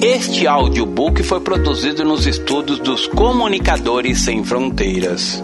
Este 0.00 0.46
audiobook 0.46 1.24
foi 1.24 1.40
produzido 1.40 2.04
nos 2.04 2.24
estúdios 2.24 2.78
dos 2.78 3.08
Comunicadores 3.08 4.20
Sem 4.24 4.44
Fronteiras. 4.44 5.42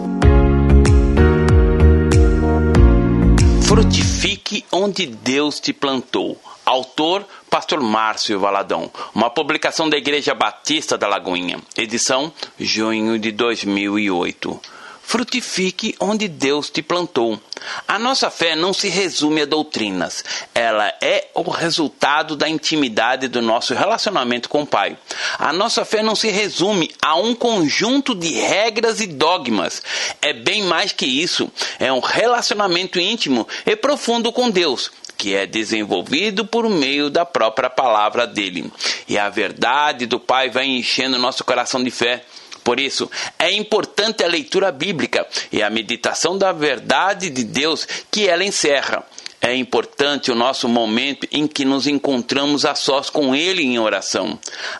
Frutifique 3.63 4.63
onde 4.71 5.07
Deus 5.07 5.59
te 5.59 5.73
plantou. 5.73 6.39
Autor 6.65 7.25
Pastor 7.49 7.81
Márcio 7.81 8.39
Valadão. 8.39 8.89
Uma 9.13 9.29
publicação 9.29 9.89
da 9.89 9.97
Igreja 9.97 10.33
Batista 10.33 10.97
da 10.97 11.05
Lagoinha. 11.05 11.59
Edição 11.77 12.31
junho 12.57 13.19
de 13.19 13.33
2008 13.33 14.61
frutifique 15.05 15.95
onde 15.99 16.27
Deus 16.27 16.69
te 16.69 16.81
plantou. 16.81 17.39
A 17.87 17.97
nossa 17.99 18.29
fé 18.29 18.55
não 18.55 18.73
se 18.73 18.89
resume 18.89 19.43
a 19.43 19.45
doutrinas, 19.45 20.23
ela 20.53 20.91
é 21.01 21.29
o 21.33 21.49
resultado 21.49 22.35
da 22.35 22.49
intimidade 22.49 23.27
do 23.27 23.41
nosso 23.41 23.73
relacionamento 23.73 24.49
com 24.49 24.63
o 24.63 24.67
Pai. 24.67 24.97
A 25.37 25.53
nossa 25.53 25.85
fé 25.85 26.01
não 26.01 26.15
se 26.15 26.29
resume 26.29 26.91
a 27.01 27.15
um 27.15 27.33
conjunto 27.35 28.13
de 28.13 28.33
regras 28.33 28.99
e 28.99 29.07
dogmas, 29.07 29.81
é 30.21 30.33
bem 30.33 30.63
mais 30.63 30.91
que 30.91 31.05
isso, 31.05 31.51
é 31.79 31.93
um 31.93 31.99
relacionamento 31.99 32.99
íntimo 32.99 33.47
e 33.65 33.75
profundo 33.75 34.31
com 34.31 34.49
Deus 34.49 34.91
que 35.17 35.33
é 35.33 35.45
desenvolvido 35.45 36.45
por 36.45 36.69
meio 36.69 37.09
da 37.09 37.25
própria 37.25 37.69
palavra 37.69 38.27
dele. 38.27 38.71
E 39.07 39.17
a 39.17 39.29
verdade 39.29 40.05
do 40.05 40.19
Pai 40.19 40.49
vai 40.49 40.65
enchendo 40.65 41.17
nosso 41.17 41.43
coração 41.43 41.81
de 41.81 41.89
fé. 41.89 42.23
Por 42.65 42.79
isso, 42.79 43.11
é 43.37 43.51
importante 43.51 44.23
a 44.23 44.27
leitura 44.27 44.71
bíblica 44.71 45.27
e 45.51 45.61
a 45.61 45.69
meditação 45.69 46.35
da 46.35 46.51
verdade 46.51 47.29
de 47.29 47.43
Deus 47.43 47.87
que 48.09 48.27
ela 48.27 48.43
encerra. 48.43 49.05
É 49.39 49.55
importante 49.55 50.31
o 50.31 50.35
nosso 50.35 50.67
momento 50.67 51.27
em 51.31 51.45
que 51.45 51.63
nos 51.63 51.85
encontramos 51.85 52.65
a 52.65 52.73
sós 52.73 53.07
com 53.07 53.35
Ele 53.35 53.61
em 53.61 53.77
oração. 53.77 54.39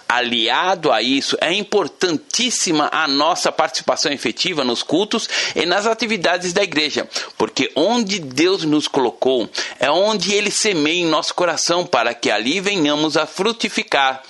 Aliado 0.09 0.91
a 0.91 0.99
isso, 0.99 1.37
é 1.39 1.53
importantíssima 1.53 2.89
a 2.91 3.07
nossa 3.07 3.51
participação 3.51 4.11
efetiva 4.11 4.63
nos 4.63 4.81
cultos 4.81 5.29
e 5.55 5.67
nas 5.67 5.85
atividades 5.85 6.53
da 6.53 6.63
igreja, 6.63 7.07
porque 7.37 7.71
onde 7.75 8.17
Deus 8.17 8.63
nos 8.63 8.87
colocou 8.87 9.47
é 9.79 9.91
onde 9.91 10.33
Ele 10.33 10.49
semeia 10.49 11.03
em 11.03 11.05
nosso 11.05 11.35
coração 11.35 11.85
para 11.85 12.15
que 12.15 12.31
ali 12.31 12.59
venhamos 12.59 13.15
a 13.15 13.27
frutificar 13.27 14.23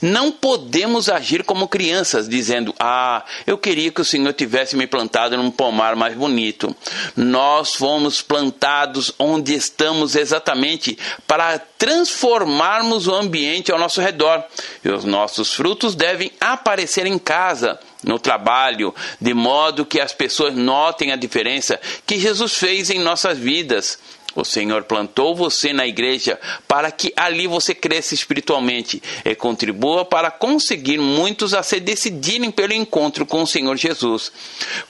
não 0.00 0.30
podemos 0.30 1.08
agir 1.08 1.44
como 1.44 1.68
crianças, 1.68 2.28
dizendo: 2.28 2.74
Ah, 2.78 3.24
eu 3.46 3.56
queria 3.58 3.90
que 3.90 4.00
o 4.00 4.04
Senhor 4.04 4.32
tivesse 4.32 4.76
me 4.76 4.86
plantado 4.86 5.36
num 5.36 5.50
pomar 5.50 5.96
mais 5.96 6.14
bonito. 6.14 6.74
Nós 7.14 7.74
fomos 7.74 8.22
plantados 8.22 9.12
onde 9.18 9.54
estamos 9.54 10.16
exatamente 10.16 10.98
para 11.26 11.58
transformarmos 11.58 13.06
o 13.06 13.14
ambiente 13.14 13.72
ao 13.72 13.78
nosso 13.78 14.00
redor. 14.00 14.44
E 14.84 14.88
os 14.88 15.04
nossos 15.04 15.52
frutos 15.52 15.94
devem 15.94 16.30
aparecer 16.40 17.06
em 17.06 17.18
casa, 17.18 17.78
no 18.02 18.18
trabalho, 18.18 18.94
de 19.20 19.34
modo 19.34 19.84
que 19.84 20.00
as 20.00 20.12
pessoas 20.12 20.54
notem 20.54 21.12
a 21.12 21.16
diferença 21.16 21.80
que 22.06 22.18
Jesus 22.18 22.54
fez 22.54 22.90
em 22.90 23.00
nossas 23.00 23.36
vidas. 23.38 23.98
O 24.36 24.44
Senhor 24.44 24.84
plantou 24.84 25.34
você 25.34 25.72
na 25.72 25.86
igreja 25.86 26.38
para 26.68 26.90
que 26.90 27.12
ali 27.16 27.46
você 27.46 27.74
cresça 27.74 28.12
espiritualmente 28.14 29.02
e 29.24 29.34
contribua 29.34 30.04
para 30.04 30.30
conseguir 30.30 30.98
muitos 30.98 31.54
a 31.54 31.62
se 31.62 31.80
decidirem 31.80 32.50
pelo 32.50 32.74
encontro 32.74 33.24
com 33.24 33.42
o 33.42 33.46
Senhor 33.46 33.76
Jesus. 33.76 34.30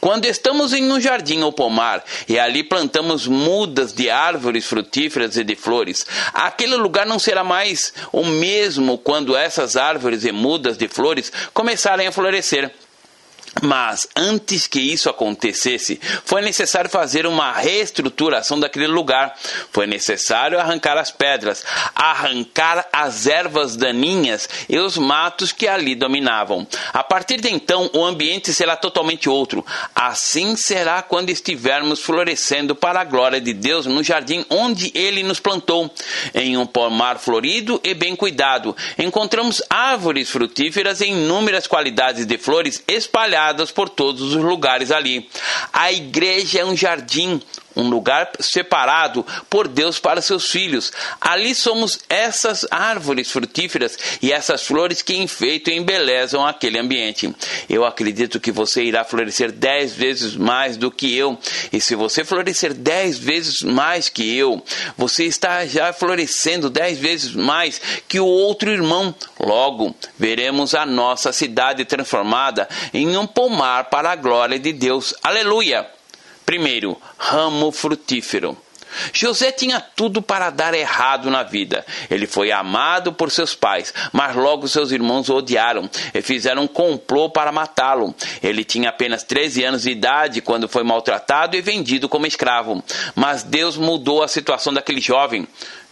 Quando 0.01 0.27
estamos 0.27 0.73
em 0.73 0.91
um 0.91 1.01
jardim 1.01 1.43
ou 1.43 1.53
pomar 1.53 2.05
e 2.29 2.39
ali 2.39 2.65
plantamos 2.65 3.29
mudas 3.29 3.93
de 3.93 4.11
árvores 4.11 4.67
frutíferas 4.67 5.37
e 5.37 5.45
de 5.45 5.55
flores, 5.55 6.05
aquele 6.35 6.75
lugar 6.75 7.07
não 7.07 7.21
será 7.21 7.45
mais 7.45 7.95
o 8.13 8.25
mesmo 8.25 8.99
quando 8.99 9.37
essas 9.37 9.77
árvores 9.77 10.25
e 10.25 10.33
mudas 10.33 10.77
de 10.77 10.89
flores 10.89 11.33
começarem 11.55 12.09
a 12.09 12.13
florescer. 12.13 12.73
Mas 13.63 14.07
antes 14.15 14.67
que 14.67 14.81
isso 14.81 15.09
acontecesse, 15.09 15.99
foi 16.25 16.43
necessário 16.43 16.91
fazer 16.91 17.27
uma 17.27 17.53
reestruturação 17.53 18.61
daquele 18.61 18.87
lugar. 18.87 19.35
Foi 19.73 19.87
necessário 19.87 20.59
arrancar 20.59 20.99
as 20.99 21.11
pedras, 21.11 21.65
arrancar 21.95 22.87
as 22.93 23.27
ervas 23.27 23.77
daninhas 23.77 24.49
e 24.69 24.79
os 24.79 24.99
matos 24.99 25.53
que 25.53 25.67
ali 25.67 25.95
dominavam. 25.95 26.67
A 26.93 27.03
partir 27.03 27.41
de 27.41 27.49
então, 27.49 27.91
o 27.95 28.05
ambiente 28.05 28.53
será 28.53 28.77
totalmente 28.77 29.29
outro. 29.29 29.65
Assim 29.95 30.55
será 30.55 31.01
quando 31.01 31.31
estivermos 31.31 32.01
florescendo 32.01 32.75
para 32.75 33.01
a 33.01 33.05
glória 33.05 33.41
de 33.41 33.55
Deus 33.55 33.87
no 33.87 34.03
jardim 34.03 34.45
onde 34.51 34.93
ele 34.95 35.23
nos 35.23 35.41
plantou. 35.41 35.91
Em 36.35 36.57
um 36.59 36.67
pomar 36.67 37.19
florido 37.19 37.81
e 37.83 37.95
bem 37.95 38.15
cuidado, 38.15 38.77
encontramos 38.99 39.63
árvores 39.71 40.29
frutíferas 40.29 41.01
em 41.01 41.13
inúmeras 41.13 41.67
qualidades 41.67 42.27
de 42.27 42.37
flores 42.37 42.83
espalhadas 42.87 43.46
espalhadas 43.47 43.71
por 43.71 43.89
todos 43.89 44.35
os 44.35 44.43
lugares 44.43 44.91
ali. 44.91 45.29
A 45.73 45.93
igreja 45.93 46.61
é 46.61 46.65
um 46.65 46.77
jardim, 46.77 47.41
um 47.77 47.89
lugar 47.89 48.31
separado 48.41 49.25
por 49.51 49.69
Deus 49.69 49.99
para 49.99 50.23
seus 50.23 50.51
filhos. 50.51 50.93
Ali 51.21 51.55
somos 51.55 52.01
essas 52.09 52.67
árvores 52.71 53.31
frutíferas 53.31 53.99
e 54.23 54.33
essas 54.33 54.63
flores 54.63 55.03
que 55.03 55.15
enfeitam 55.17 55.75
e 55.75 55.77
embelezam 55.77 56.47
aquele 56.47 56.79
ambiente. 56.79 57.33
Eu 57.69 57.85
acredito 57.85 58.41
que 58.41 58.51
você 58.51 58.83
irá 58.83 59.05
florescer 59.05 59.53
dez 59.53 59.93
vezes 59.93 60.35
mais 60.35 60.77
do 60.77 60.91
que 60.91 61.15
eu. 61.15 61.39
E 61.73 61.81
se 61.81 61.95
você 61.95 62.25
florescer 62.25 62.73
dez 62.73 63.19
vezes 63.19 63.61
mais 63.61 64.09
que 64.09 64.37
eu, 64.37 64.63
você 64.97 65.25
está 65.25 65.67
já 65.67 65.93
florescendo 65.93 66.71
dez 66.71 66.99
vezes 66.99 67.35
mais 67.35 67.81
que 68.09 68.19
o 68.19 68.27
outro 68.27 68.71
irmão. 68.71 69.15
Logo, 69.39 69.95
veremos 70.19 70.75
a 70.75 70.87
nossa 70.87 71.33
cidade 71.33 71.85
transformada 71.85 72.69
em 72.95 73.17
um 73.17 73.27
pomar 73.27 73.91
para 73.91 74.11
a 74.11 74.17
glória 74.17 74.59
de 74.59 74.73
Deus. 74.73 75.15
Aleluia! 75.23 75.96
Primeiro, 76.47 76.97
ramo 77.19 77.73
frutífero. 77.73 78.57
José 79.13 79.53
tinha 79.53 79.81
tudo 79.81 80.23
para 80.23 80.49
dar 80.49 80.73
errado 80.73 81.31
na 81.31 81.43
vida. 81.43 81.85
Ele 82.11 82.27
foi 82.27 82.51
amado 82.51 83.13
por 83.13 83.31
seus 83.31 83.55
pais, 83.55 83.93
mas 84.13 84.35
logo 84.35 84.69
seus 84.69 84.91
irmãos 84.91 85.29
o 85.29 85.37
odiaram 85.37 85.91
e 86.15 86.23
fizeram 86.23 86.63
um 86.63 86.69
complô 86.69 87.29
para 87.29 87.53
matá-lo. 87.53 88.15
Ele 88.43 88.65
tinha 88.65 88.89
apenas 88.89 89.23
13 89.23 89.65
anos 89.65 89.83
de 89.83 89.91
idade 89.91 90.41
quando 90.41 90.69
foi 90.69 90.83
maltratado 90.83 91.57
e 91.57 91.61
vendido 91.61 92.09
como 92.09 92.27
escravo. 92.27 92.83
Mas 93.15 93.43
Deus 93.43 93.77
mudou 93.77 94.23
a 94.23 94.29
situação 94.29 94.73
daquele 94.73 95.01
jovem. 95.01 95.47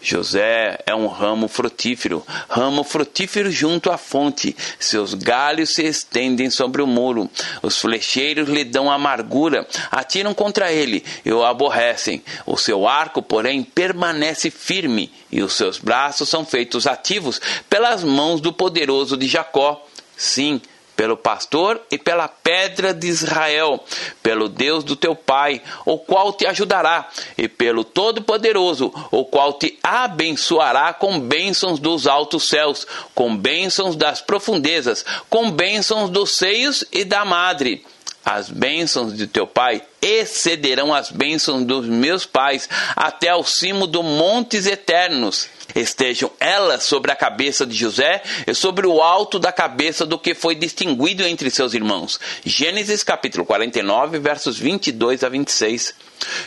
José 0.05 0.79
é 0.85 0.95
um 0.95 1.07
ramo 1.07 1.49
frutífero, 1.49 2.23
ramo 2.47 2.85
frutífero 2.85 3.51
junto 3.51 3.91
à 3.91 3.97
fonte. 3.97 4.55
Seus 4.79 5.15
galhos 5.15 5.75
se 5.75 5.83
estendem 5.83 6.51
sobre 6.51 6.83
o 6.83 6.87
muro. 6.87 7.31
Os 7.63 7.79
flecheiros 7.79 8.47
lhe 8.51 8.65
dão 8.65 8.91
amargura, 8.91 9.67
atiram 9.91 10.35
contra 10.35 10.71
ele 10.71 11.03
e 11.25 11.33
o 11.33 11.43
aborrecem. 11.43 12.23
O 12.45 12.59
seu 12.59 12.87
arco, 12.87 13.23
porém, 13.23 13.63
permanece 13.63 14.51
firme 14.51 15.11
e 15.33 15.41
os 15.41 15.55
seus 15.55 15.79
braços 15.79 16.29
são 16.29 16.45
feitos 16.45 16.87
ativos 16.87 17.41
pelas 17.71 18.05
mãos 18.05 18.43
do 18.43 18.53
poderoso 18.53 19.17
de 19.17 19.27
Jacó. 19.27 19.87
Sim, 20.15 20.61
pelo 20.97 21.17
pastor 21.17 21.81
e 21.91 21.99
pela 21.99 22.29
pedra 22.29 22.95
de 22.95 23.07
Israel, 23.07 23.83
pelo 24.23 24.49
Deus 24.49 24.85
do 24.85 24.97
teu 24.97 25.15
pai, 25.15 25.61
o 25.85 25.99
qual 25.99 26.33
te 26.33 26.47
ajudará, 26.47 27.09
e 27.37 27.49
pelo 27.49 27.85
Todo-Poderoso, 27.85 28.93
o 29.11 29.25
qual 29.25 29.53
te 29.55 29.79
abençoará 29.83 30.93
com 30.93 31.19
bênçãos 31.21 31.79
dos 31.79 32.07
altos 32.07 32.49
céus, 32.49 32.87
com 33.15 33.37
bênçãos 33.37 33.97
das 33.97 34.21
profundezas, 34.21 35.05
com 35.29 35.51
bênçãos 35.51 36.11
dos 36.11 36.37
seios 36.37 36.85
e 36.93 37.05
da 37.05 37.25
madre. 37.25 37.85
As 38.25 38.49
bênçãos 38.49 39.15
de 39.15 39.27
teu 39.27 39.47
pai 39.47 39.83
excederão 40.05 40.93
as 40.93 41.11
bênçãos 41.11 41.65
dos 41.65 41.87
meus 41.87 42.27
pais 42.27 42.69
até 42.95 43.31
ao 43.31 43.45
cimo 43.45 43.87
dos 43.87 44.05
montes 44.05 44.67
eternos 44.67 45.49
estejam 45.75 46.31
elas 46.39 46.83
sobre 46.85 47.11
a 47.11 47.17
cabeça 47.17 47.67
de 47.67 47.75
José 47.75 48.23
e 48.47 48.55
sobre 48.55 48.87
o 48.87 49.01
alto 49.01 49.39
da 49.39 49.53
cabeça 49.53 50.05
do 50.05 50.19
que 50.19 50.35
foi 50.35 50.55
distinguido 50.55 51.25
entre 51.25 51.51
seus 51.51 51.75
irmãos. 51.75 52.21
Gênesis 52.45 53.03
capítulo 53.03 53.45
49, 53.45 54.19
versos 54.19 54.59
22 54.59 55.25
a 55.25 55.29
26. 55.29 55.95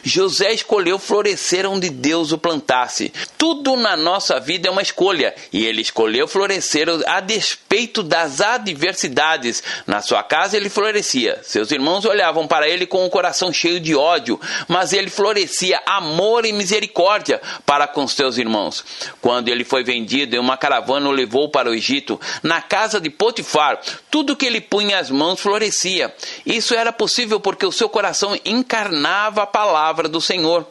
José 0.04 0.54
escolheu 0.54 0.98
florescer 0.98 1.69
onde 1.69 1.89
Deus 1.89 2.31
o 2.31 2.38
plantasse. 2.38 3.13
Tudo 3.38 3.75
na 3.75 3.95
nossa 3.95 4.39
vida 4.39 4.68
é 4.68 4.71
uma 4.71 4.81
escolha, 4.81 5.36
e 5.51 5.65
ele 5.65 5.81
escolheu 5.81 6.27
florescer 6.27 6.88
a 7.06 7.19
despeito 7.19 8.01
das 8.01 8.42
adversidades. 8.42 9.62
Na 9.86 10.01
sua 10.01 10.24
casa 10.24 10.57
ele 10.57 10.69
florescia. 10.69 11.39
Seus 11.44 11.71
irmãos 11.71 12.06
olhavam 12.06 12.48
para 12.48 12.68
ele 12.68 12.88
com 12.88 13.06
o 13.06 13.09
coração 13.09 13.46
cheio 13.51 13.79
de 13.79 13.95
ódio, 13.95 14.39
mas 14.67 14.94
ele 14.94 15.09
florescia 15.09 15.81
amor 15.85 16.45
e 16.45 16.53
misericórdia 16.53 17.41
para 17.65 17.88
com 17.88 18.07
seus 18.07 18.38
irmãos. 18.38 18.83
Quando 19.21 19.49
ele 19.49 19.63
foi 19.63 19.83
vendido 19.83 20.35
e 20.35 20.39
uma 20.39 20.57
caravana 20.57 21.09
o 21.09 21.11
levou 21.11 21.49
para 21.49 21.69
o 21.69 21.73
Egito, 21.73 22.19
na 22.44 22.61
casa 22.61 22.99
de 22.99 23.09
Potifar, 23.09 23.79
tudo 24.09 24.35
que 24.35 24.45
ele 24.45 24.61
punha 24.61 24.99
as 24.99 25.09
mãos 25.09 25.39
florescia. 25.39 26.13
Isso 26.45 26.73
era 26.73 26.91
possível 26.91 27.39
porque 27.39 27.65
o 27.65 27.71
seu 27.71 27.89
coração 27.89 28.38
encarnava 28.45 29.44
a 29.44 29.47
palavra 29.47 30.07
do 30.07 30.21
Senhor. 30.21 30.65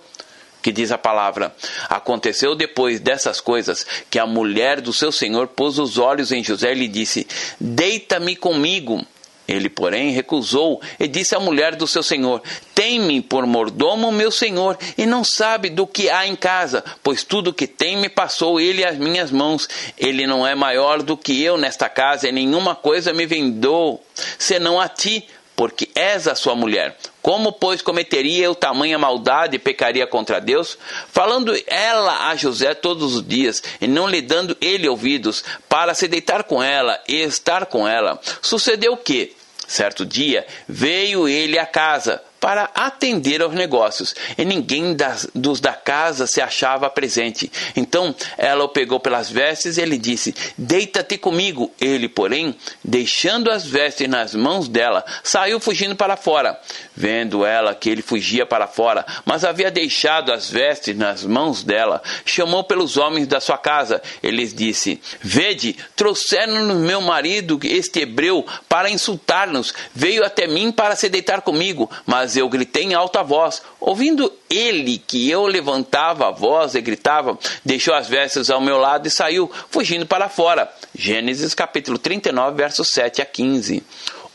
que 0.63 0.73
diz 0.73 0.91
a 0.91 0.99
palavra: 0.99 1.55
Aconteceu 1.89 2.57
depois 2.57 2.99
dessas 2.99 3.41
coisas 3.41 3.87
que 4.11 4.19
a 4.19 4.27
mulher 4.27 4.81
do 4.81 4.93
seu 4.93 5.13
senhor 5.13 5.47
pôs 5.47 5.79
os 5.79 5.97
olhos 5.97 6.33
em 6.33 6.43
José 6.43 6.73
e 6.73 6.75
lhe 6.75 6.89
disse: 6.89 7.27
Deita-me 7.61 8.35
comigo. 8.35 9.07
Ele, 9.49 9.69
porém, 9.69 10.11
recusou 10.11 10.81
e 10.99 11.07
disse 11.07 11.35
à 11.35 11.41
mulher 11.41 11.77
do 11.77 11.87
seu 11.87 12.03
senhor: 12.03 12.43
Tem-me 12.75 13.21
por 13.21 13.47
mordomo 13.47 14.11
meu 14.11 14.31
senhor, 14.31 14.79
e 14.99 15.07
não 15.07 15.23
sabe 15.23 15.71
do 15.71 15.87
que 15.87 16.11
há 16.11 16.27
em 16.27 16.35
casa, 16.35 16.85
pois 17.03 17.23
tudo 17.23 17.55
que 17.55 17.67
tem 17.67 17.97
me 17.97 18.09
passou 18.09 18.61
ele 18.61 18.85
às 18.85 18.99
minhas 18.99 19.31
mãos. 19.31 19.69
Ele 19.97 20.27
não 20.27 20.47
é 20.47 20.55
maior 20.55 21.03
do 21.03 21.17
que 21.17 21.43
eu 21.43 21.57
nesta 21.57 21.89
casa, 21.89 22.29
e 22.29 22.33
nenhuma 22.33 22.75
coisa 22.75 23.13
me 23.13 23.27
vendou, 23.27 24.05
senão 24.39 24.81
a 24.81 24.89
ti, 24.89 25.27
porque 25.57 25.89
és 25.95 26.29
a 26.29 26.35
sua 26.35 26.55
mulher. 26.55 26.97
Como, 27.23 27.51
pois, 27.51 27.83
cometeria 27.83 28.45
eu 28.45 28.55
tamanha 28.55 28.99
maldade 28.99 29.57
e 29.57 29.59
pecaria 29.59 30.07
contra 30.07 30.41
Deus? 30.41 30.79
Falando 31.11 31.57
ela 31.67 32.29
a 32.29 32.37
José 32.37 32.75
todos 32.75 33.17
os 33.17 33.27
dias, 33.27 33.63
e 33.81 33.89
não 33.89 34.07
lhe 34.07 34.21
dando 34.21 34.57
ele 34.61 34.89
ouvidos, 34.89 35.43
para 35.69 35.95
se 35.95 36.07
deitar 36.07 36.45
com 36.45 36.63
ela 36.63 37.03
e 37.09 37.17
estar 37.23 37.67
com 37.67 37.89
ela. 37.89 38.21
Sucedeu 38.43 38.97
que, 38.97 39.35
certo 39.67 40.05
dia, 40.05 40.47
veio 40.69 41.27
ele 41.27 41.59
à 41.59 41.67
casa, 41.67 42.23
para 42.41 42.71
atender 42.75 43.43
aos 43.43 43.55
negócios, 43.55 44.15
e 44.37 44.45
ninguém 44.45 44.95
das, 44.95 45.29
dos 45.35 45.61
da 45.61 45.73
casa 45.73 46.27
se 46.27 46.41
achava 46.41 46.91
presente. 46.91 47.51
Então 47.75 48.15
ela 48.37 48.65
o 48.65 48.69
pegou 48.69 49.01
pelas 49.01 49.31
vestes 49.31 49.77
e 49.77 49.83
ele 49.83 49.99
disse: 49.99 50.35
Deita-te 50.57 51.19
comigo. 51.19 51.73
Ele, 51.81 52.09
porém, 52.09 52.55
deixando 52.83 53.51
as 53.51 53.67
vestes 53.67 54.09
nas 54.09 54.35
mãos 54.35 54.69
dela, 54.69 55.05
saiu 55.23 55.61
fugindo 55.61 55.97
para 55.97 56.17
fora. 56.17 56.59
Vendo 56.95 57.45
ela 57.45 57.75
que 57.75 57.91
ele 57.91 58.03
fugia 58.03 58.47
para 58.47 58.67
fora, 58.67 59.05
mas 59.25 59.45
havia 59.45 59.71
deixado 59.71 60.33
as 60.33 60.51
vestes 60.51 60.97
nas 60.97 61.25
mãos 61.25 61.63
dela, 61.63 62.03
chamou 62.25 62.65
pelos 62.65 62.97
homens 62.97 63.27
da 63.27 63.41
sua 63.41 63.59
casa. 63.59 64.03
Ele 64.23 64.47
disse: 64.47 65.01
Vede, 65.21 65.77
trouxeram-nos 65.95 66.79
meu 66.79 67.01
marido, 67.01 67.59
este 67.63 68.01
hebreu, 68.01 68.47
para 68.69 68.91
insultar-nos. 68.91 69.75
Veio 69.95 70.25
até 70.25 70.47
mim 70.47 70.73
para 70.73 70.97
se 70.97 71.09
deitar 71.09 71.43
comigo, 71.43 71.91
mas 72.07 72.26
eu 72.35 72.49
gritei 72.49 72.85
em 72.85 72.95
alta 72.95 73.23
voz. 73.23 73.63
Ouvindo 73.79 74.33
ele 74.49 74.97
que 74.97 75.31
eu 75.31 75.45
levantava 75.47 76.29
a 76.29 76.31
voz 76.31 76.75
e 76.75 76.81
gritava, 76.81 77.39
deixou 77.63 77.93
as 77.93 78.09
vestes 78.09 78.49
ao 78.49 78.61
meu 78.61 78.79
lado 78.79 79.07
e 79.07 79.11
saiu, 79.11 79.51
fugindo 79.71 80.07
para 80.07 80.31
fora. 80.31 80.73
Gênesis 80.95 81.55
capítulo 81.55 81.99
39, 81.99 82.57
versos 82.57 82.89
7 82.89 83.21
a 83.21 83.27
15. 83.27 83.85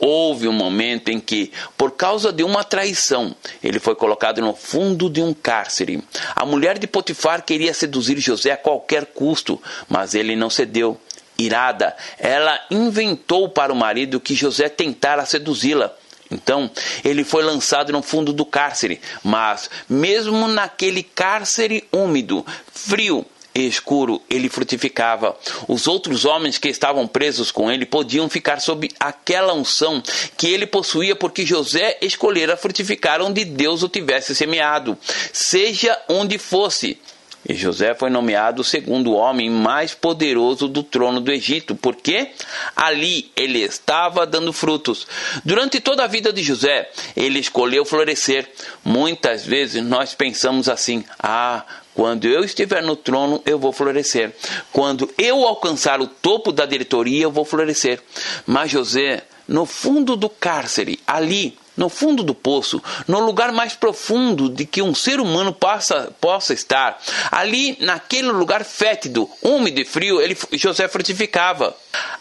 Houve 0.04 0.48
um 0.48 0.52
momento 0.52 1.10
em 1.10 1.20
que, 1.20 1.52
por 1.78 1.92
causa 1.92 2.32
de 2.34 2.44
uma 2.44 2.64
traição, 2.64 3.36
ele 3.64 3.80
foi 3.80 3.94
colocado 3.94 4.42
no 4.42 4.56
fundo 4.56 5.08
de 5.10 5.22
um 5.22 5.32
cárcere. 5.32 6.04
A 6.36 6.44
mulher 6.44 6.80
de 6.80 6.88
Potifar 6.88 7.44
queria 7.44 7.72
seduzir 7.72 8.20
José 8.20 8.52
a 8.52 8.58
qualquer 8.58 9.06
custo, 9.06 9.62
mas 9.88 10.16
ele 10.16 10.36
não 10.36 10.50
cedeu. 10.50 11.00
Irada, 11.38 11.96
ela 12.18 12.60
inventou 12.70 13.50
para 13.50 13.72
o 13.72 13.76
marido 13.76 14.20
que 14.20 14.36
José 14.36 14.70
tentara 14.70 15.26
seduzi-la. 15.26 15.96
Então, 16.32 16.72
ele 17.04 17.24
foi 17.24 17.44
lançado 17.44 17.92
no 17.92 18.02
fundo 18.02 18.32
do 18.32 18.46
cárcere, 18.46 19.02
mas, 19.24 19.70
mesmo 19.90 20.48
naquele 20.48 21.04
cárcere 21.04 21.84
úmido, 21.92 22.46
frio, 22.74 23.26
escuro, 23.54 24.22
ele 24.30 24.50
frutificava. 24.50 25.38
Os 25.68 25.88
outros 25.88 26.26
homens 26.26 26.58
que 26.58 26.70
estavam 26.70 27.08
presos 27.08 27.52
com 27.52 27.70
ele 27.70 27.86
podiam 27.86 28.30
ficar 28.30 28.62
sob 28.62 28.90
aquela 29.00 29.54
unção 29.54 30.02
que 30.38 30.48
ele 30.48 30.66
possuía, 30.66 31.16
porque 31.16 31.46
José 31.46 31.98
escolhera 32.02 32.56
frutificar 32.56 33.22
onde 33.22 33.44
Deus 33.44 33.84
o 33.84 33.90
tivesse 33.90 34.34
semeado, 34.34 34.98
seja 35.34 36.00
onde 36.08 36.38
fosse. 36.38 36.98
E 37.48 37.56
José 37.56 37.96
foi 37.96 38.10
nomeado 38.10 38.62
o 38.62 38.66
segundo 38.66 39.14
homem 39.14 39.50
mais 39.50 39.96
poderoso 39.96 40.68
do 40.68 40.84
trono 40.84 41.20
do 41.20 41.32
Egito, 41.32 41.76
porque 41.76 42.30
ali 42.76 43.32
ele 43.36 43.60
estava 43.60 44.28
dando 44.28 44.54
frutos. 44.54 45.08
Durante 45.44 45.80
toda 45.80 46.04
a 46.04 46.08
vida 46.08 46.32
de 46.32 46.44
José, 46.44 46.90
ele 47.16 47.40
escolheu 47.40 47.84
florescer. 47.84 48.48
Muitas 48.86 49.44
vezes 49.44 49.84
nós 49.84 50.14
pensamos 50.14 50.70
assim: 50.70 51.04
ah, 51.20 51.66
quando 51.96 52.26
eu 52.26 52.44
estiver 52.44 52.84
no 52.84 52.96
trono, 52.96 53.42
eu 53.46 53.58
vou 53.58 53.74
florescer. 53.74 54.34
Quando 54.72 55.10
eu 55.18 55.46
alcançar 55.46 56.00
o 56.00 56.08
topo 56.08 56.52
da 56.52 56.66
diretoria, 56.66 57.24
eu 57.24 57.32
vou 57.32 57.44
florescer. 57.44 58.02
Mas 58.46 58.72
José, 58.72 59.24
no 59.48 59.66
fundo 59.66 60.16
do 60.16 60.30
cárcere, 60.30 61.00
ali, 61.06 61.58
no 61.76 61.90
fundo 61.90 62.24
do 62.24 62.36
poço, 62.36 62.82
no 63.08 63.20
lugar 63.20 63.52
mais 63.52 63.74
profundo 63.74 64.50
de 64.50 64.66
que 64.66 64.82
um 64.82 64.94
ser 64.94 65.20
humano 65.20 65.54
possa, 65.54 66.14
possa 66.20 66.54
estar, 66.54 67.00
ali 67.32 67.78
naquele 67.80 68.30
lugar 68.30 68.64
fétido, 68.64 69.30
úmido 69.42 69.80
e 69.80 69.86
frio, 69.86 70.22
ele, 70.22 70.38
José 70.54 70.88
frutificava. 70.88 71.76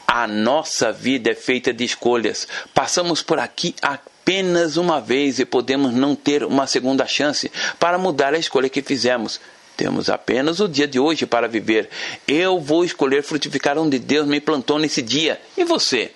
A 0.06 0.26
nossa 0.26 0.92
vida 0.92 1.30
é 1.30 1.34
feita 1.34 1.72
de 1.72 1.84
escolhas. 1.84 2.48
Passamos 2.74 3.22
por 3.22 3.38
aqui 3.38 3.74
apenas 3.80 4.76
uma 4.76 5.00
vez 5.00 5.38
e 5.38 5.44
podemos 5.44 5.94
não 5.94 6.16
ter 6.16 6.44
uma 6.44 6.66
segunda 6.66 7.06
chance 7.06 7.50
para 7.78 7.98
mudar 7.98 8.34
a 8.34 8.38
escolha 8.38 8.68
que 8.68 8.82
fizemos. 8.82 9.40
Temos 9.76 10.10
apenas 10.10 10.60
o 10.60 10.68
dia 10.68 10.86
de 10.86 10.98
hoje 10.98 11.24
para 11.24 11.48
viver. 11.48 11.88
Eu 12.28 12.60
vou 12.60 12.84
escolher 12.84 13.22
frutificar 13.22 13.78
onde 13.78 13.98
Deus 13.98 14.26
me 14.26 14.40
plantou 14.40 14.78
nesse 14.78 15.00
dia. 15.00 15.40
E 15.56 15.64
você? 15.64 16.12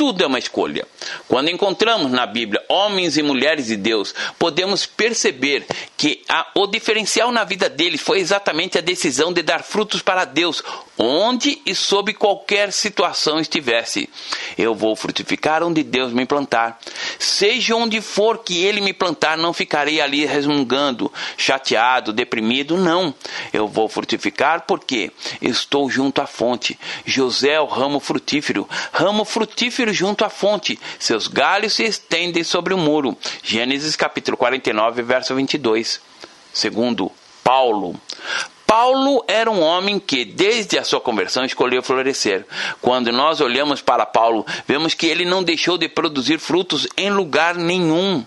Tudo 0.00 0.24
é 0.24 0.26
uma 0.26 0.38
escolha. 0.38 0.88
Quando 1.28 1.50
encontramos 1.50 2.10
na 2.10 2.24
Bíblia 2.24 2.64
homens 2.70 3.18
e 3.18 3.22
mulheres 3.22 3.66
de 3.66 3.76
Deus, 3.76 4.14
podemos 4.38 4.86
perceber 4.86 5.66
que 5.94 6.22
a, 6.26 6.46
o 6.54 6.66
diferencial 6.66 7.30
na 7.30 7.44
vida 7.44 7.68
deles 7.68 8.00
foi 8.00 8.18
exatamente 8.18 8.78
a 8.78 8.80
decisão 8.80 9.30
de 9.30 9.42
dar 9.42 9.62
frutos 9.62 10.00
para 10.00 10.24
Deus, 10.24 10.62
onde 10.96 11.60
e 11.66 11.74
sob 11.74 12.14
qualquer 12.14 12.72
situação 12.72 13.38
estivesse. 13.38 14.08
Eu 14.56 14.74
vou 14.74 14.96
frutificar 14.96 15.62
onde 15.62 15.82
Deus 15.82 16.14
me 16.14 16.24
plantar. 16.24 16.78
Seja 17.18 17.76
onde 17.76 18.00
for 18.00 18.38
que 18.38 18.64
Ele 18.64 18.80
me 18.80 18.94
plantar, 18.94 19.36
não 19.36 19.52
ficarei 19.52 20.00
ali 20.00 20.24
resmungando, 20.24 21.12
chateado, 21.36 22.10
deprimido, 22.10 22.78
não. 22.78 23.14
Eu 23.52 23.68
vou 23.68 23.86
frutificar 23.86 24.62
porque 24.66 25.10
estou 25.42 25.90
junto 25.90 26.22
à 26.22 26.26
fonte. 26.26 26.78
José 27.04 27.52
é 27.52 27.60
o 27.60 27.66
ramo 27.66 28.00
frutífero, 28.00 28.66
ramo 28.92 29.26
frutífero 29.26 29.89
junto 29.92 30.24
à 30.24 30.28
fonte, 30.30 30.78
seus 30.98 31.26
galhos 31.26 31.74
se 31.74 31.84
estendem 31.84 32.44
sobre 32.44 32.74
o 32.74 32.78
muro. 32.78 33.16
Gênesis 33.42 33.96
capítulo 33.96 34.36
49, 34.36 35.02
verso 35.02 35.34
22. 35.34 36.00
Segundo 36.52 37.10
Paulo, 37.44 37.98
Paulo 38.70 39.24
era 39.26 39.50
um 39.50 39.60
homem 39.60 39.98
que, 39.98 40.24
desde 40.24 40.78
a 40.78 40.84
sua 40.84 41.00
conversão, 41.00 41.44
escolheu 41.44 41.82
florescer. 41.82 42.46
Quando 42.80 43.10
nós 43.10 43.40
olhamos 43.40 43.82
para 43.82 44.06
Paulo, 44.06 44.46
vemos 44.64 44.94
que 44.94 45.06
ele 45.06 45.24
não 45.24 45.42
deixou 45.42 45.76
de 45.76 45.88
produzir 45.88 46.38
frutos 46.38 46.86
em 46.96 47.10
lugar 47.10 47.56
nenhum. 47.56 48.24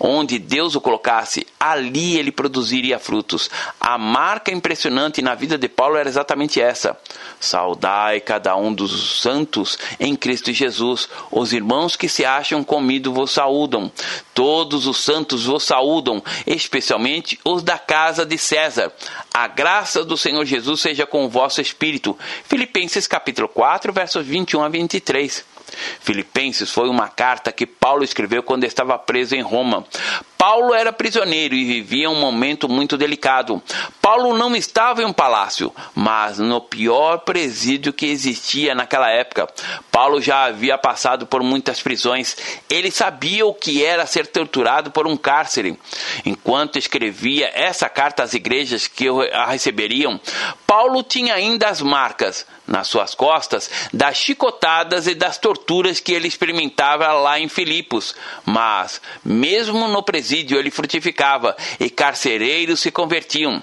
Onde 0.00 0.38
Deus 0.38 0.74
o 0.74 0.80
colocasse, 0.80 1.46
ali 1.58 2.16
ele 2.18 2.32
produziria 2.32 2.98
frutos. 2.98 3.50
A 3.80 3.98
marca 3.98 4.50
impressionante 4.50 5.22
na 5.22 5.34
vida 5.34 5.58
de 5.58 5.68
Paulo 5.68 5.96
era 5.96 6.08
exatamente 6.08 6.60
essa. 6.60 6.98
Saudai 7.40 8.20
cada 8.20 8.56
um 8.56 8.72
dos 8.72 9.20
santos 9.20 9.78
em 9.98 10.16
Cristo 10.16 10.52
Jesus. 10.52 11.08
Os 11.30 11.52
irmãos 11.52 11.96
que 11.96 12.08
se 12.08 12.24
acham 12.24 12.64
comido 12.64 13.12
vos 13.12 13.30
saúdam. 13.30 13.90
Todos 14.34 14.86
os 14.86 14.98
santos 14.98 15.46
vos 15.46 15.64
saúdam, 15.64 16.22
especialmente 16.46 17.38
os 17.44 17.62
da 17.62 17.78
casa 17.78 18.24
de 18.24 18.38
César. 18.38 18.92
A 19.32 19.46
graça 19.46 20.04
do 20.04 20.16
Senhor 20.16 20.44
Jesus 20.44 20.80
seja 20.80 21.06
com 21.06 21.24
o 21.24 21.28
vosso 21.28 21.60
espírito. 21.60 22.16
Filipenses 22.44 23.06
capítulo 23.06 23.48
4, 23.48 23.92
versos 23.92 24.26
21 24.26 24.62
a 24.62 24.68
23. 24.68 25.57
Filipenses 26.00 26.70
foi 26.70 26.88
uma 26.88 27.08
carta 27.08 27.52
que 27.52 27.66
Paulo 27.66 28.04
escreveu 28.04 28.42
quando 28.42 28.64
estava 28.64 28.98
preso 28.98 29.34
em 29.34 29.42
Roma. 29.42 29.84
Paulo 30.38 30.72
era 30.72 30.92
prisioneiro 30.92 31.52
e 31.56 31.64
vivia 31.64 32.08
um 32.08 32.20
momento 32.20 32.68
muito 32.68 32.96
delicado. 32.96 33.60
Paulo 34.00 34.38
não 34.38 34.54
estava 34.54 35.02
em 35.02 35.04
um 35.04 35.12
palácio, 35.12 35.74
mas 35.96 36.38
no 36.38 36.60
pior 36.60 37.18
presídio 37.18 37.92
que 37.92 38.06
existia 38.06 38.72
naquela 38.72 39.10
época. 39.10 39.48
Paulo 39.90 40.20
já 40.22 40.44
havia 40.44 40.78
passado 40.78 41.26
por 41.26 41.42
muitas 41.42 41.82
prisões. 41.82 42.36
Ele 42.70 42.88
sabia 42.88 43.44
o 43.44 43.52
que 43.52 43.84
era 43.84 44.06
ser 44.06 44.28
torturado 44.28 44.92
por 44.92 45.08
um 45.08 45.16
cárcere. 45.16 45.76
Enquanto 46.24 46.78
escrevia 46.78 47.50
essa 47.52 47.88
carta 47.88 48.22
às 48.22 48.32
igrejas 48.32 48.86
que 48.86 49.08
a 49.32 49.46
receberiam, 49.46 50.20
Paulo 50.64 51.02
tinha 51.02 51.34
ainda 51.34 51.68
as 51.68 51.82
marcas 51.82 52.46
nas 52.64 52.86
suas 52.86 53.14
costas 53.14 53.70
das 53.92 54.18
chicotadas 54.18 55.06
e 55.06 55.14
das 55.14 55.38
torturas 55.38 55.98
que 56.00 56.12
ele 56.12 56.28
experimentava 56.28 57.10
lá 57.14 57.40
em 57.40 57.48
Filipos. 57.48 58.14
Mas, 58.44 59.00
mesmo 59.24 59.88
no 59.88 60.02
presídio, 60.02 60.27
ele 60.32 60.70
frutificava 60.70 61.56
e 61.78 61.88
carcereiros 61.90 62.80
se 62.80 62.90
convertiam. 62.90 63.62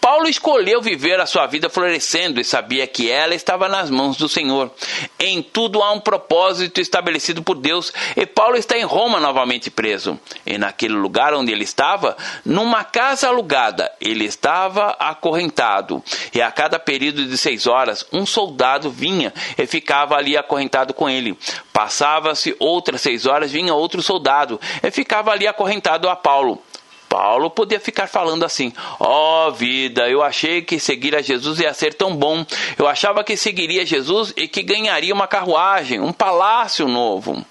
Paulo 0.00 0.28
escolheu 0.28 0.80
viver 0.80 1.20
a 1.20 1.26
sua 1.26 1.46
vida 1.46 1.68
florescendo 1.68 2.40
e 2.40 2.44
sabia 2.44 2.86
que 2.86 3.10
ela 3.10 3.34
estava 3.34 3.68
nas 3.68 3.90
mãos 3.90 4.16
do 4.16 4.28
Senhor. 4.28 4.70
Em 5.18 5.42
tudo 5.42 5.82
há 5.82 5.92
um 5.92 6.00
propósito 6.00 6.80
estabelecido 6.80 7.42
por 7.42 7.56
Deus 7.56 7.92
e 8.16 8.24
Paulo 8.24 8.56
está 8.56 8.78
em 8.78 8.84
Roma 8.84 9.18
novamente 9.18 9.70
preso. 9.70 10.18
E 10.44 10.58
naquele 10.58 10.94
lugar 10.94 11.34
onde 11.34 11.52
ele 11.52 11.64
estava, 11.64 12.16
numa 12.44 12.84
casa 12.84 13.28
alugada, 13.28 13.90
ele 14.00 14.24
estava 14.24 14.90
acorrentado. 14.98 16.02
E 16.32 16.40
a 16.40 16.50
cada 16.50 16.78
período 16.78 17.24
de 17.24 17.36
seis 17.36 17.66
horas, 17.66 18.06
um 18.12 18.24
soldado 18.24 18.90
vinha 18.90 19.32
e 19.58 19.66
ficava 19.66 20.14
ali 20.14 20.36
acorrentado 20.36 20.94
com 20.94 21.08
ele. 21.08 21.36
Passava-se 21.72 22.54
outras 22.58 23.00
seis 23.00 23.26
horas, 23.26 23.50
vinha 23.50 23.74
outro 23.74 24.02
soldado 24.02 24.60
e 24.82 24.90
ficava 24.90 25.30
ali 25.30 25.46
acorrentado 25.46 26.05
a 26.08 26.16
Paulo. 26.16 26.62
Paulo 27.08 27.50
podia 27.50 27.80
ficar 27.80 28.06
falando 28.06 28.44
assim: 28.44 28.72
Ó 28.98 29.48
oh, 29.48 29.52
vida, 29.52 30.08
eu 30.08 30.22
achei 30.22 30.62
que 30.62 30.78
seguir 30.78 31.14
a 31.14 31.22
Jesus 31.22 31.60
ia 31.60 31.72
ser 31.72 31.94
tão 31.94 32.14
bom. 32.14 32.44
Eu 32.78 32.86
achava 32.86 33.24
que 33.24 33.36
seguiria 33.36 33.86
Jesus 33.86 34.32
e 34.36 34.46
que 34.48 34.62
ganharia 34.62 35.14
uma 35.14 35.26
carruagem, 35.26 36.00
um 36.00 36.12
palácio 36.12 36.88
novo. 36.88 37.44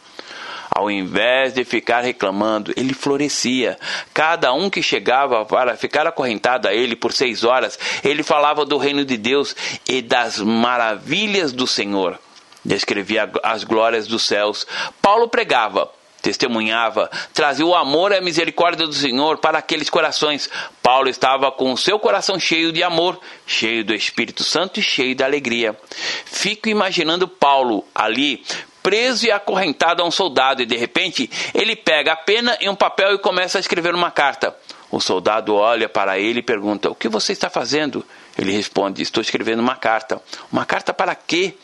Ao 0.69 0.91
invés 0.91 1.53
de 1.53 1.63
ficar 1.63 2.01
reclamando, 2.01 2.73
ele 2.75 2.93
florescia. 2.93 3.79
Cada 4.13 4.51
um 4.51 4.69
que 4.69 4.83
chegava 4.83 5.45
para 5.45 5.77
ficar 5.77 6.05
acorrentado 6.05 6.67
a 6.67 6.73
ele 6.73 6.97
por 6.97 7.13
seis 7.13 7.45
horas, 7.45 7.79
ele 8.03 8.23
falava 8.23 8.65
do 8.65 8.77
reino 8.77 9.05
de 9.05 9.15
Deus 9.15 9.55
e 9.87 10.01
das 10.01 10.37
maravilhas 10.37 11.53
do 11.53 11.65
Senhor. 11.65 12.19
Descrevia 12.63 13.31
as 13.41 13.63
glórias 13.63 14.05
dos 14.05 14.23
céus. 14.23 14.67
Paulo 15.01 15.29
pregava 15.29 15.89
testemunhava, 16.25 17.07
trazia 17.35 17.65
o 17.65 17.75
amor 17.75 18.11
e 18.11 18.17
a 18.17 18.21
misericórdia 18.21 18.87
do 18.87 18.93
Senhor 18.93 19.37
para 19.37 19.59
aqueles 19.59 19.91
corações. 19.91 20.49
Paulo 20.81 21.07
estava 21.07 21.51
com 21.51 21.71
o 21.71 21.77
seu 21.77 21.99
coração 21.99 22.39
cheio 22.39 22.71
de 22.71 22.81
amor, 22.81 23.19
cheio 23.45 23.85
do 23.85 23.93
Espírito 23.93 24.43
Santo 24.43 24.79
e 24.79 24.83
cheio 24.83 25.13
de 25.13 25.23
alegria. 25.23 25.77
Fico 26.25 26.67
imaginando 26.67 27.27
Paulo 27.27 27.85
ali 27.93 28.43
preso 28.81 29.27
e 29.27 29.31
acorrentado 29.31 30.01
a 30.01 30.05
um 30.05 30.11
soldado, 30.11 30.63
e 30.63 30.65
de 30.65 30.75
repente 30.75 31.29
ele 31.53 31.75
pega 31.75 32.13
a 32.13 32.15
pena 32.15 32.57
e 32.59 32.67
um 32.67 32.75
papel 32.75 33.13
e 33.13 33.19
começa 33.19 33.59
a 33.59 33.61
escrever 33.61 33.93
uma 33.93 34.09
carta. 34.09 34.55
O 34.91 34.99
soldado 34.99 35.53
olha 35.53 35.87
para 35.87 36.17
ele 36.17 36.39
e 36.39 36.43
pergunta: 36.43 36.89
O 36.89 36.95
que 36.95 37.07
você 37.07 37.33
está 37.33 37.51
fazendo? 37.51 38.03
Ele 38.35 38.51
responde: 38.51 39.03
Estou 39.03 39.21
escrevendo 39.21 39.59
uma 39.59 39.75
carta. 39.75 40.19
Uma 40.51 40.65
carta 40.65 40.91
para 40.91 41.13
quê? 41.13 41.55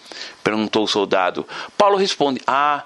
perguntou 0.44 0.84
o 0.84 0.88
soldado. 0.88 1.48
Paulo 1.78 1.98
responde: 1.98 2.42
Ah, 2.46 2.84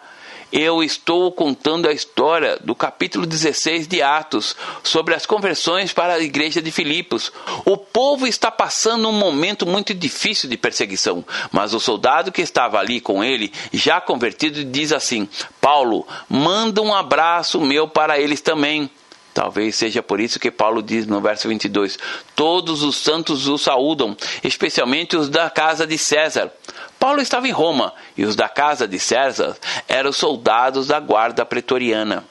eu 0.56 0.82
estou 0.82 1.30
contando 1.34 1.86
a 1.86 1.92
história 1.92 2.58
do 2.64 2.74
capítulo 2.74 3.26
16 3.26 3.90
de 3.90 4.02
Atos 4.02 4.56
sobre 4.82 5.14
as 5.14 5.26
conversões 5.26 5.92
para 5.92 6.14
a 6.14 6.20
igreja 6.22 6.62
de 6.62 6.72
Filipos. 6.72 7.30
O 7.66 7.76
povo 7.76 8.26
está 8.26 8.50
passando 8.50 9.10
um 9.10 9.12
momento 9.12 9.66
muito 9.66 9.94
difícil 9.94 10.50
de 10.50 10.56
perseguição, 10.56 11.26
mas 11.52 11.74
o 11.74 11.80
soldado 11.80 12.32
que 12.32 12.42
estava 12.42 12.80
ali 12.80 13.02
com 13.02 13.22
ele, 13.22 13.52
já 13.74 14.00
convertido, 14.00 14.64
diz 14.64 14.94
assim: 14.94 15.28
Paulo, 15.60 16.08
manda 16.30 16.82
um 16.82 16.96
abraço 16.96 17.60
meu 17.60 17.86
para 17.90 18.18
eles 18.18 18.40
também. 18.40 18.90
Talvez 19.34 19.76
seja 19.76 20.02
por 20.02 20.22
isso 20.22 20.40
que 20.40 20.50
Paulo 20.50 20.82
diz 20.82 21.06
no 21.06 21.20
verso 21.20 21.50
22: 21.50 22.00
Todos 22.34 22.82
os 22.82 22.96
santos 22.96 23.50
o 23.50 23.58
saúdam, 23.58 24.16
especialmente 24.42 25.18
os 25.18 25.28
da 25.28 25.50
casa 25.50 25.86
de 25.86 25.98
César. 25.98 26.50
Paulo 27.06 27.22
estava 27.22 27.48
em 27.48 27.52
Roma 27.52 27.94
e 28.18 28.26
os 28.26 28.36
da 28.36 28.50
casa 28.50 28.88
de 28.88 28.98
César 28.98 29.56
eram 29.88 30.12
soldados 30.12 30.88
da 30.88 31.00
guarda 31.00 31.46
pretoriana. 31.46 32.26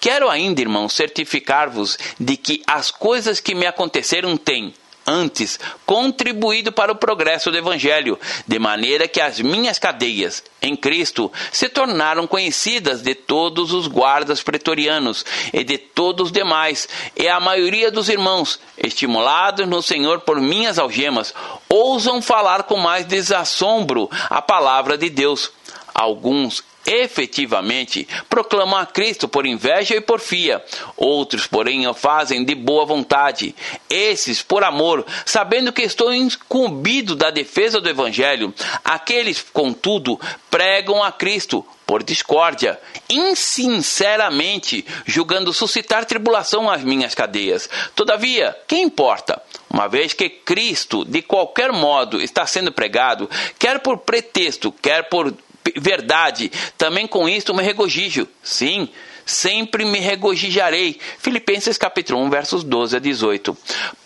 Quero 0.00 0.28
ainda, 0.28 0.60
irmãos, 0.60 0.94
certificar-vos 0.94 1.96
de 2.18 2.36
que 2.36 2.60
as 2.66 2.90
coisas 2.90 3.38
que 3.38 3.54
me 3.54 3.66
aconteceram 3.66 4.36
têm, 4.36 4.74
antes 5.06 5.58
contribuído 5.84 6.72
para 6.72 6.92
o 6.92 6.96
progresso 6.96 7.50
do 7.50 7.56
Evangelho, 7.56 8.18
de 8.46 8.58
maneira 8.58 9.06
que 9.06 9.20
as 9.20 9.40
minhas 9.40 9.78
cadeias 9.78 10.42
em 10.60 10.74
Cristo 10.74 11.32
se 11.52 11.68
tornaram 11.68 12.26
conhecidas 12.26 13.02
de 13.02 13.14
todos 13.14 13.72
os 13.72 13.86
guardas 13.86 14.42
pretorianos 14.42 15.24
e 15.52 15.62
de 15.62 15.78
todos 15.78 16.26
os 16.26 16.32
demais, 16.32 16.88
e 17.16 17.28
a 17.28 17.38
maioria 17.38 17.90
dos 17.90 18.08
irmãos, 18.08 18.58
estimulados 18.76 19.68
no 19.68 19.82
Senhor 19.82 20.20
por 20.20 20.40
minhas 20.40 20.78
algemas, 20.78 21.32
ousam 21.68 22.20
falar 22.20 22.64
com 22.64 22.76
mais 22.76 23.06
desassombro 23.06 24.10
a 24.28 24.42
palavra 24.42 24.98
de 24.98 25.08
Deus. 25.08 25.52
Alguns 25.94 26.62
efetivamente 26.86 28.06
proclamam 28.28 28.78
a 28.78 28.86
Cristo 28.86 29.28
por 29.28 29.44
inveja 29.44 29.94
e 29.94 30.00
porfia. 30.00 30.64
Outros, 30.96 31.46
porém, 31.46 31.86
o 31.86 31.94
fazem 31.94 32.44
de 32.44 32.54
boa 32.54 32.86
vontade. 32.86 33.54
Esses, 33.90 34.42
por 34.42 34.62
amor, 34.62 35.04
sabendo 35.24 35.72
que 35.72 35.82
estou 35.82 36.14
incumbido 36.14 37.16
da 37.16 37.30
defesa 37.30 37.80
do 37.80 37.88
Evangelho. 37.88 38.54
Aqueles, 38.84 39.44
contudo, 39.52 40.20
pregam 40.50 41.02
a 41.02 41.10
Cristo 41.10 41.66
por 41.86 42.02
discórdia, 42.02 42.80
insinceramente, 43.08 44.84
julgando 45.04 45.52
suscitar 45.52 46.04
tribulação 46.04 46.68
às 46.68 46.82
minhas 46.82 47.14
cadeias. 47.14 47.70
Todavia, 47.94 48.56
quem 48.66 48.82
importa? 48.82 49.40
Uma 49.70 49.88
vez 49.88 50.12
que 50.12 50.28
Cristo, 50.28 51.04
de 51.04 51.22
qualquer 51.22 51.70
modo, 51.72 52.20
está 52.20 52.44
sendo 52.44 52.72
pregado, 52.72 53.30
quer 53.58 53.78
por 53.78 53.98
pretexto, 53.98 54.72
quer 54.72 55.08
por 55.08 55.32
verdade. 55.76 56.50
Também 56.76 57.06
com 57.06 57.28
isto 57.28 57.54
me 57.54 57.62
regozijo. 57.62 58.28
Sim, 58.42 58.88
sempre 59.24 59.84
me 59.84 59.98
regozijarei. 59.98 60.98
Filipenses 61.18 61.76
capítulo 61.76 62.20
1, 62.22 62.30
versos 62.30 62.64
12 62.64 62.96
a 62.96 62.98
18. 63.00 63.56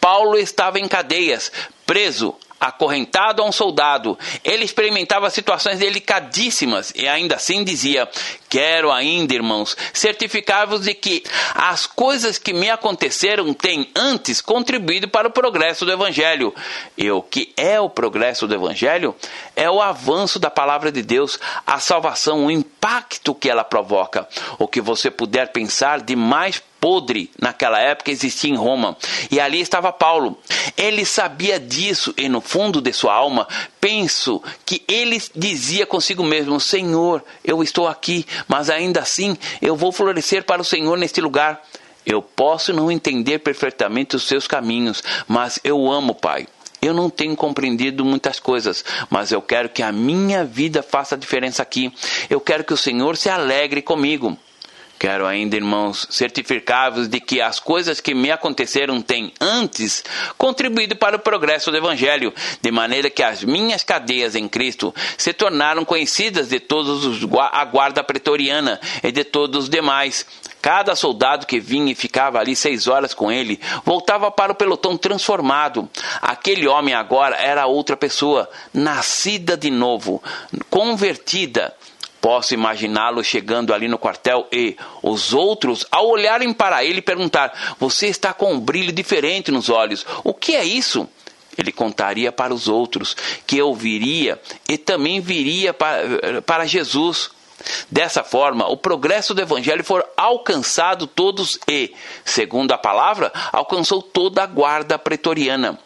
Paulo 0.01 0.39
estava 0.39 0.79
em 0.79 0.89
cadeias, 0.89 1.53
preso 1.87 2.35
acorrentado 2.61 3.43
a 3.43 3.47
um 3.47 3.51
soldado. 3.51 4.19
Ele 4.45 4.65
experimentava 4.65 5.31
situações 5.31 5.79
delicadíssimas 5.79 6.93
e 6.95 7.09
ainda 7.09 7.37
assim 7.37 7.65
dizia: 7.65 8.07
Quero 8.49 8.93
ainda, 8.93 9.35
irmãos, 9.35 9.77
certificar-vos 9.95 10.83
de 10.83 10.93
que 10.93 11.25
as 11.55 11.87
coisas 11.87 12.37
que 12.37 12.53
me 12.53 12.69
aconteceram 12.69 13.55
têm 13.55 13.91
antes 13.97 14.43
contribuído 14.43 15.09
para 15.09 15.29
o 15.29 15.33
progresso 15.33 15.87
do 15.87 15.93
Evangelho. 15.93 16.55
E 16.99 17.11
o 17.11 17.23
que 17.23 17.53
é 17.57 17.81
o 17.81 17.89
progresso 17.89 18.47
do 18.47 18.55
Evangelho? 18.55 19.15
É 19.61 19.71
o 19.71 19.83
avanço 19.83 20.39
da 20.39 20.51
palavra 20.51 20.91
de 20.91 21.03
Deus, 21.03 21.39
a 21.67 21.79
salvação, 21.79 22.47
o 22.47 22.51
impacto 22.51 23.35
que 23.35 23.51
ela 23.51 23.63
provoca. 23.63 24.27
O 24.59 24.67
que 24.67 24.81
você 24.81 25.11
puder 25.11 25.53
pensar 25.53 26.01
de 26.01 26.17
mais 26.17 26.63
podre 26.81 27.31
naquela 27.39 27.79
época 27.79 28.11
existia 28.11 28.49
em 28.49 28.57
Roma. 28.57 28.97
E 29.31 29.39
ali 29.39 29.61
estava 29.61 29.93
Paulo. 29.93 30.39
Ele 30.79 31.05
sabia 31.05 31.61
disso 31.61 32.15
e 32.17 32.27
no 32.27 32.41
fundo 32.41 32.81
de 32.81 32.91
sua 32.95 33.13
alma, 33.13 33.47
penso 33.79 34.43
que 34.65 34.83
ele 34.89 35.23
dizia 35.37 35.85
consigo 35.85 36.25
mesmo: 36.25 36.59
Senhor, 36.59 37.23
eu 37.45 37.63
estou 37.63 37.87
aqui, 37.87 38.25
mas 38.49 38.71
ainda 38.71 39.01
assim 39.01 39.37
eu 39.61 39.77
vou 39.77 39.93
florescer 39.93 40.43
para 40.43 40.63
o 40.63 40.65
Senhor 40.65 40.97
neste 40.97 41.21
lugar. 41.21 41.63
Eu 42.07 42.23
posso 42.23 42.73
não 42.73 42.91
entender 42.91 43.41
perfeitamente 43.41 44.17
os 44.17 44.23
seus 44.23 44.47
caminhos, 44.47 45.03
mas 45.29 45.61
eu 45.63 45.93
amo, 45.93 46.15
Pai. 46.15 46.47
Eu 46.83 46.95
não 46.95 47.11
tenho 47.11 47.37
compreendido 47.37 48.05
muitas 48.05 48.41
coisas, 48.41 48.85
mas 49.09 49.33
eu 49.33 49.43
quero 49.43 49.69
que 49.69 49.83
a 49.83 49.93
minha 49.93 50.45
vida 50.45 50.83
faça 50.83 51.17
diferença 51.17 51.63
aqui. 51.63 51.93
Eu 52.29 52.41
quero 52.41 52.65
que 52.65 52.73
o 52.73 52.77
Senhor 52.77 53.17
se 53.17 53.29
alegre 53.29 53.83
comigo. 53.83 54.37
Quero 55.01 55.27
ainda, 55.27 55.57
irmãos, 55.57 56.07
certificar-vos 56.11 57.09
de 57.09 57.21
que 57.21 57.41
as 57.41 57.59
coisas 57.59 58.03
que 58.03 58.13
me 58.13 58.31
aconteceram 58.31 59.01
têm 59.01 59.33
antes 59.41 60.05
contribuído 60.37 60.95
para 60.95 61.17
o 61.17 61.21
progresso 61.21 61.71
do 61.71 61.77
Evangelho, 61.79 62.35
de 62.61 62.71
maneira 62.71 63.09
que 63.09 63.23
as 63.23 63.43
minhas 63.43 63.83
cadeias 63.83 64.35
em 64.35 64.47
Cristo 64.47 64.95
se 65.17 65.33
tornaram 65.33 65.87
conhecidas 65.87 66.51
de 66.51 66.61
todos 66.61 67.07
os 67.07 67.27
a 67.51 67.65
guarda 67.65 68.05
pretoriana 68.05 68.79
e 69.03 69.11
de 69.11 69.25
todos 69.25 69.65
os 69.65 69.71
demais. 69.71 70.27
Cada 70.61 70.95
soldado 70.95 71.47
que 71.47 71.59
vinha 71.59 71.93
e 71.93 71.95
ficava 71.95 72.39
ali 72.39 72.55
seis 72.55 72.87
horas 72.87 73.15
com 73.15 73.33
ele 73.33 73.59
voltava 73.87 74.31
para 74.31 74.53
o 74.53 74.55
pelotão 74.55 74.99
transformado. 74.99 75.89
Aquele 76.21 76.69
homem 76.69 76.93
agora 76.93 77.37
era 77.37 77.65
outra 77.65 77.97
pessoa, 77.97 78.51
nascida 78.75 79.57
de 79.57 79.71
novo, 79.71 80.23
convertida 80.69 81.75
Posso 82.21 82.53
imaginá-lo 82.53 83.25
chegando 83.25 83.73
ali 83.73 83.89
no 83.89 83.97
quartel 83.97 84.47
e 84.53 84.77
os 85.03 85.33
outros, 85.33 85.87
ao 85.91 86.09
olharem 86.09 86.53
para 86.53 86.85
ele, 86.85 87.01
perguntar: 87.01 87.77
Você 87.79 88.09
está 88.09 88.35
com 88.35 88.53
um 88.53 88.61
brilho 88.61 88.93
diferente 88.93 89.51
nos 89.51 89.71
olhos. 89.71 90.05
O 90.23 90.35
que 90.35 90.55
é 90.55 90.65
isso? 90.65 91.09
Ele 91.57 91.73
contaria 91.73 92.31
para 92.31 92.55
os 92.55 92.69
outros 92.69 93.17
que 93.47 93.57
eu 93.57 93.75
viria 93.75 94.41
e 94.69 94.77
também 94.77 95.21
viria 95.21 95.73
para, 95.73 96.43
para 96.45 96.67
Jesus. 96.67 97.31
Dessa 97.91 98.25
forma, 98.25 98.67
o 98.69 98.77
progresso 98.77 99.35
do 99.35 99.43
evangelho 99.43 99.85
foi 99.85 100.03
alcançado 100.17 101.07
todos 101.07 101.59
e, 101.69 101.95
segundo 102.25 102.73
a 102.73 102.79
palavra, 102.79 103.31
alcançou 103.53 104.01
toda 104.01 104.43
a 104.43 104.47
guarda 104.47 104.99
pretoriana. 104.99 105.79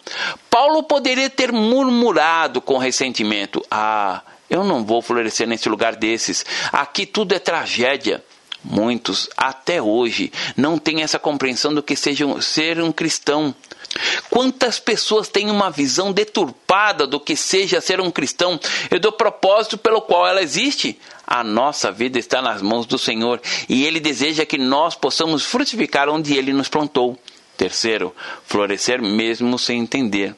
Paulo 0.48 0.84
poderia 0.84 1.28
ter 1.28 1.50
murmurado 1.50 2.60
com 2.60 2.78
ressentimento: 2.78 3.60
Ah, 3.68 4.22
eu 4.48 4.64
não 4.64 4.84
vou 4.84 5.02
florescer 5.02 5.46
nesse 5.46 5.68
lugar 5.68 5.96
desses. 5.96 6.44
Aqui 6.72 7.06
tudo 7.06 7.34
é 7.34 7.38
tragédia. 7.38 8.22
Muitos, 8.62 9.28
até 9.36 9.82
hoje, 9.82 10.32
não 10.56 10.78
têm 10.78 11.02
essa 11.02 11.18
compreensão 11.18 11.74
do 11.74 11.82
que 11.82 11.94
seja 11.94 12.40
ser 12.40 12.80
um 12.80 12.90
cristão. 12.90 13.54
Quantas 14.30 14.80
pessoas 14.80 15.28
têm 15.28 15.50
uma 15.50 15.70
visão 15.70 16.12
deturpada 16.12 17.06
do 17.06 17.20
que 17.20 17.36
seja 17.36 17.80
ser 17.80 18.00
um 18.00 18.10
cristão 18.10 18.58
e 18.90 18.98
do 18.98 19.12
propósito 19.12 19.76
pelo 19.76 20.00
qual 20.00 20.26
ela 20.26 20.42
existe? 20.42 20.98
A 21.26 21.44
nossa 21.44 21.92
vida 21.92 22.18
está 22.18 22.40
nas 22.40 22.62
mãos 22.62 22.86
do 22.86 22.98
Senhor 22.98 23.40
e 23.68 23.84
Ele 23.84 24.00
deseja 24.00 24.46
que 24.46 24.58
nós 24.58 24.94
possamos 24.94 25.44
frutificar 25.44 26.08
onde 26.08 26.34
Ele 26.34 26.52
nos 26.52 26.68
plantou. 26.68 27.18
Terceiro, 27.56 28.14
florescer 28.46 29.00
mesmo 29.00 29.58
sem 29.58 29.80
entender. 29.80 30.34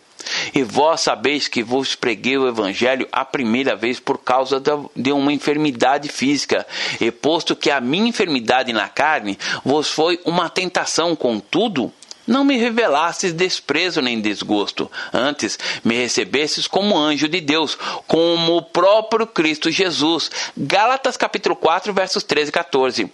E 0.54 0.62
vós 0.62 1.00
sabeis 1.02 1.49
que 1.49 1.62
vos 1.62 1.95
preguei 1.95 2.37
o 2.37 2.49
Evangelho 2.49 3.09
a 3.12 3.25
primeira 3.25 3.76
vez 3.76 4.00
por 4.00 4.18
causa 4.18 4.62
de 4.95 5.12
uma 5.12 5.33
enfermidade 5.33 6.09
física, 6.09 6.66
e 7.00 7.11
posto 7.11 7.56
que 7.56 7.71
a 7.71 7.80
minha 7.80 8.09
enfermidade 8.09 8.73
na 8.73 8.88
carne 8.88 9.38
vos 9.64 9.88
foi 9.88 10.21
uma 10.25 10.49
tentação, 10.49 11.14
contudo, 11.14 11.92
não 12.26 12.45
me 12.45 12.56
revelastes 12.56 13.33
desprezo 13.33 14.00
nem 14.00 14.21
desgosto, 14.21 14.90
antes 15.12 15.59
me 15.85 15.97
recebestes 15.97 16.66
como 16.66 16.99
anjo 16.99 17.28
de 17.28 17.40
Deus, 17.40 17.78
como 18.06 18.56
o 18.56 18.62
próprio 18.62 19.26
Cristo 19.26 19.71
Jesus. 19.71 20.30
Gálatas 20.56 21.16
capítulo 21.16 21.54
4, 21.56 21.92
versos 21.92 22.23
13 22.23 22.49
e 22.49 22.52
14. 22.52 23.12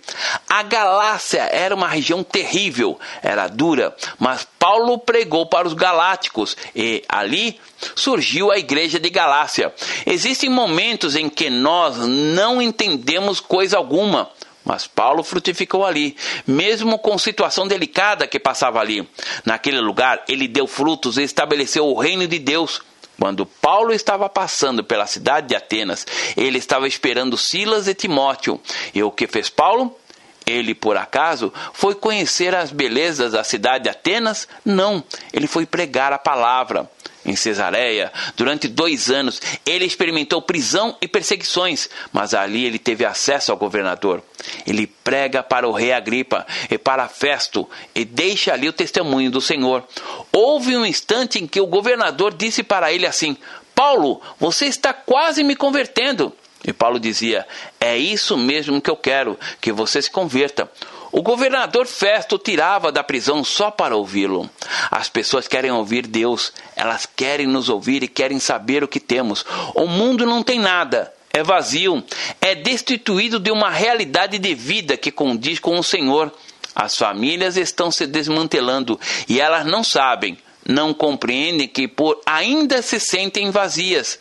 A 0.48 0.62
Galácia 0.62 1.42
era 1.52 1.74
uma 1.74 1.88
região 1.88 2.22
terrível, 2.22 2.98
era 3.22 3.48
dura, 3.48 3.94
mas 4.18 4.46
Paulo 4.58 4.98
pregou 4.98 5.46
para 5.46 5.66
os 5.66 5.74
galáticos 5.74 6.56
e 6.74 7.04
ali 7.08 7.60
surgiu 7.96 8.50
a 8.50 8.58
igreja 8.58 8.98
de 8.98 9.10
Galácia. 9.10 9.74
Existem 10.06 10.48
momentos 10.48 11.16
em 11.16 11.28
que 11.28 11.50
nós 11.50 11.96
não 11.98 12.62
entendemos 12.62 13.40
coisa 13.40 13.76
alguma 13.76 14.30
mas 14.64 14.86
Paulo 14.86 15.22
frutificou 15.22 15.84
ali, 15.84 16.16
mesmo 16.46 16.98
com 16.98 17.18
situação 17.18 17.66
delicada 17.66 18.26
que 18.26 18.38
passava 18.38 18.80
ali. 18.80 19.08
Naquele 19.44 19.80
lugar, 19.80 20.22
ele 20.28 20.46
deu 20.46 20.66
frutos 20.66 21.18
e 21.18 21.22
estabeleceu 21.22 21.86
o 21.86 21.98
reino 21.98 22.26
de 22.26 22.38
Deus. 22.38 22.80
Quando 23.18 23.46
Paulo 23.46 23.92
estava 23.92 24.28
passando 24.28 24.82
pela 24.82 25.06
cidade 25.06 25.48
de 25.48 25.54
Atenas, 25.54 26.06
ele 26.36 26.58
estava 26.58 26.88
esperando 26.88 27.36
Silas 27.36 27.86
e 27.86 27.94
Timóteo. 27.94 28.60
E 28.94 29.02
o 29.02 29.10
que 29.10 29.26
fez 29.26 29.48
Paulo? 29.48 29.96
Ele, 30.44 30.74
por 30.74 30.96
acaso, 30.96 31.52
foi 31.72 31.94
conhecer 31.94 32.54
as 32.54 32.72
belezas 32.72 33.32
da 33.32 33.44
cidade 33.44 33.84
de 33.84 33.90
Atenas? 33.90 34.48
Não, 34.64 35.04
ele 35.32 35.46
foi 35.46 35.66
pregar 35.66 36.12
a 36.12 36.18
palavra 36.18 36.90
em 37.24 37.36
Cesareia, 37.36 38.12
durante 38.36 38.68
dois 38.68 39.10
anos, 39.10 39.40
ele 39.64 39.84
experimentou 39.84 40.42
prisão 40.42 40.96
e 41.00 41.06
perseguições, 41.06 41.88
mas 42.12 42.34
ali 42.34 42.64
ele 42.64 42.78
teve 42.78 43.04
acesso 43.04 43.52
ao 43.52 43.58
governador. 43.58 44.22
Ele 44.66 44.86
prega 44.86 45.42
para 45.42 45.68
o 45.68 45.72
rei 45.72 45.92
Agripa 45.92 46.46
e 46.70 46.76
para 46.76 47.08
Festo 47.08 47.68
e 47.94 48.04
deixa 48.04 48.52
ali 48.52 48.68
o 48.68 48.72
testemunho 48.72 49.30
do 49.30 49.40
Senhor. 49.40 49.84
Houve 50.32 50.76
um 50.76 50.84
instante 50.84 51.38
em 51.38 51.46
que 51.46 51.60
o 51.60 51.66
governador 51.66 52.34
disse 52.34 52.62
para 52.62 52.92
ele 52.92 53.06
assim: 53.06 53.36
Paulo, 53.74 54.20
você 54.38 54.66
está 54.66 54.92
quase 54.92 55.44
me 55.44 55.54
convertendo. 55.54 56.32
E 56.64 56.72
Paulo 56.72 57.00
dizia: 57.00 57.46
É 57.80 57.96
isso 57.96 58.36
mesmo 58.36 58.80
que 58.80 58.90
eu 58.90 58.96
quero, 58.96 59.38
que 59.60 59.72
você 59.72 60.00
se 60.00 60.10
converta. 60.10 60.70
O 61.12 61.20
governador 61.20 61.86
Festo 61.86 62.38
tirava 62.38 62.90
da 62.90 63.04
prisão 63.04 63.44
só 63.44 63.70
para 63.70 63.94
ouvi-lo. 63.94 64.48
As 64.90 65.10
pessoas 65.10 65.46
querem 65.46 65.70
ouvir 65.70 66.06
Deus, 66.06 66.54
elas 66.74 67.04
querem 67.04 67.46
nos 67.46 67.68
ouvir 67.68 68.02
e 68.02 68.08
querem 68.08 68.38
saber 68.38 68.82
o 68.82 68.88
que 68.88 68.98
temos. 68.98 69.44
O 69.74 69.86
mundo 69.86 70.24
não 70.24 70.42
tem 70.42 70.58
nada, 70.58 71.12
é 71.30 71.42
vazio, 71.42 72.02
é 72.40 72.54
destituído 72.54 73.38
de 73.38 73.50
uma 73.50 73.68
realidade 73.68 74.38
de 74.38 74.54
vida 74.54 74.96
que 74.96 75.12
condiz 75.12 75.58
com 75.58 75.78
o 75.78 75.84
Senhor. 75.84 76.32
As 76.74 76.96
famílias 76.96 77.58
estão 77.58 77.90
se 77.90 78.06
desmantelando 78.06 78.98
e 79.28 79.38
elas 79.38 79.66
não 79.66 79.84
sabem 79.84 80.38
não 80.66 80.94
compreendem 80.94 81.68
que 81.68 81.88
por 81.88 82.20
ainda 82.24 82.82
se 82.82 83.00
sentem 83.00 83.50
vazias. 83.50 84.18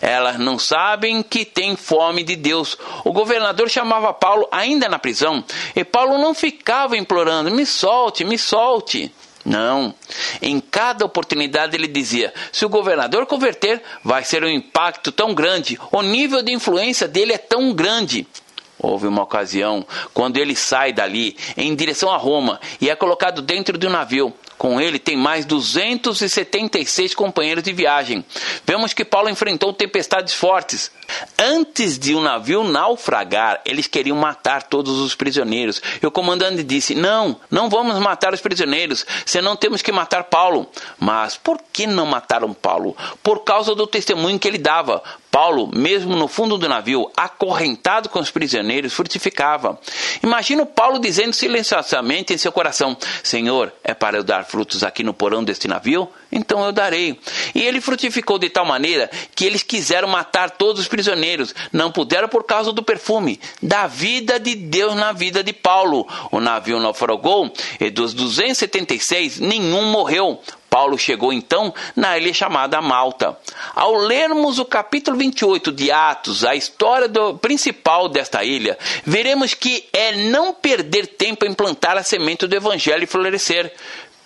Elas 0.00 0.38
não 0.38 0.58
sabem 0.58 1.22
que 1.22 1.44
têm 1.44 1.76
fome 1.76 2.22
de 2.22 2.36
Deus. 2.36 2.76
O 3.04 3.12
governador 3.12 3.68
chamava 3.68 4.12
Paulo 4.12 4.48
ainda 4.50 4.88
na 4.88 4.98
prisão, 4.98 5.44
e 5.74 5.84
Paulo 5.84 6.18
não 6.18 6.34
ficava 6.34 6.96
implorando: 6.96 7.50
"Me 7.50 7.64
solte, 7.64 8.24
me 8.24 8.38
solte". 8.38 9.12
Não. 9.44 9.94
Em 10.40 10.58
cada 10.58 11.04
oportunidade 11.04 11.76
ele 11.76 11.86
dizia: 11.86 12.32
se 12.50 12.64
o 12.64 12.68
governador 12.68 13.26
converter, 13.26 13.82
vai 14.02 14.24
ser 14.24 14.42
um 14.42 14.48
impacto 14.48 15.12
tão 15.12 15.34
grande, 15.34 15.78
o 15.92 16.00
nível 16.00 16.42
de 16.42 16.52
influência 16.52 17.06
dele 17.06 17.34
é 17.34 17.38
tão 17.38 17.72
grande. 17.74 18.26
Houve 18.78 19.06
uma 19.06 19.22
ocasião 19.22 19.86
quando 20.12 20.36
ele 20.36 20.56
sai 20.56 20.92
dali 20.92 21.36
em 21.56 21.74
direção 21.74 22.10
a 22.10 22.16
Roma 22.16 22.60
e 22.80 22.90
é 22.90 22.96
colocado 22.96 23.40
dentro 23.40 23.78
de 23.78 23.86
um 23.86 23.90
navio. 23.90 24.34
Com 24.64 24.80
ele 24.80 24.98
tem 24.98 25.14
mais 25.14 25.44
276 25.44 27.14
companheiros 27.14 27.62
de 27.62 27.70
viagem. 27.70 28.24
Vemos 28.64 28.94
que 28.94 29.04
Paulo 29.04 29.28
enfrentou 29.28 29.74
tempestades 29.74 30.32
fortes. 30.32 30.90
Antes 31.38 31.98
de 31.98 32.14
o 32.14 32.18
um 32.18 32.22
navio 32.22 32.64
naufragar, 32.64 33.60
eles 33.66 33.86
queriam 33.86 34.16
matar 34.16 34.62
todos 34.62 35.00
os 35.00 35.14
prisioneiros. 35.14 35.82
E 36.02 36.06
o 36.06 36.10
comandante 36.10 36.62
disse: 36.62 36.94
Não, 36.94 37.38
não 37.50 37.68
vamos 37.68 37.98
matar 37.98 38.32
os 38.32 38.40
prisioneiros, 38.40 39.04
senão 39.26 39.54
temos 39.54 39.82
que 39.82 39.92
matar 39.92 40.24
Paulo. 40.24 40.66
Mas 40.98 41.36
por 41.36 41.60
que 41.70 41.86
não 41.86 42.06
mataram 42.06 42.54
Paulo? 42.54 42.96
Por 43.22 43.40
causa 43.40 43.74
do 43.74 43.86
testemunho 43.86 44.38
que 44.38 44.48
ele 44.48 44.56
dava. 44.56 45.02
Paulo, 45.34 45.68
mesmo 45.74 46.14
no 46.14 46.28
fundo 46.28 46.56
do 46.56 46.68
navio, 46.68 47.10
acorrentado 47.16 48.08
com 48.08 48.20
os 48.20 48.30
prisioneiros, 48.30 48.92
frutificava. 48.92 49.76
Imagina 50.22 50.64
Paulo 50.64 51.00
dizendo 51.00 51.32
silenciosamente 51.32 52.32
em 52.32 52.38
seu 52.38 52.52
coração: 52.52 52.96
Senhor, 53.20 53.72
é 53.82 53.92
para 53.92 54.16
eu 54.16 54.22
dar 54.22 54.44
frutos 54.44 54.84
aqui 54.84 55.02
no 55.02 55.12
porão 55.12 55.42
deste 55.42 55.66
navio? 55.66 56.08
Então 56.34 56.64
eu 56.64 56.72
darei. 56.72 57.18
E 57.54 57.62
ele 57.62 57.80
frutificou 57.80 58.40
de 58.40 58.50
tal 58.50 58.66
maneira 58.66 59.08
que 59.36 59.44
eles 59.44 59.62
quiseram 59.62 60.08
matar 60.08 60.50
todos 60.50 60.82
os 60.82 60.88
prisioneiros. 60.88 61.54
Não 61.72 61.92
puderam 61.92 62.28
por 62.28 62.42
causa 62.42 62.72
do 62.72 62.82
perfume, 62.82 63.40
da 63.62 63.86
vida 63.86 64.40
de 64.40 64.56
Deus 64.56 64.96
na 64.96 65.12
vida 65.12 65.44
de 65.44 65.52
Paulo. 65.52 66.06
O 66.32 66.40
navio 66.40 66.80
naufragou 66.80 67.52
e 67.80 67.88
dos 67.88 68.12
276, 68.12 69.38
nenhum 69.38 69.84
morreu. 69.84 70.42
Paulo 70.74 70.98
chegou 70.98 71.32
então 71.32 71.72
na 71.94 72.18
ilha 72.18 72.34
chamada 72.34 72.82
Malta. 72.82 73.38
Ao 73.76 73.94
lermos 73.94 74.58
o 74.58 74.64
capítulo 74.64 75.16
28 75.16 75.70
de 75.70 75.92
Atos, 75.92 76.44
a 76.44 76.56
história 76.56 77.06
do, 77.06 77.38
principal 77.38 78.08
desta 78.08 78.42
ilha, 78.42 78.76
veremos 79.04 79.54
que 79.54 79.84
é 79.92 80.16
não 80.16 80.52
perder 80.52 81.06
tempo 81.06 81.46
em 81.46 81.54
plantar 81.54 81.96
a 81.96 82.02
semente 82.02 82.44
do 82.48 82.56
evangelho 82.56 83.04
e 83.04 83.06
florescer. 83.06 83.72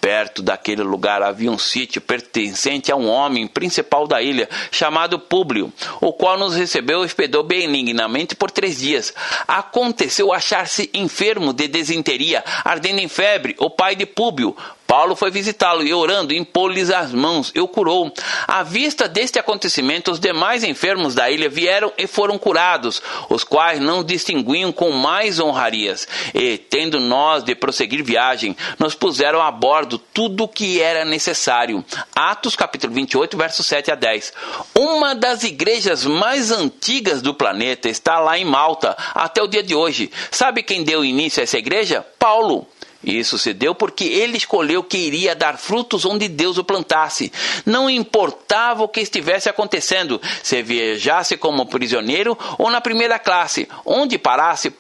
Perto 0.00 0.42
daquele 0.42 0.82
lugar 0.82 1.22
havia 1.22 1.50
um 1.50 1.58
sítio 1.58 2.00
pertencente 2.00 2.92
a 2.92 2.96
um 2.96 3.08
homem 3.08 3.48
principal 3.48 4.06
da 4.06 4.22
ilha, 4.22 4.48
chamado 4.70 5.18
Públio, 5.18 5.72
o 6.00 6.12
qual 6.12 6.38
nos 6.38 6.54
recebeu 6.54 7.02
e 7.02 7.04
hospedou 7.04 7.42
benignamente 7.42 8.36
por 8.36 8.50
três 8.50 8.78
dias. 8.78 9.12
Aconteceu 9.46 10.32
achar-se 10.32 10.88
enfermo 10.94 11.52
de 11.52 11.66
desinteria, 11.66 12.44
ardendo 12.64 13.00
em 13.00 13.08
febre, 13.08 13.56
o 13.58 13.68
pai 13.68 13.96
de 13.96 14.06
Públio, 14.06 14.56
Paulo 14.88 15.14
foi 15.14 15.30
visitá-lo 15.30 15.82
e, 15.82 15.92
orando, 15.92 16.32
impôs-lhes 16.32 16.88
as 16.88 17.12
mãos 17.12 17.52
e 17.54 17.60
o 17.60 17.68
curou. 17.68 18.10
À 18.46 18.62
vista 18.62 19.06
deste 19.06 19.38
acontecimento, 19.38 20.10
os 20.10 20.18
demais 20.18 20.64
enfermos 20.64 21.14
da 21.14 21.30
ilha 21.30 21.50
vieram 21.50 21.92
e 21.98 22.06
foram 22.06 22.38
curados, 22.38 23.02
os 23.28 23.44
quais 23.44 23.78
não 23.80 24.02
distinguiam 24.02 24.72
com 24.72 24.90
mais 24.92 25.38
honrarias. 25.38 26.08
E, 26.34 26.56
tendo 26.56 26.98
nós 26.98 27.44
de 27.44 27.54
prosseguir 27.54 28.02
viagem, 28.02 28.56
nos 28.78 28.94
puseram 28.94 29.42
a 29.42 29.50
bordo 29.50 29.98
tudo 29.98 30.44
o 30.44 30.48
que 30.48 30.80
era 30.80 31.04
necessário. 31.04 31.84
Atos 32.16 32.56
capítulo 32.56 32.94
28, 32.94 33.36
versos 33.36 33.66
7 33.66 33.92
a 33.92 33.94
10. 33.94 34.32
Uma 34.74 35.14
das 35.14 35.44
igrejas 35.44 36.06
mais 36.06 36.50
antigas 36.50 37.20
do 37.20 37.34
planeta 37.34 37.90
está 37.90 38.18
lá 38.18 38.38
em 38.38 38.44
Malta, 38.46 38.96
até 39.14 39.42
o 39.42 39.46
dia 39.46 39.62
de 39.62 39.74
hoje. 39.74 40.10
Sabe 40.30 40.62
quem 40.62 40.82
deu 40.82 41.04
início 41.04 41.40
a 41.40 41.44
essa 41.44 41.58
igreja? 41.58 42.06
Paulo. 42.18 42.66
Isso 43.02 43.38
se 43.38 43.52
deu 43.52 43.74
porque 43.74 44.04
ele 44.04 44.36
escolheu 44.36 44.82
que 44.82 44.98
iria 44.98 45.34
dar 45.34 45.56
frutos 45.56 46.04
onde 46.04 46.28
Deus 46.28 46.58
o 46.58 46.64
plantasse. 46.64 47.32
Não 47.64 47.88
importava 47.88 48.82
o 48.82 48.88
que 48.88 49.00
estivesse 49.00 49.48
acontecendo, 49.48 50.20
se 50.42 50.62
viajasse 50.62 51.36
como 51.36 51.66
prisioneiro 51.66 52.36
ou 52.58 52.70
na 52.70 52.80
primeira 52.80 53.18
classe, 53.18 53.68
onde 53.86 54.18
parasse, 54.18 54.74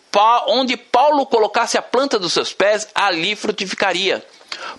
onde 0.48 0.76
Paulo 0.76 1.26
colocasse 1.26 1.78
a 1.78 1.82
planta 1.82 2.18
dos 2.18 2.32
seus 2.32 2.52
pés, 2.52 2.88
ali 2.94 3.36
frutificaria. 3.36 4.24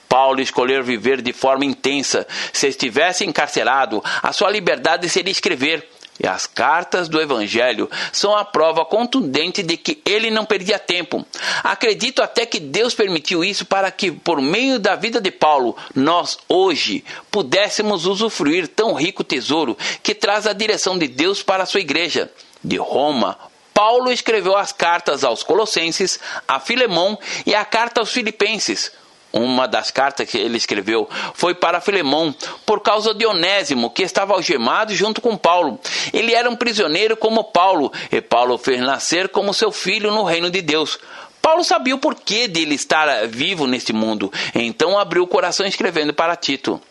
Paulo 0.10 0.42
escolheu 0.42 0.84
viver 0.84 1.22
de 1.22 1.32
forma 1.32 1.64
intensa. 1.64 2.28
Se 2.52 2.68
estivesse 2.68 3.26
encarcerado, 3.26 4.04
a 4.22 4.34
sua 4.34 4.50
liberdade 4.50 5.08
seria 5.08 5.32
escrever. 5.32 5.88
E 6.20 6.28
as 6.28 6.46
cartas 6.46 7.08
do 7.08 7.22
Evangelho 7.22 7.90
são 8.12 8.36
a 8.36 8.44
prova 8.44 8.84
contundente 8.84 9.64
de 9.64 9.78
que 9.78 10.02
ele 10.06 10.30
não 10.30 10.46
perdia 10.46 10.78
tempo. 10.78 11.26
Acredito 11.64 12.22
até 12.22 12.46
que 12.46 12.60
Deus 12.60 12.94
permitiu 12.94 13.44
isso 13.44 13.66
para 13.66 13.90
que, 13.90 14.12
por 14.12 14.42
meio 14.42 14.78
da 14.80 14.96
vida 14.96 15.22
de 15.22 15.32
Paulo, 15.32 15.78
nós 15.96 16.38
hoje 16.50 17.06
pudéssemos 17.32 18.06
usufruir 18.06 18.68
tão 18.68 18.94
rico 18.94 19.24
tesouro 19.24 19.78
que 20.04 20.14
traz 20.14 20.46
a 20.46 20.54
direção 20.54 20.98
de 20.98 21.08
Deus 21.08 21.42
para 21.42 21.64
a 21.64 21.66
sua 21.66 21.80
igreja. 21.80 22.30
De 22.62 22.76
Roma, 22.76 23.38
Paulo 23.74 24.12
escreveu 24.12 24.58
as 24.58 24.74
cartas 24.74 25.24
aos 25.24 25.42
Colossenses, 25.42 26.20
a 26.46 26.60
Filemão 26.60 27.18
e 27.46 27.56
a 27.56 27.64
carta 27.64 28.02
aos 28.02 28.12
Filipenses. 28.12 28.92
Uma 29.32 29.68
das 29.68 29.92
cartas 29.92 30.28
que 30.28 30.38
ele 30.38 30.58
escreveu 30.58 31.08
foi 31.36 31.54
para 31.54 31.80
Filemão, 31.80 32.34
por 32.66 32.82
causa 32.82 33.14
de 33.14 33.26
Onésimo, 33.26 33.92
que 33.92 34.02
estava 34.02 34.34
algemado 34.34 34.94
junto 34.96 35.22
com 35.22 35.38
Paulo. 35.38 35.80
Ele 36.12 36.34
era 36.34 36.50
um 36.50 36.56
prisioneiro 36.56 37.16
como 37.16 37.44
Paulo, 37.44 37.92
e 38.12 38.22
Paulo 38.22 38.58
fez 38.58 38.82
nascer 38.82 39.30
como 39.30 39.54
seu 39.54 39.72
filho 39.72 40.12
no 40.12 40.24
reino 40.24 40.50
de 40.50 40.62
Deus. 40.62 40.98
Paulo 41.42 41.64
sabia 41.64 41.96
o 41.96 42.00
porquê 42.00 42.48
dele 42.48 42.76
estar 42.76 43.28
vivo 43.28 43.66
neste 43.66 43.94
mundo, 43.94 44.32
então 44.54 45.00
abriu 45.00 45.24
o 45.24 45.28
coração 45.28 45.66
escrevendo 45.66 46.14
para 46.14 46.36
Tito. 46.36 46.82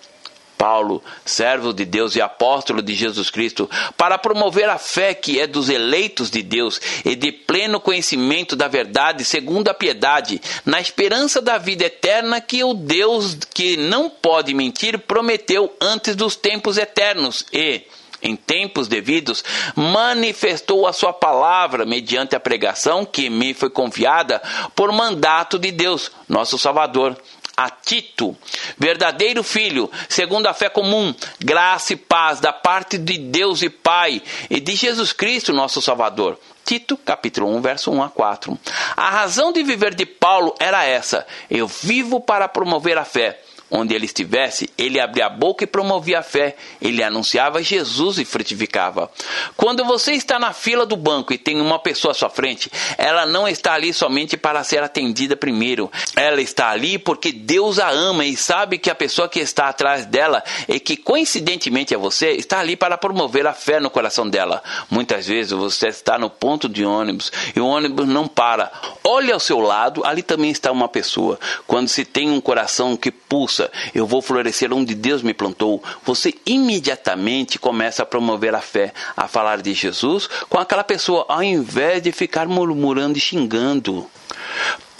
Paulo, 0.58 1.02
servo 1.24 1.72
de 1.72 1.84
Deus 1.84 2.16
e 2.16 2.20
apóstolo 2.20 2.82
de 2.82 2.92
Jesus 2.92 3.30
Cristo, 3.30 3.70
para 3.96 4.18
promover 4.18 4.68
a 4.68 4.76
fé 4.76 5.14
que 5.14 5.38
é 5.38 5.46
dos 5.46 5.68
eleitos 5.68 6.30
de 6.30 6.42
Deus 6.42 6.80
e 7.04 7.14
de 7.14 7.30
pleno 7.30 7.80
conhecimento 7.80 8.56
da 8.56 8.66
verdade, 8.66 9.24
segundo 9.24 9.68
a 9.68 9.74
piedade, 9.74 10.42
na 10.66 10.80
esperança 10.80 11.40
da 11.40 11.56
vida 11.56 11.84
eterna 11.84 12.40
que 12.40 12.64
o 12.64 12.74
Deus 12.74 13.38
que 13.54 13.76
não 13.76 14.10
pode 14.10 14.52
mentir 14.52 14.98
prometeu 14.98 15.72
antes 15.80 16.16
dos 16.16 16.34
tempos 16.34 16.76
eternos 16.76 17.46
e, 17.52 17.82
em 18.20 18.34
tempos 18.34 18.88
devidos, 18.88 19.44
manifestou 19.76 20.86
a 20.86 20.92
sua 20.92 21.12
palavra 21.12 21.86
mediante 21.86 22.34
a 22.34 22.40
pregação 22.40 23.04
que 23.04 23.30
me 23.30 23.54
foi 23.54 23.70
confiada 23.70 24.42
por 24.74 24.90
mandato 24.90 25.58
de 25.58 25.70
Deus, 25.70 26.10
nosso 26.28 26.58
Salvador 26.58 27.16
a 27.58 27.68
Tito, 27.70 28.36
verdadeiro 28.78 29.42
filho, 29.42 29.90
segundo 30.08 30.46
a 30.46 30.54
fé 30.54 30.68
comum, 30.68 31.12
graça 31.40 31.92
e 31.92 31.96
paz 31.96 32.38
da 32.38 32.52
parte 32.52 32.96
de 32.96 33.18
Deus 33.18 33.62
e 33.62 33.68
Pai 33.68 34.22
e 34.48 34.60
de 34.60 34.76
Jesus 34.76 35.12
Cristo, 35.12 35.52
nosso 35.52 35.82
Salvador. 35.82 36.38
Tito, 36.64 36.96
capítulo 36.96 37.48
1, 37.56 37.60
verso 37.60 37.90
1 37.90 38.00
a 38.00 38.08
4. 38.10 38.56
A 38.96 39.10
razão 39.10 39.50
de 39.50 39.64
viver 39.64 39.92
de 39.92 40.06
Paulo 40.06 40.54
era 40.60 40.84
essa: 40.84 41.26
eu 41.50 41.66
vivo 41.66 42.20
para 42.20 42.46
promover 42.46 42.96
a 42.96 43.04
fé 43.04 43.40
Onde 43.70 43.94
ele 43.94 44.06
estivesse, 44.06 44.70
ele 44.78 44.98
abria 44.98 45.26
a 45.26 45.30
boca 45.30 45.64
e 45.64 45.66
promovia 45.66 46.20
a 46.20 46.22
fé. 46.22 46.56
Ele 46.80 47.02
anunciava 47.02 47.62
Jesus 47.62 48.18
e 48.18 48.24
frutificava. 48.24 49.10
Quando 49.56 49.84
você 49.84 50.12
está 50.12 50.38
na 50.38 50.52
fila 50.52 50.86
do 50.86 50.96
banco 50.96 51.34
e 51.34 51.38
tem 51.38 51.60
uma 51.60 51.78
pessoa 51.78 52.12
à 52.12 52.14
sua 52.14 52.30
frente, 52.30 52.70
ela 52.96 53.26
não 53.26 53.46
está 53.46 53.74
ali 53.74 53.92
somente 53.92 54.36
para 54.36 54.64
ser 54.64 54.82
atendida 54.82 55.36
primeiro. 55.36 55.90
Ela 56.16 56.40
está 56.40 56.70
ali 56.70 56.98
porque 56.98 57.30
Deus 57.30 57.78
a 57.78 57.90
ama 57.90 58.24
e 58.24 58.36
sabe 58.36 58.78
que 58.78 58.90
a 58.90 58.94
pessoa 58.94 59.28
que 59.28 59.40
está 59.40 59.68
atrás 59.68 60.06
dela 60.06 60.42
e 60.66 60.80
que 60.80 60.96
coincidentemente 60.96 61.92
é 61.92 61.98
você, 61.98 62.32
está 62.32 62.60
ali 62.60 62.76
para 62.76 62.96
promover 62.96 63.46
a 63.46 63.52
fé 63.52 63.80
no 63.80 63.90
coração 63.90 64.28
dela. 64.28 64.62
Muitas 64.90 65.26
vezes 65.26 65.52
você 65.52 65.88
está 65.88 66.18
no 66.18 66.30
ponto 66.30 66.68
de 66.68 66.84
ônibus 66.84 67.30
e 67.54 67.60
o 67.60 67.66
ônibus 67.66 68.06
não 68.06 68.26
para. 68.26 68.70
Olhe 69.04 69.32
ao 69.32 69.40
seu 69.40 69.60
lado, 69.60 70.04
ali 70.04 70.22
também 70.22 70.50
está 70.50 70.70
uma 70.72 70.88
pessoa. 70.88 71.38
Quando 71.66 71.88
se 71.88 72.04
tem 72.04 72.30
um 72.30 72.40
coração 72.40 72.96
que 72.96 73.10
pulsa, 73.10 73.57
eu 73.94 74.06
vou 74.06 74.22
florescer 74.22 74.72
onde 74.72 74.94
Deus 74.94 75.22
me 75.22 75.34
plantou, 75.34 75.82
você 76.04 76.34
imediatamente 76.46 77.58
começa 77.58 78.02
a 78.02 78.06
promover 78.06 78.54
a 78.54 78.60
fé, 78.60 78.92
a 79.16 79.26
falar 79.26 79.60
de 79.60 79.72
Jesus 79.74 80.28
com 80.48 80.58
aquela 80.58 80.84
pessoa, 80.84 81.24
ao 81.28 81.42
invés 81.42 82.02
de 82.02 82.12
ficar 82.12 82.46
murmurando 82.46 83.18
e 83.18 83.20
xingando. 83.20 84.06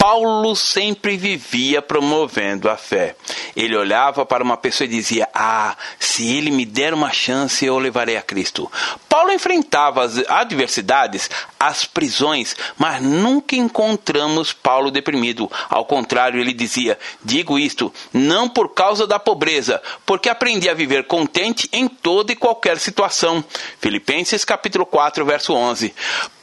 Paulo 0.09 0.55
sempre 0.55 1.15
vivia 1.15 1.83
promovendo 1.83 2.67
a 2.67 2.75
fé. 2.75 3.15
Ele 3.55 3.77
olhava 3.77 4.25
para 4.25 4.43
uma 4.43 4.57
pessoa 4.57 4.87
e 4.87 4.89
dizia: 4.89 5.29
Ah, 5.31 5.77
se 5.99 6.35
ele 6.35 6.49
me 6.49 6.65
der 6.65 6.95
uma 6.95 7.11
chance, 7.11 7.63
eu 7.63 7.75
o 7.75 7.77
levarei 7.77 8.17
a 8.17 8.21
Cristo. 8.23 8.71
Paulo 9.07 9.31
enfrentava 9.31 10.03
as 10.03 10.17
adversidades, 10.27 11.29
as 11.59 11.85
prisões, 11.85 12.55
mas 12.75 12.99
nunca 13.03 13.55
encontramos 13.55 14.51
Paulo 14.51 14.89
deprimido. 14.89 15.47
Ao 15.69 15.85
contrário, 15.85 16.41
ele 16.41 16.53
dizia: 16.53 16.97
Digo 17.23 17.59
isto 17.59 17.93
não 18.11 18.49
por 18.49 18.69
causa 18.73 19.05
da 19.05 19.19
pobreza, 19.19 19.79
porque 20.07 20.27
aprendi 20.27 20.67
a 20.67 20.73
viver 20.73 21.05
contente 21.05 21.69
em 21.71 21.87
toda 21.87 22.31
e 22.31 22.35
qualquer 22.35 22.79
situação. 22.79 23.43
Filipenses 23.79 24.43
capítulo 24.43 24.87
4, 24.87 25.23
verso 25.23 25.53
11. 25.53 25.93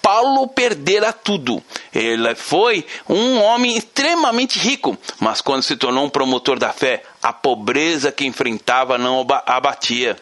Paulo 0.07 0.47
perdera 0.47 1.13
tudo. 1.13 1.61
Ele 1.93 2.33
foi 2.37 2.87
um 3.09 3.43
homem 3.43 3.56
extremamente 3.65 4.59
rico, 4.59 4.97
mas 5.19 5.41
quando 5.41 5.63
se 5.63 5.77
tornou 5.77 6.05
um 6.05 6.11
promotor 6.11 6.59
da 6.59 6.73
fé, 6.73 7.03
a 7.23 7.33
pobreza 7.33 8.13
que 8.13 8.27
enfrentava 8.27 8.99
não 8.99 9.27
abatia. 9.47 10.17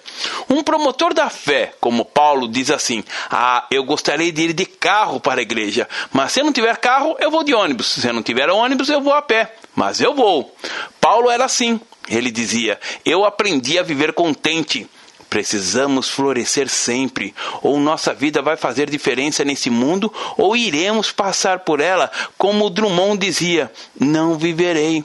Um 0.48 0.62
promotor 0.62 1.12
da 1.12 1.28
fé, 1.28 1.74
como 1.80 2.04
Paulo, 2.04 2.48
diz 2.48 2.70
assim: 2.70 3.02
Ah, 3.30 3.66
eu 3.70 3.84
gostaria 3.84 4.32
de 4.32 4.42
ir 4.42 4.52
de 4.52 4.66
carro 4.66 5.18
para 5.18 5.40
a 5.40 5.42
igreja, 5.42 5.88
mas 6.12 6.32
se 6.32 6.40
eu 6.40 6.44
não 6.44 6.52
tiver 6.52 6.76
carro, 6.76 7.16
eu 7.18 7.30
vou 7.30 7.42
de 7.42 7.54
ônibus. 7.54 7.88
Se 7.88 8.06
eu 8.06 8.12
não 8.12 8.22
tiver 8.22 8.48
ônibus, 8.50 8.88
eu 8.88 9.00
vou 9.00 9.12
a 9.12 9.22
pé, 9.22 9.54
mas 9.74 10.00
eu 10.00 10.14
vou. 10.14 10.54
Paulo 11.00 11.30
era 11.30 11.44
assim. 11.44 11.80
Ele 12.08 12.30
dizia: 12.30 12.78
Eu 13.04 13.24
aprendi 13.24 13.78
a 13.78 13.82
viver 13.82 14.12
contente 14.12 14.88
Precisamos 15.34 16.08
florescer 16.08 16.68
sempre, 16.68 17.34
ou 17.60 17.80
nossa 17.80 18.14
vida 18.14 18.40
vai 18.40 18.56
fazer 18.56 18.88
diferença 18.88 19.44
nesse 19.44 19.68
mundo, 19.68 20.14
ou 20.36 20.56
iremos 20.56 21.10
passar 21.10 21.58
por 21.64 21.80
ela, 21.80 22.08
como 22.38 22.70
Drummond 22.70 23.18
dizia: 23.18 23.68
não 23.98 24.38
viverei 24.38 25.04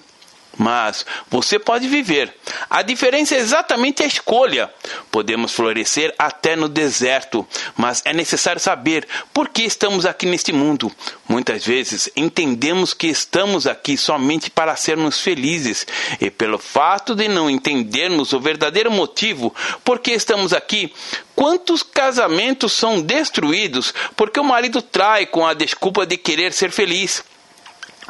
mas 0.59 1.05
você 1.29 1.57
pode 1.57 1.87
viver. 1.87 2.35
A 2.69 2.81
diferença 2.81 3.33
é 3.33 3.37
exatamente 3.37 4.03
a 4.03 4.05
escolha. 4.05 4.69
Podemos 5.09 5.53
florescer 5.53 6.13
até 6.19 6.57
no 6.57 6.67
deserto, 6.67 7.47
mas 7.77 8.01
é 8.03 8.13
necessário 8.13 8.59
saber 8.59 9.07
por 9.33 9.47
que 9.47 9.63
estamos 9.63 10.05
aqui 10.05 10.25
neste 10.25 10.51
mundo. 10.51 10.91
Muitas 11.29 11.65
vezes 11.65 12.09
entendemos 12.13 12.93
que 12.93 13.07
estamos 13.07 13.65
aqui 13.65 13.97
somente 13.97 14.51
para 14.51 14.75
sermos 14.75 15.21
felizes, 15.21 15.87
e 16.19 16.29
pelo 16.29 16.59
fato 16.59 17.15
de 17.15 17.29
não 17.29 17.49
entendermos 17.49 18.33
o 18.33 18.39
verdadeiro 18.39 18.91
motivo 18.91 19.55
por 19.85 19.99
que 19.99 20.11
estamos 20.11 20.51
aqui, 20.51 20.91
quantos 21.35 21.81
casamentos 21.83 22.73
são 22.73 23.01
destruídos 23.01 23.93
porque 24.17 24.39
o 24.39 24.43
marido 24.43 24.81
trai 24.81 25.25
com 25.25 25.47
a 25.47 25.53
desculpa 25.53 26.05
de 26.05 26.17
querer 26.17 26.51
ser 26.51 26.69
feliz? 26.69 27.23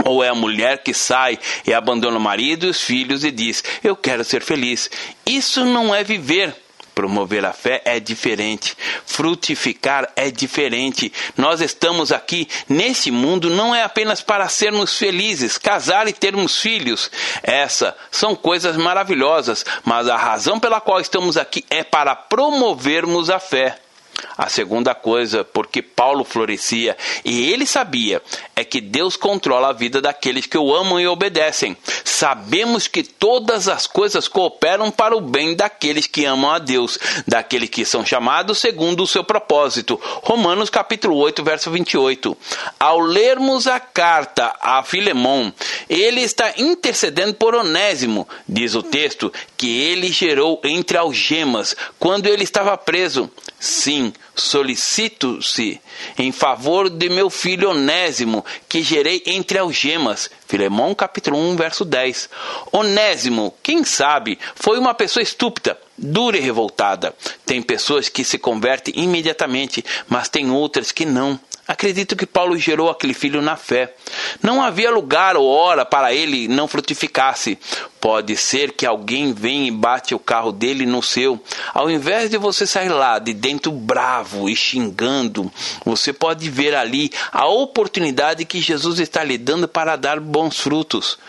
Ou 0.05 0.23
é 0.23 0.29
a 0.29 0.35
mulher 0.35 0.83
que 0.83 0.93
sai 0.93 1.37
e 1.65 1.73
abandona 1.73 2.17
o 2.17 2.21
marido 2.21 2.65
e 2.65 2.69
os 2.69 2.81
filhos 2.81 3.23
e 3.23 3.31
diz: 3.31 3.63
Eu 3.83 3.95
quero 3.95 4.23
ser 4.23 4.41
feliz. 4.41 4.89
Isso 5.25 5.65
não 5.65 5.93
é 5.93 6.03
viver. 6.03 6.55
Promover 6.99 7.45
a 7.45 7.53
fé 7.53 7.81
é 7.85 7.97
diferente. 7.97 8.75
Frutificar 9.05 10.11
é 10.17 10.29
diferente. 10.29 11.13
Nós 11.37 11.61
estamos 11.61 12.11
aqui 12.11 12.45
nesse 12.67 13.09
mundo 13.09 13.49
não 13.49 13.73
é 13.73 13.83
apenas 13.83 14.21
para 14.21 14.49
sermos 14.49 14.97
felizes, 14.97 15.57
casar 15.57 16.09
e 16.09 16.13
termos 16.13 16.57
filhos. 16.57 17.09
Essas 17.41 17.93
são 18.11 18.35
coisas 18.35 18.75
maravilhosas, 18.75 19.65
mas 19.85 20.09
a 20.09 20.17
razão 20.17 20.59
pela 20.59 20.81
qual 20.81 20.99
estamos 20.99 21.37
aqui 21.37 21.63
é 21.69 21.85
para 21.85 22.13
promovermos 22.17 23.29
a 23.29 23.39
fé. 23.39 23.79
A 24.37 24.49
segunda 24.49 24.95
coisa, 24.95 25.43
porque 25.43 25.81
Paulo 25.81 26.23
florescia 26.23 26.97
e 27.25 27.51
ele 27.51 27.65
sabia, 27.65 28.21
é 28.55 28.63
que 28.63 28.81
Deus 28.81 29.15
controla 29.15 29.69
a 29.69 29.73
vida 29.73 30.01
daqueles 30.01 30.45
que 30.45 30.57
o 30.57 30.73
amam 30.73 30.99
e 30.99 31.07
obedecem. 31.07 31.75
Sabemos 32.03 32.87
que 32.87 33.03
todas 33.03 33.67
as 33.67 33.87
coisas 33.87 34.27
cooperam 34.27 34.91
para 34.91 35.15
o 35.15 35.21
bem 35.21 35.55
daqueles 35.55 36.07
que 36.07 36.25
amam 36.25 36.51
a 36.51 36.59
Deus, 36.59 36.97
daqueles 37.27 37.69
que 37.69 37.85
são 37.85 38.05
chamados 38.05 38.59
segundo 38.59 39.03
o 39.03 39.07
seu 39.07 39.23
propósito. 39.23 39.99
Romanos 40.23 40.69
capítulo 40.69 41.17
8, 41.17 41.43
verso 41.43 41.71
28. 41.71 42.37
Ao 42.79 42.99
lermos 42.99 43.67
a 43.67 43.79
carta 43.79 44.55
a 44.61 44.83
Filemão, 44.83 45.53
ele 45.89 46.21
está 46.21 46.53
intercedendo 46.57 47.33
por 47.33 47.55
Onésimo, 47.55 48.27
diz 48.47 48.75
o 48.75 48.83
texto, 48.83 49.31
que 49.59 49.77
ele 49.77 50.09
gerou 50.09 50.61
entre 50.63 50.97
algemas 50.97 51.75
quando 51.99 52.27
ele 52.27 52.45
estava 52.45 52.77
preso. 52.77 53.29
Sim, 53.59 54.13
solicito-se 54.33 55.81
em 56.17 56.31
favor 56.31 56.89
de 56.89 57.09
meu 57.09 57.29
filho 57.29 57.71
Onésimo, 57.71 58.45
que 58.69 58.81
gerei 58.81 59.21
entre 59.25 59.57
algemas. 59.57 60.29
Filemão 60.47 60.95
capítulo 60.95 61.37
1, 61.37 61.57
verso 61.57 61.83
10. 61.83 62.29
Onésimo, 62.71 63.53
quem 63.61 63.83
sabe, 63.83 64.39
foi 64.55 64.79
uma 64.79 64.93
pessoa 64.93 65.21
estúpida, 65.21 65.77
dura 65.97 66.37
e 66.37 66.39
revoltada. 66.39 67.13
Tem 67.45 67.61
pessoas 67.61 68.07
que 68.07 68.23
se 68.23 68.37
convertem 68.37 68.93
imediatamente, 68.95 69.83
mas 70.07 70.29
tem 70.29 70.49
outras 70.49 70.93
que 70.93 71.03
não. 71.05 71.37
Acredito 71.69 72.15
que 72.15 72.25
Paulo 72.25 72.57
gerou 72.57 72.89
aquele 72.89 73.13
filho 73.13 73.43
na 73.43 73.55
fé. 73.55 73.93
Não 74.41 74.59
havia 74.59 74.89
lugar 74.89 75.37
ou 75.37 75.47
hora 75.47 75.85
para 75.85 76.11
ele 76.11 76.47
não 76.47 76.67
frutificasse. 76.67 77.59
Pode 78.01 78.35
ser 78.37 78.71
que 78.71 78.87
alguém 78.87 79.33
venha 79.33 79.67
e 79.67 79.71
bate 79.71 80.15
o 80.15 80.19
carro 80.19 80.51
dele 80.51 80.83
no 80.87 81.03
seu. 81.03 81.39
Ao 81.71 81.87
invés 81.87 82.31
de 82.31 82.39
você 82.39 82.65
sair 82.65 82.89
lá 82.89 83.19
de 83.19 83.35
dentro 83.35 83.71
bravo 83.71 84.49
e 84.49 84.55
xingando, 84.55 85.51
você 85.85 86.11
pode 86.11 86.49
ver 86.49 86.73
ali 86.73 87.11
a 87.31 87.47
oportunidade 87.47 88.45
que 88.45 88.59
Jesus 88.59 88.97
está 88.97 89.23
lhe 89.23 89.37
dando 89.37 89.67
para 89.67 89.95
dar 89.95 90.19
bons 90.19 90.59
frutos 90.59 91.19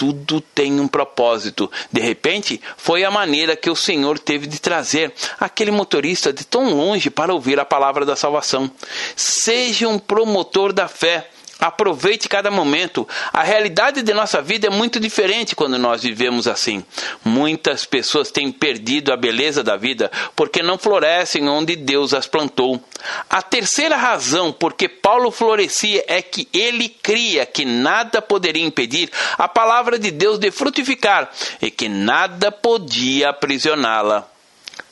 tudo 0.00 0.40
tem 0.40 0.80
um 0.80 0.88
propósito. 0.88 1.70
De 1.92 2.00
repente, 2.00 2.58
foi 2.78 3.04
a 3.04 3.10
maneira 3.10 3.54
que 3.54 3.68
o 3.68 3.76
Senhor 3.76 4.18
teve 4.18 4.46
de 4.46 4.58
trazer 4.58 5.12
aquele 5.38 5.70
motorista 5.70 6.32
de 6.32 6.42
tão 6.42 6.72
longe 6.74 7.10
para 7.10 7.34
ouvir 7.34 7.60
a 7.60 7.66
palavra 7.66 8.06
da 8.06 8.16
salvação. 8.16 8.70
Seja 9.14 9.86
um 9.90 9.98
promotor 9.98 10.72
da 10.72 10.88
fé 10.88 11.28
Aproveite 11.60 12.28
cada 12.28 12.50
momento. 12.50 13.06
A 13.32 13.42
realidade 13.42 14.02
de 14.02 14.14
nossa 14.14 14.40
vida 14.40 14.68
é 14.68 14.70
muito 14.70 14.98
diferente 14.98 15.54
quando 15.54 15.78
nós 15.78 16.02
vivemos 16.02 16.48
assim. 16.48 16.84
Muitas 17.22 17.84
pessoas 17.84 18.30
têm 18.30 18.50
perdido 18.50 19.12
a 19.12 19.16
beleza 19.16 19.62
da 19.62 19.76
vida 19.76 20.10
porque 20.34 20.62
não 20.62 20.78
florescem 20.78 21.48
onde 21.48 21.76
Deus 21.76 22.14
as 22.14 22.26
plantou. 22.26 22.82
A 23.28 23.42
terceira 23.42 23.96
razão 23.96 24.52
por 24.52 24.72
que 24.72 24.88
Paulo 24.88 25.30
florescia 25.30 26.02
é 26.06 26.22
que 26.22 26.48
ele 26.52 26.88
cria 26.88 27.44
que 27.44 27.64
nada 27.64 28.22
poderia 28.22 28.64
impedir 28.64 29.10
a 29.36 29.46
palavra 29.46 29.98
de 29.98 30.10
Deus 30.10 30.38
de 30.38 30.50
frutificar 30.50 31.30
e 31.60 31.70
que 31.70 31.88
nada 31.88 32.50
podia 32.50 33.30
aprisioná-la. 33.30 34.26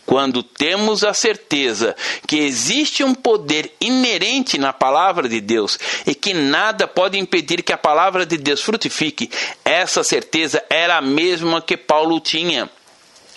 Quando 0.09 0.43
temos 0.43 1.05
a 1.05 1.13
certeza 1.13 1.95
que 2.27 2.39
existe 2.39 3.05
um 3.05 3.15
poder 3.15 3.71
inerente 3.79 4.57
na 4.57 4.73
palavra 4.73 5.29
de 5.29 5.39
Deus 5.39 5.79
e 6.07 6.15
que 6.15 6.33
nada 6.33 6.89
pode 6.89 7.19
impedir 7.19 7.63
que 7.63 7.75
a 7.75 7.77
palavra 7.77 8.25
de 8.25 8.39
Deus 8.39 8.63
frutifique, 8.63 9.31
essa 9.63 10.03
certeza 10.03 10.65
era 10.71 10.97
a 10.97 11.03
mesma 11.03 11.61
que 11.61 11.77
Paulo 11.77 12.21
tinha. 12.21 12.71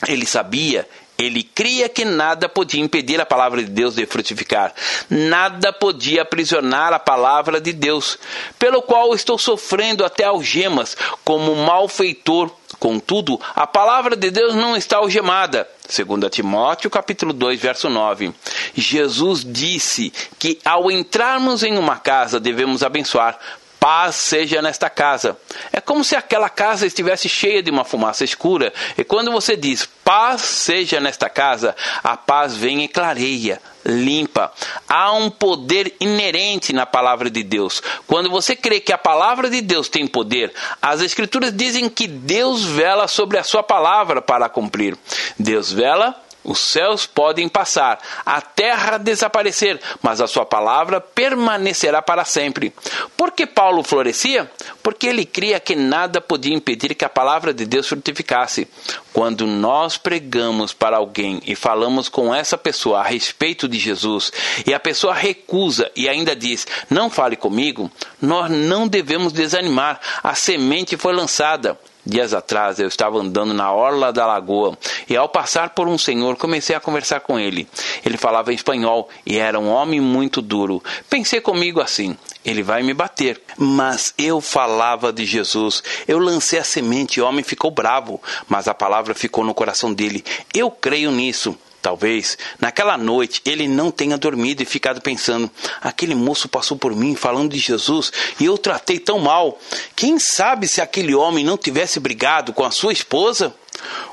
Ele 0.07 0.25
sabia 0.25 0.87
ele 1.21 1.43
cria 1.43 1.87
que 1.87 2.03
nada 2.03 2.49
podia 2.49 2.81
impedir 2.81 3.19
a 3.21 3.25
palavra 3.25 3.63
de 3.63 3.69
Deus 3.69 3.95
de 3.95 4.05
frutificar. 4.05 4.73
Nada 5.09 5.71
podia 5.71 6.23
aprisionar 6.23 6.93
a 6.93 6.99
palavra 6.99 7.59
de 7.59 7.73
Deus, 7.73 8.17
pelo 8.57 8.81
qual 8.81 9.13
estou 9.13 9.37
sofrendo 9.37 10.03
até 10.03 10.23
algemas 10.23 10.95
como 11.23 11.55
malfeitor 11.55 12.51
Contudo, 12.81 13.39
a 13.55 13.67
palavra 13.67 14.15
de 14.15 14.31
Deus 14.31 14.55
não 14.55 14.75
está 14.75 14.97
algemada. 14.97 15.69
2 15.87 16.31
Timóteo 16.31 16.89
capítulo 16.89 17.31
2, 17.31 17.59
verso 17.59 17.89
9. 17.89 18.33
Jesus 18.73 19.45
disse 19.45 20.11
que 20.39 20.57
ao 20.65 20.89
entrarmos 20.89 21.61
em 21.61 21.77
uma 21.77 21.97
casa 21.97 22.39
devemos 22.39 22.81
abençoar, 22.81 23.37
paz 23.81 24.15
seja 24.15 24.61
nesta 24.61 24.91
casa. 24.91 25.35
É 25.73 25.81
como 25.81 26.03
se 26.03 26.15
aquela 26.15 26.49
casa 26.49 26.85
estivesse 26.85 27.27
cheia 27.27 27.63
de 27.63 27.71
uma 27.71 27.83
fumaça 27.83 28.23
escura, 28.23 28.71
e 28.95 29.03
quando 29.03 29.31
você 29.31 29.57
diz 29.57 29.89
paz 30.05 30.41
seja 30.41 30.99
nesta 30.99 31.27
casa, 31.27 31.75
a 32.03 32.15
paz 32.15 32.55
vem 32.55 32.83
e 32.83 32.87
clareia, 32.87 33.59
limpa. 33.83 34.53
Há 34.87 35.13
um 35.13 35.31
poder 35.31 35.95
inerente 35.99 36.71
na 36.71 36.85
palavra 36.85 37.27
de 37.27 37.41
Deus. 37.41 37.81
Quando 38.05 38.29
você 38.29 38.55
crê 38.55 38.79
que 38.79 38.93
a 38.93 38.99
palavra 38.99 39.49
de 39.49 39.61
Deus 39.61 39.89
tem 39.89 40.05
poder, 40.05 40.53
as 40.79 41.01
escrituras 41.01 41.51
dizem 41.51 41.89
que 41.89 42.05
Deus 42.05 42.63
vela 42.63 43.07
sobre 43.07 43.39
a 43.39 43.43
sua 43.43 43.63
palavra 43.63 44.21
para 44.21 44.47
cumprir. 44.47 44.95
Deus 45.39 45.71
vela 45.71 46.15
os 46.43 46.59
céus 46.59 47.05
podem 47.05 47.47
passar, 47.47 47.99
a 48.25 48.41
terra 48.41 48.97
desaparecer, 48.97 49.79
mas 50.01 50.19
a 50.19 50.27
sua 50.27 50.45
palavra 50.45 50.99
permanecerá 50.99 52.01
para 52.01 52.25
sempre. 52.25 52.73
Por 53.15 53.31
que 53.31 53.45
Paulo 53.45 53.83
florescia? 53.83 54.49
Porque 54.81 55.07
ele 55.07 55.25
cria 55.25 55.59
que 55.59 55.75
nada 55.75 56.19
podia 56.19 56.55
impedir 56.55 56.95
que 56.95 57.05
a 57.05 57.09
palavra 57.09 57.53
de 57.53 57.65
Deus 57.65 57.87
frutificasse. 57.87 58.67
Quando 59.13 59.45
nós 59.45 59.97
pregamos 59.97 60.73
para 60.73 60.97
alguém 60.97 61.41
e 61.45 61.53
falamos 61.53 62.09
com 62.09 62.33
essa 62.33 62.57
pessoa 62.57 62.99
a 62.99 63.03
respeito 63.03 63.67
de 63.67 63.77
Jesus, 63.77 64.31
e 64.65 64.73
a 64.73 64.79
pessoa 64.79 65.13
recusa 65.13 65.91
e 65.95 66.09
ainda 66.09 66.35
diz: 66.35 66.65
Não 66.89 67.09
fale 67.09 67.35
comigo, 67.35 67.91
nós 68.21 68.49
não 68.49 68.87
devemos 68.87 69.31
desanimar. 69.31 69.99
A 70.23 70.33
semente 70.33 70.97
foi 70.97 71.13
lançada. 71.13 71.77
Dias 72.05 72.33
atrás 72.33 72.79
eu 72.79 72.87
estava 72.87 73.19
andando 73.19 73.53
na 73.53 73.71
orla 73.71 74.11
da 74.11 74.25
lagoa 74.25 74.77
e 75.07 75.15
ao 75.15 75.29
passar 75.29 75.69
por 75.69 75.87
um 75.87 75.97
senhor 75.97 76.35
comecei 76.35 76.75
a 76.75 76.79
conversar 76.79 77.19
com 77.19 77.39
ele. 77.39 77.67
Ele 78.03 78.17
falava 78.17 78.53
espanhol 78.53 79.07
e 79.25 79.37
era 79.37 79.59
um 79.59 79.69
homem 79.69 80.01
muito 80.01 80.41
duro. 80.41 80.83
Pensei 81.09 81.39
comigo 81.39 81.79
assim: 81.79 82.17
ele 82.43 82.63
vai 82.63 82.81
me 82.81 82.93
bater. 82.93 83.41
Mas 83.57 84.13
eu 84.17 84.41
falava 84.41 85.13
de 85.13 85.25
Jesus. 85.25 85.83
Eu 86.07 86.17
lancei 86.19 86.59
a 86.59 86.63
semente 86.63 87.19
e 87.19 87.21
o 87.21 87.25
homem 87.25 87.43
ficou 87.43 87.69
bravo, 87.69 88.21
mas 88.49 88.67
a 88.67 88.73
palavra 88.73 89.13
ficou 89.13 89.43
no 89.43 89.53
coração 89.53 89.93
dele. 89.93 90.23
Eu 90.53 90.71
creio 90.71 91.11
nisso. 91.11 91.57
Talvez 91.81 92.37
naquela 92.59 92.97
noite 92.97 93.41
ele 93.45 93.67
não 93.67 93.89
tenha 93.89 94.17
dormido 94.17 94.61
e 94.61 94.65
ficado 94.65 95.01
pensando: 95.01 95.49
aquele 95.81 96.13
moço 96.13 96.47
passou 96.47 96.77
por 96.77 96.95
mim 96.95 97.15
falando 97.15 97.51
de 97.51 97.59
Jesus 97.59 98.11
e 98.39 98.45
eu 98.45 98.57
tratei 98.57 98.99
tão 98.99 99.19
mal. 99.19 99.59
Quem 99.95 100.19
sabe 100.19 100.67
se 100.67 100.79
aquele 100.79 101.15
homem 101.15 101.43
não 101.43 101.57
tivesse 101.57 101.99
brigado 101.99 102.53
com 102.53 102.63
a 102.63 102.71
sua 102.71 102.93
esposa? 102.93 103.53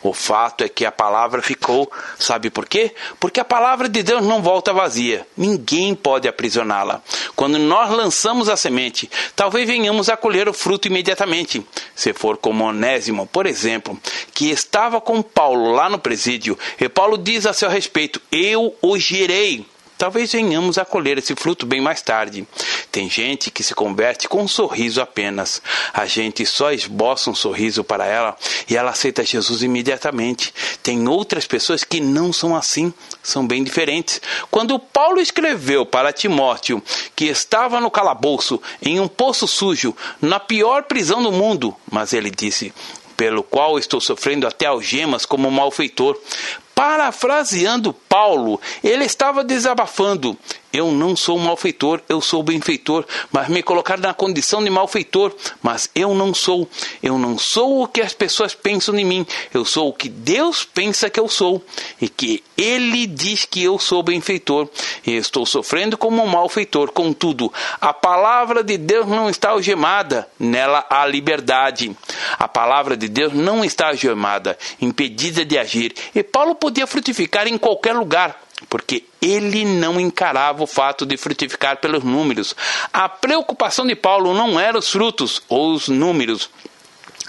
O 0.03 0.13
fato 0.13 0.65
é 0.65 0.69
que 0.69 0.85
a 0.85 0.93
palavra 0.93 1.43
ficou, 1.43 1.91
sabe 2.19 2.51
por 2.51 2.67
quê? 2.67 2.95
Porque 3.19 3.41
a 3.41 3.45
palavra 3.45 3.89
de 3.89 4.03
Deus 4.03 4.23
não 4.23 4.43
volta 4.43 4.73
vazia. 4.73 5.27
Ninguém 5.37 5.95
pode 5.95 6.29
aprisioná-la. 6.29 7.03
Quando 7.35 7.59
nós 7.59 7.91
lançamos 7.91 8.49
a 8.49 8.57
semente, 8.57 9.11
talvez 9.35 9.67
venhamos 9.67 10.09
a 10.09 10.17
colher 10.17 10.49
o 10.49 10.53
fruto 10.53 10.89
imediatamente. 10.89 11.65
Se 11.95 12.13
for 12.13 12.37
como 12.37 12.65
Onésimo, 12.65 13.27
por 13.27 13.47
exemplo, 13.47 13.99
que 14.33 14.51
estava 14.51 15.01
com 15.01 15.23
Paulo 15.23 15.73
lá 15.73 15.89
no 15.89 15.99
presídio, 15.99 16.59
e 16.81 16.89
Paulo 16.89 17.19
diz 17.19 17.47
a 17.47 17.53
seu 17.53 17.69
respeito: 17.69 18.21
Eu 18.31 18.75
o 18.81 18.99
girei. 18.99 19.67
Talvez 19.99 20.31
venhamos 20.31 20.79
a 20.79 20.85
colher 20.85 21.19
esse 21.19 21.35
fruto 21.35 21.67
bem 21.67 21.81
mais 21.81 22.01
tarde. 22.01 22.47
Tem 22.93 23.11
gente 23.11 23.51
que 23.51 23.65
se 23.65 23.75
converte 23.75 24.29
com 24.29 24.43
um 24.43 24.49
sorriso 24.49 25.01
apenas. 25.01 25.61
A 25.93 26.07
gente 26.07 26.47
só 26.47 26.71
esboça 26.71 27.29
um 27.29 27.35
sorriso 27.35 27.83
para 27.83 28.07
ela 28.07 28.37
e 28.71 28.77
ela 28.77 28.93
aceita 28.93 29.25
Jesus 29.25 29.61
imediatamente. 29.61 30.55
Tem 30.85 31.09
outras 31.09 31.49
pessoas 31.49 31.83
que 31.83 32.01
não 32.01 32.33
são 32.33 32.55
assim, 32.55 32.95
são 33.25 33.45
bem 33.45 33.65
diferentes. 33.65 34.23
Quando 34.53 34.79
Paulo 34.79 35.21
escreveu 35.21 35.85
para 35.85 36.13
Timóteo 36.13 36.81
que 37.17 37.25
estava 37.25 37.81
no 37.81 37.91
calabouço, 37.91 38.63
em 38.81 39.01
um 39.01 39.09
poço 39.09 39.49
sujo, 39.49 39.97
na 40.23 40.39
pior 40.39 40.85
prisão 40.85 41.21
do 41.21 41.33
mundo, 41.33 41.75
mas 41.91 42.13
ele 42.13 42.31
disse: 42.31 42.73
pelo 43.19 43.43
qual 43.43 43.77
estou 43.81 44.01
sofrendo 44.01 44.47
até 44.47 44.67
algemas 44.67 45.27
como 45.27 45.51
malfeitor. 45.51 46.17
Parafraseando 46.79 47.93
Paulo, 47.93 48.61
ele 48.85 49.05
estava 49.05 49.43
desabafando. 49.43 50.39
Eu 50.71 50.93
não 50.93 51.17
sou 51.17 51.39
malfeitor, 51.39 52.03
eu 52.11 52.21
sou 52.21 52.43
benfeitor, 52.43 53.07
mas 53.33 53.49
me 53.49 53.63
colocaram 53.63 54.03
na 54.03 54.13
condição 54.13 54.63
de 54.63 54.69
malfeitor, 54.69 55.35
mas 55.63 55.89
eu 55.95 56.15
não 56.15 56.35
sou. 56.35 56.69
Eu 57.03 57.19
não 57.19 57.39
sou 57.39 57.83
o 57.83 57.89
que 57.89 58.03
as 58.03 58.13
pessoas 58.13 58.55
pensam 58.55 58.95
de 58.95 59.03
mim, 59.03 59.27
eu 59.53 59.65
sou 59.65 59.89
o 59.89 59.93
que 59.95 60.11
Deus 60.11 60.65
pensa 60.65 61.09
que 61.09 61.19
eu 61.19 61.27
sou, 61.27 61.65
e 62.01 62.07
que 62.07 62.45
Ele 62.57 63.07
diz 63.07 63.47
que 63.47 63.65
eu 63.65 63.79
sou 63.79 64.03
benfeitor, 64.03 64.69
e 65.07 65.13
estou 65.13 65.47
sofrendo 65.47 65.97
como 65.97 66.23
um 66.23 66.27
malfeitor. 66.27 66.93
Contudo, 66.93 67.51
a 67.81 67.95
palavra 67.95 68.63
de 68.63 68.77
Deus 68.77 69.07
não 69.07 69.31
está 69.31 69.51
algemada, 69.51 70.29
nela 70.39 70.85
há 70.91 71.07
liberdade. 71.07 71.97
A 72.39 72.47
palavra 72.47 72.95
de 72.95 73.09
Deus 73.09 73.33
não 73.33 73.65
está 73.65 73.89
algemada, 73.89 74.59
impedida 74.83 75.47
de 75.47 75.57
agir, 75.57 75.95
e 76.15 76.23
Paulo 76.23 76.55
podia 76.69 76.87
frutificar 76.87 77.49
em 77.49 77.57
qualquer 77.57 77.95
lugar 77.95 78.39
porque 78.69 79.05
ele 79.23 79.65
não 79.65 79.99
encarava 79.99 80.63
o 80.63 80.67
fato 80.67 81.07
de 81.07 81.17
frutificar 81.17 81.79
pelos 81.79 82.05
números. 82.05 82.55
A 82.93 83.09
preocupação 83.09 83.87
de 83.87 83.95
Paulo 83.95 84.35
não 84.35 84.59
era 84.59 84.77
os 84.77 84.91
frutos 84.91 85.41
ou 85.49 85.73
os 85.73 85.89
números. 85.89 86.51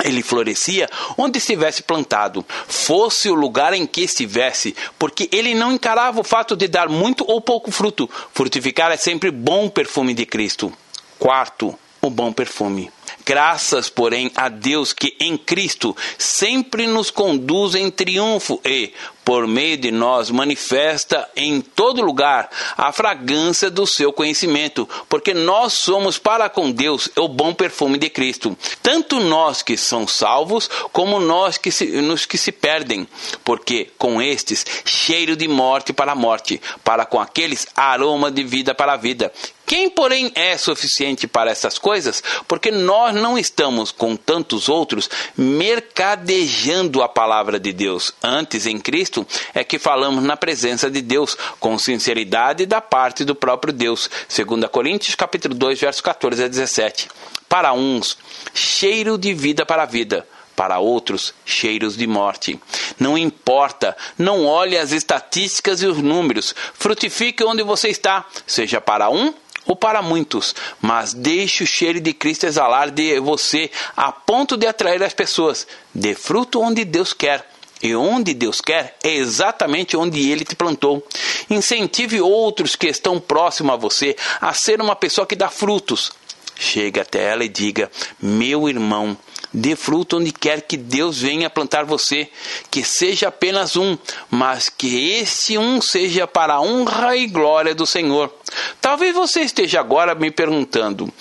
Ele 0.04 0.24
florescia 0.24 0.90
onde 1.18 1.38
estivesse 1.38 1.84
plantado, 1.84 2.46
fosse 2.68 3.30
o 3.30 3.36
lugar 3.36 3.74
em 3.74 3.86
que 3.86 4.02
estivesse, 4.02 4.76
porque 4.98 5.30
ele 5.32 5.54
não 5.54 5.72
encarava 5.72 6.20
o 6.20 6.24
fato 6.24 6.56
de 6.56 6.68
dar 6.68 6.90
muito 6.90 7.24
ou 7.28 7.40
pouco 7.40 7.72
fruto. 7.72 8.10
Frutificar 8.34 8.92
é 8.92 8.98
sempre 8.98 9.30
bom 9.30 9.70
perfume 9.70 10.14
de 10.14 10.26
Cristo. 10.26 10.74
Quarto, 11.18 11.78
o 12.02 12.10
bom 12.10 12.34
perfume. 12.34 12.92
Graças, 13.26 13.90
porém, 13.90 14.32
a 14.36 14.50
Deus 14.50 14.94
que 14.94 15.16
em 15.20 15.38
Cristo 15.38 15.96
sempre 16.18 16.88
nos 16.88 17.12
conduz 17.12 17.76
em 17.76 17.92
triunfo 17.92 18.60
e, 18.66 18.92
por 19.30 19.46
meio 19.46 19.78
de 19.78 19.92
nós, 19.92 20.32
manifesta 20.32 21.30
em 21.36 21.62
todo 21.62 22.02
lugar 22.02 22.50
a 22.76 22.92
fragrância 22.92 23.70
do 23.70 23.86
seu 23.86 24.12
conhecimento, 24.12 24.90
porque 25.08 25.36
nós 25.36 25.74
somos 25.74 26.18
para 26.18 26.50
com 26.50 26.72
Deus 26.72 27.12
o 27.16 27.28
bom 27.28 27.54
perfume 27.54 28.00
de 28.00 28.10
Cristo, 28.10 28.58
tanto 28.82 29.20
nós 29.20 29.62
que 29.62 29.78
são 29.78 30.08
salvos, 30.08 30.68
como 30.92 31.20
nós 31.20 31.60
que 31.60 31.72
se, 31.72 31.86
nos 32.02 32.26
que 32.26 32.40
se 32.40 32.52
perdem, 32.52 33.08
porque 33.44 33.92
com 34.00 34.20
estes 34.20 34.66
cheiro 34.84 35.36
de 35.36 35.48
morte 35.48 35.94
para 35.94 36.14
a 36.14 36.16
morte, 36.16 36.60
para 36.84 37.06
com 37.06 37.20
aqueles 37.20 37.68
aroma 37.76 38.32
de 38.32 38.44
vida 38.44 38.74
para 38.74 38.94
a 38.94 38.98
vida. 38.98 39.32
Quem, 39.70 39.88
porém, 39.88 40.32
é 40.34 40.58
suficiente 40.58 41.28
para 41.28 41.52
essas 41.52 41.78
coisas? 41.78 42.24
Porque 42.48 42.72
nós 42.72 43.14
não 43.14 43.38
estamos, 43.38 43.92
com 43.92 44.16
tantos 44.16 44.68
outros, 44.68 45.08
mercadejando 45.38 47.04
a 47.04 47.08
palavra 47.08 47.60
de 47.60 47.72
Deus. 47.72 48.12
Antes, 48.24 48.66
em 48.66 48.80
Cristo, 48.80 49.28
é 49.54 49.64
que 49.64 49.78
falamos 49.78 50.24
na 50.24 50.36
presença 50.36 50.90
de 50.90 51.04
Deus, 51.04 51.38
com 51.60 51.78
sinceridade 51.78 52.66
da 52.66 52.82
parte 52.82 53.24
do 53.24 53.36
próprio 53.36 53.72
Deus. 53.72 54.10
2 54.36 54.68
Coríntios 54.72 55.14
capítulo 55.14 55.54
2, 55.54 55.80
versos 55.80 56.02
14 56.02 56.46
a 56.46 56.48
17. 56.48 57.08
Para 57.48 57.72
uns, 57.72 58.18
cheiro 58.56 59.20
de 59.20 59.36
vida 59.36 59.68
para 59.68 59.84
a 59.84 59.86
vida 59.86 60.28
para 60.56 60.78
outros, 60.80 61.34
cheiros 61.46 61.96
de 61.96 62.06
morte. 62.06 62.60
Não 63.00 63.18
importa, 63.18 63.96
não 64.18 64.46
olhe 64.46 64.78
as 64.78 64.92
estatísticas 64.92 65.82
e 65.82 65.88
os 65.88 66.00
números, 66.00 66.54
frutifique 66.74 67.46
onde 67.46 67.64
você 67.64 67.88
está, 67.88 68.26
seja 68.46 68.82
para 68.82 69.10
um 69.10 69.34
ou 69.70 69.76
para 69.76 70.02
muitos, 70.02 70.56
mas 70.82 71.14
deixe 71.14 71.64
o 71.64 71.68
cheiro 71.68 72.02
de 72.02 72.12
Cristo 72.12 72.48
exalar 72.48 72.90
de 72.90 73.20
você 73.20 73.70
a 73.96 74.12
ponto 74.12 74.58
de 74.58 74.66
atrair 74.66 75.04
as 75.04 75.14
pessoas. 75.14 75.68
Dê 75.94 76.16
fruto 76.16 76.60
onde 76.60 76.84
Deus 76.84 77.14
quer. 77.14 77.48
E 77.82 77.96
onde 77.96 78.34
Deus 78.34 78.60
quer 78.60 78.98
é 79.04 79.14
exatamente 79.16 79.96
onde 79.96 80.28
Ele 80.30 80.44
te 80.44 80.56
plantou. 80.56 81.06
Incentive 81.50 82.20
outros 82.20 82.76
que 82.76 82.88
estão 82.88 83.20
próximos 83.20 83.74
a 83.74 83.78
você 83.78 84.18
a 84.42 84.54
ser 84.54 84.82
uma 84.82 84.96
pessoa 84.96 85.28
que 85.28 85.36
dá 85.36 85.50
frutos. 85.50 86.12
Chegue 86.58 87.00
até 87.00 87.24
ela 87.24 87.46
e 87.46 87.48
diga: 87.48 87.90
Meu 88.20 88.68
irmão, 88.68 89.16
dê 89.54 89.76
fruto 89.76 90.18
onde 90.18 90.32
quer 90.32 90.62
que 90.62 90.78
Deus 90.78 91.20
venha 91.20 91.50
plantar 91.50 91.86
você, 91.86 92.30
que 92.70 92.84
seja 92.84 93.30
apenas 93.30 93.76
um, 93.76 93.98
mas 94.30 94.70
que 94.70 95.12
esse 95.12 95.58
um 95.58 95.82
seja 95.82 96.28
para 96.28 96.56
a 96.56 96.62
honra 96.62 97.16
e 97.16 97.28
glória 97.28 97.74
do 97.74 97.86
Senhor. 97.86 98.34
Talvez 98.80 99.14
você 99.14 99.42
esteja 99.42 99.80
agora 99.80 100.16
me 100.16 100.32
perguntando: 100.32 101.12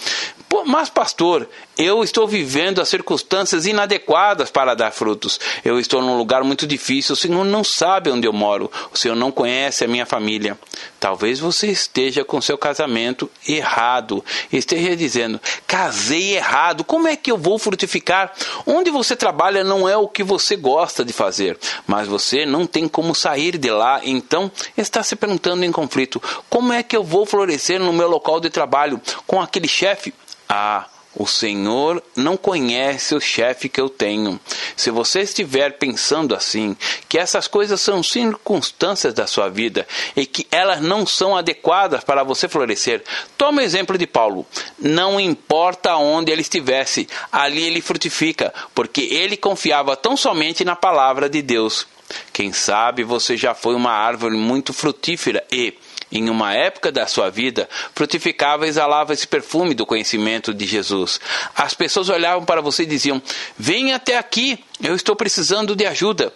mas, 0.68 0.90
pastor, 0.90 1.48
eu 1.78 2.04
estou 2.04 2.28
vivendo 2.28 2.80
as 2.80 2.90
circunstâncias 2.90 3.64
inadequadas 3.64 4.50
para 4.50 4.74
dar 4.74 4.90
frutos. 4.90 5.40
Eu 5.64 5.80
estou 5.80 6.02
num 6.02 6.18
lugar 6.18 6.44
muito 6.44 6.66
difícil. 6.66 7.14
O 7.14 7.16
Senhor 7.16 7.44
não 7.44 7.64
sabe 7.64 8.10
onde 8.10 8.26
eu 8.26 8.32
moro. 8.32 8.70
O 8.92 8.96
Senhor 8.96 9.14
não 9.14 9.32
conhece 9.32 9.84
a 9.84 9.88
minha 9.88 10.04
família. 10.04 10.58
Talvez 11.00 11.38
você 11.38 11.68
esteja 11.68 12.22
com 12.24 12.40
seu 12.40 12.58
casamento 12.58 13.30
errado. 13.48 14.24
Esteja 14.52 14.94
dizendo: 14.94 15.40
casei 15.66 16.36
errado. 16.36 16.84
Como 16.84 17.08
é 17.08 17.16
que 17.16 17.30
eu 17.30 17.38
vou 17.38 17.58
frutificar? 17.58 18.32
Onde 18.66 18.90
você 18.90 19.16
trabalha 19.16 19.64
não 19.64 19.88
é 19.88 19.96
o 19.96 20.08
que 20.08 20.22
você 20.22 20.54
gosta 20.54 21.04
de 21.04 21.12
fazer, 21.12 21.58
mas 21.86 22.06
você 22.08 22.44
não 22.44 22.66
tem 22.66 22.86
como 22.86 23.14
sair 23.14 23.56
de 23.56 23.70
lá. 23.70 24.00
Então 24.04 24.52
está 24.76 25.02
se 25.02 25.16
perguntando 25.16 25.64
em 25.64 25.72
conflito: 25.72 26.22
como 26.50 26.72
é 26.72 26.82
que 26.82 26.96
eu 26.96 27.02
vou 27.02 27.24
florescer 27.24 27.80
no 27.80 27.92
meu 27.92 28.08
local 28.08 28.38
de 28.38 28.50
trabalho 28.50 29.00
com 29.26 29.40
aquele 29.40 29.66
chefe? 29.66 30.12
Ah, 30.48 30.86
o 31.18 31.26
Senhor 31.26 32.00
não 32.14 32.36
conhece 32.36 33.12
o 33.14 33.20
chefe 33.20 33.68
que 33.68 33.80
eu 33.80 33.88
tenho. 33.88 34.38
Se 34.76 34.88
você 34.88 35.22
estiver 35.22 35.76
pensando 35.76 36.32
assim, 36.34 36.76
que 37.08 37.18
essas 37.18 37.48
coisas 37.48 37.80
são 37.80 38.02
circunstâncias 38.04 39.12
da 39.12 39.26
sua 39.26 39.48
vida 39.48 39.86
e 40.14 40.24
que 40.24 40.46
elas 40.50 40.80
não 40.80 41.04
são 41.04 41.36
adequadas 41.36 42.04
para 42.04 42.22
você 42.22 42.48
florescer, 42.48 43.02
tome 43.36 43.58
o 43.58 43.64
exemplo 43.64 43.98
de 43.98 44.06
Paulo. 44.06 44.46
Não 44.78 45.18
importa 45.18 45.96
onde 45.96 46.30
ele 46.30 46.42
estivesse, 46.42 47.08
ali 47.32 47.64
ele 47.64 47.80
frutifica, 47.80 48.54
porque 48.72 49.00
ele 49.00 49.36
confiava 49.36 49.96
tão 49.96 50.16
somente 50.16 50.64
na 50.64 50.76
palavra 50.76 51.28
de 51.28 51.42
Deus. 51.42 51.84
Quem 52.32 52.52
sabe 52.52 53.02
você 53.02 53.36
já 53.36 53.54
foi 53.54 53.74
uma 53.74 53.90
árvore 53.90 54.36
muito 54.36 54.72
frutífera 54.72 55.44
e, 55.50 55.74
em 56.10 56.30
uma 56.30 56.54
época 56.54 56.90
da 56.90 57.06
sua 57.06 57.30
vida, 57.30 57.68
frutificava 57.94 58.66
e 58.66 58.68
exalava 58.68 59.12
esse 59.12 59.26
perfume 59.26 59.74
do 59.74 59.86
conhecimento 59.86 60.54
de 60.54 60.66
Jesus. 60.66 61.20
As 61.54 61.74
pessoas 61.74 62.08
olhavam 62.08 62.44
para 62.44 62.60
você 62.60 62.82
e 62.82 62.86
diziam: 62.86 63.22
Venha 63.58 63.96
até 63.96 64.16
aqui, 64.16 64.64
eu 64.82 64.94
estou 64.94 65.14
precisando 65.14 65.76
de 65.76 65.86
ajuda. 65.86 66.32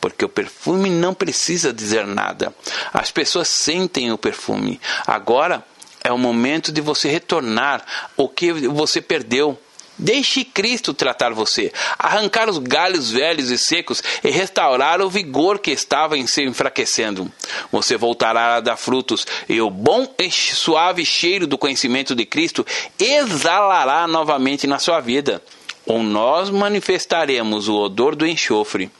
Porque 0.00 0.22
o 0.22 0.28
perfume 0.28 0.90
não 0.90 1.14
precisa 1.14 1.72
dizer 1.72 2.06
nada. 2.06 2.54
As 2.92 3.10
pessoas 3.10 3.48
sentem 3.48 4.12
o 4.12 4.18
perfume. 4.18 4.78
Agora 5.06 5.64
é 6.02 6.12
o 6.12 6.18
momento 6.18 6.70
de 6.70 6.82
você 6.82 7.08
retornar 7.08 7.82
o 8.14 8.28
que 8.28 8.52
você 8.52 9.00
perdeu. 9.00 9.58
Deixe 9.96 10.44
Cristo 10.44 10.92
tratar 10.92 11.32
você, 11.32 11.72
arrancar 11.98 12.48
os 12.48 12.58
galhos 12.58 13.10
velhos 13.10 13.50
e 13.50 13.56
secos 13.56 14.02
e 14.24 14.30
restaurar 14.30 15.00
o 15.00 15.08
vigor 15.08 15.60
que 15.60 15.70
estava 15.70 16.18
em 16.18 16.26
se 16.26 16.42
enfraquecendo. 16.42 17.30
Você 17.70 17.96
voltará 17.96 18.56
a 18.56 18.60
dar 18.60 18.76
frutos 18.76 19.26
e 19.48 19.60
o 19.60 19.70
bom 19.70 20.12
e 20.18 20.30
suave 20.30 21.04
cheiro 21.04 21.46
do 21.46 21.56
conhecimento 21.56 22.14
de 22.14 22.24
Cristo 22.24 22.66
exalará 22.98 24.06
novamente 24.08 24.66
na 24.66 24.78
sua 24.78 25.00
vida. 25.00 25.40
Ou 25.86 26.02
nós 26.02 26.50
manifestaremos 26.50 27.68
o 27.68 27.76
odor 27.76 28.16
do 28.16 28.26
enxofre 28.26 28.90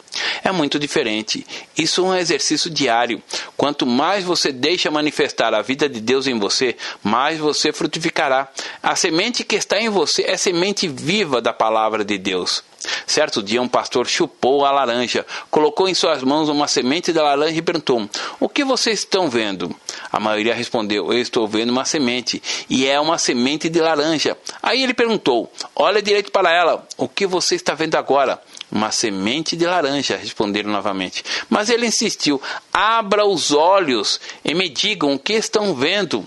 é 0.43 0.53
muito 0.53 0.79
diferente. 0.79 1.47
Isso 1.77 2.03
é 2.03 2.05
um 2.05 2.15
exercício 2.15 2.71
diário. 2.71 3.23
Quanto 3.57 3.87
mais 3.87 4.25
você 4.25 4.53
deixa 4.53 4.91
manifestar 4.91 5.55
a 5.55 5.63
vida 5.63 5.89
de 5.89 6.01
Deus 6.01 6.27
em 6.27 6.39
você, 6.39 6.77
mais 7.03 7.39
você 7.39 7.73
frutificará. 7.73 8.49
A 8.83 8.95
semente 8.95 9.45
que 9.45 9.57
está 9.57 9.81
em 9.81 9.89
você 9.89 10.23
é 10.23 10.37
semente 10.37 10.87
viva 10.87 11.41
da 11.41 11.53
palavra 11.53 12.05
de 12.05 12.19
Deus. 12.19 12.63
Certo 13.07 13.43
dia, 13.43 13.63
um 13.63 13.69
pastor 13.69 14.07
chupou 14.07 14.67
a 14.67 14.71
laranja, 14.71 15.25
colocou 15.51 15.89
em 15.89 15.95
suas 15.95 16.23
mãos 16.23 16.51
uma 16.51 16.69
semente 16.69 17.13
da 17.13 17.23
laranja 17.23 17.59
e 17.59 17.63
perguntou: 17.63 18.09
O 18.39 18.49
que 18.49 18.63
vocês 18.63 18.99
estão 18.99 19.31
vendo? 19.31 19.75
A 20.15 20.21
maioria 20.21 20.55
respondeu: 20.55 21.13
Eu 21.13 21.19
estou 21.19 21.49
vendo 21.49 21.71
uma 21.71 21.85
semente, 21.85 22.41
e 22.71 22.87
é 22.87 23.01
uma 23.01 23.19
semente 23.19 23.69
de 23.69 23.81
laranja. 23.81 24.39
Aí 24.63 24.81
ele 24.81 24.95
perguntou: 24.95 25.53
Olha 25.75 26.01
direito 26.01 26.31
para 26.31 26.53
ela, 26.53 26.87
o 26.97 27.09
que 27.09 27.27
você 27.27 27.57
está 27.57 27.75
vendo 27.75 27.97
agora? 27.97 28.41
Uma 28.71 28.93
semente 28.93 29.57
de 29.57 29.67
laranja, 29.67 30.17
responderam 30.17 30.71
novamente. 30.71 31.25
Mas 31.51 31.69
ele 31.69 31.87
insistiu: 31.87 32.41
Abra 32.73 33.27
os 33.27 33.51
olhos 33.51 34.21
e 34.45 34.55
me 34.55 34.69
digam 34.69 35.15
o 35.15 35.19
que 35.19 35.33
estão 35.33 35.75
vendo. 35.75 36.25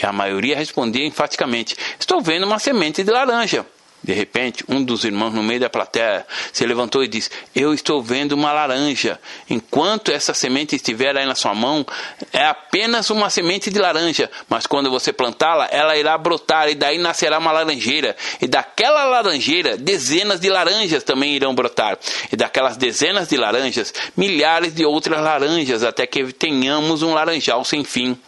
E 0.00 0.06
a 0.06 0.12
maioria 0.12 0.56
respondia 0.56 1.04
enfaticamente: 1.04 1.76
Estou 1.98 2.20
vendo 2.20 2.46
uma 2.46 2.60
semente 2.60 3.02
de 3.02 3.10
laranja. 3.10 3.66
De 4.04 4.12
repente, 4.12 4.62
um 4.68 4.84
dos 4.84 5.02
irmãos 5.02 5.32
no 5.32 5.42
meio 5.42 5.60
da 5.60 5.70
plateia 5.70 6.26
se 6.52 6.66
levantou 6.66 7.02
e 7.02 7.08
disse: 7.08 7.30
Eu 7.54 7.72
estou 7.72 8.02
vendo 8.02 8.32
uma 8.32 8.52
laranja. 8.52 9.18
Enquanto 9.48 10.12
essa 10.12 10.34
semente 10.34 10.76
estiver 10.76 11.16
aí 11.16 11.24
na 11.24 11.34
sua 11.34 11.54
mão, 11.54 11.86
é 12.30 12.44
apenas 12.44 13.08
uma 13.08 13.30
semente 13.30 13.70
de 13.70 13.78
laranja. 13.78 14.30
Mas 14.46 14.66
quando 14.66 14.90
você 14.90 15.10
plantá-la, 15.10 15.68
ela 15.70 15.96
irá 15.96 16.18
brotar 16.18 16.68
e 16.68 16.74
daí 16.74 16.98
nascerá 16.98 17.38
uma 17.38 17.50
laranjeira. 17.50 18.14
E 18.42 18.46
daquela 18.46 19.04
laranjeira, 19.04 19.78
dezenas 19.78 20.38
de 20.38 20.50
laranjas 20.50 21.02
também 21.02 21.34
irão 21.34 21.54
brotar. 21.54 21.98
E 22.30 22.36
daquelas 22.36 22.76
dezenas 22.76 23.28
de 23.28 23.38
laranjas, 23.38 23.94
milhares 24.14 24.74
de 24.74 24.84
outras 24.84 25.18
laranjas, 25.18 25.82
até 25.82 26.06
que 26.06 26.30
tenhamos 26.30 27.02
um 27.02 27.14
laranjal 27.14 27.64
sem 27.64 27.82
fim. 27.82 28.18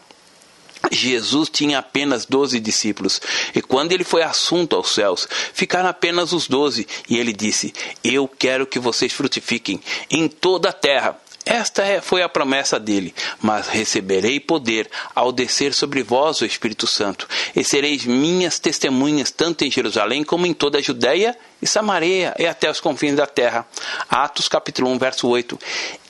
Jesus 0.91 1.49
tinha 1.49 1.79
apenas 1.79 2.25
doze 2.25 2.61
discípulos, 2.61 3.21
e 3.55 3.61
quando 3.61 3.93
ele 3.93 4.05
foi 4.05 4.23
assunto 4.23 4.77
aos 4.77 4.91
céus, 4.95 5.29
ficaram 5.53 5.89
apenas 5.89 6.33
os 6.33 6.47
doze, 6.47 6.87
e 7.09 7.19
ele 7.19 7.33
disse: 7.33 7.75
Eu 8.05 8.29
quero 8.29 8.67
que 8.67 8.79
vocês 8.79 9.13
frutifiquem 9.13 9.81
em 10.11 10.29
toda 10.29 10.69
a 10.69 10.73
terra. 10.73 11.19
Esta 11.45 11.85
é, 11.85 12.01
foi 12.01 12.23
a 12.23 12.29
promessa 12.29 12.79
dele, 12.79 13.15
mas 13.41 13.69
receberei 13.69 14.41
poder 14.41 14.91
ao 15.15 15.31
descer 15.31 15.73
sobre 15.73 16.03
vós 16.03 16.41
o 16.41 16.45
Espírito 16.45 16.89
Santo, 16.89 17.29
e 17.55 17.63
sereis 17.63 18.05
minhas 18.05 18.59
testemunhas 18.59 19.31
tanto 19.31 19.65
em 19.65 19.71
Jerusalém 19.71 20.25
como 20.25 20.45
em 20.45 20.53
toda 20.53 20.79
a 20.79 20.83
Judéia 20.83 21.39
e 21.61 21.67
Samaria 21.67 22.35
e 22.39 22.47
até 22.47 22.71
os 22.71 22.81
confins 22.81 23.15
da 23.15 23.27
terra. 23.27 23.67
Atos 24.09 24.49
capítulo 24.49 24.91
1, 24.91 24.99
verso 24.99 25.29
8. 25.29 25.59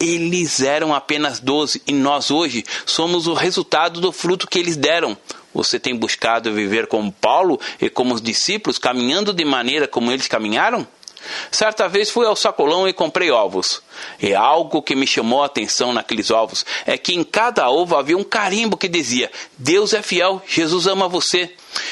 Eles 0.01 0.61
eram 0.61 0.95
apenas 0.95 1.41
doze 1.41 1.83
e 1.87 1.93
nós 1.93 2.31
hoje 2.31 2.65
somos 2.85 3.27
o 3.27 3.35
resultado 3.35 4.01
do 4.01 4.13
fruto 4.13 4.47
que 4.47 4.59
eles 4.59 4.77
deram. 4.77 5.17
Você 5.55 5.81
tem 5.81 5.97
buscado 5.97 6.53
viver 6.53 6.87
como 6.87 7.11
Paulo 7.11 7.59
e 7.81 7.89
como 7.89 8.13
os 8.15 8.21
discípulos, 8.21 8.79
caminhando 8.79 9.33
de 9.33 9.45
maneira 9.45 9.89
como 9.89 10.13
eles 10.13 10.29
caminharam? 10.29 10.87
Certa 11.51 11.89
vez 11.89 12.11
fui 12.11 12.27
ao 12.27 12.37
sacolão 12.37 12.89
e 12.89 12.93
comprei 12.93 13.31
ovos. 13.31 13.83
E 14.21 14.35
algo 14.35 14.83
que 14.83 14.95
me 14.95 15.07
chamou 15.07 15.43
a 15.43 15.47
atenção 15.47 15.93
naqueles 15.93 16.31
ovos 16.31 16.65
é 16.85 16.99
que 16.99 17.15
em 17.15 17.25
cada 17.25 17.69
ovo 17.71 17.97
havia 17.97 18.17
um 18.17 18.25
carimbo 18.25 18.77
que 18.77 18.89
dizia: 18.89 19.31
Deus 19.57 19.93
é 19.93 20.03
fiel, 20.03 20.43
Jesus 20.47 20.87
ama 20.87 21.09
você. 21.09 21.51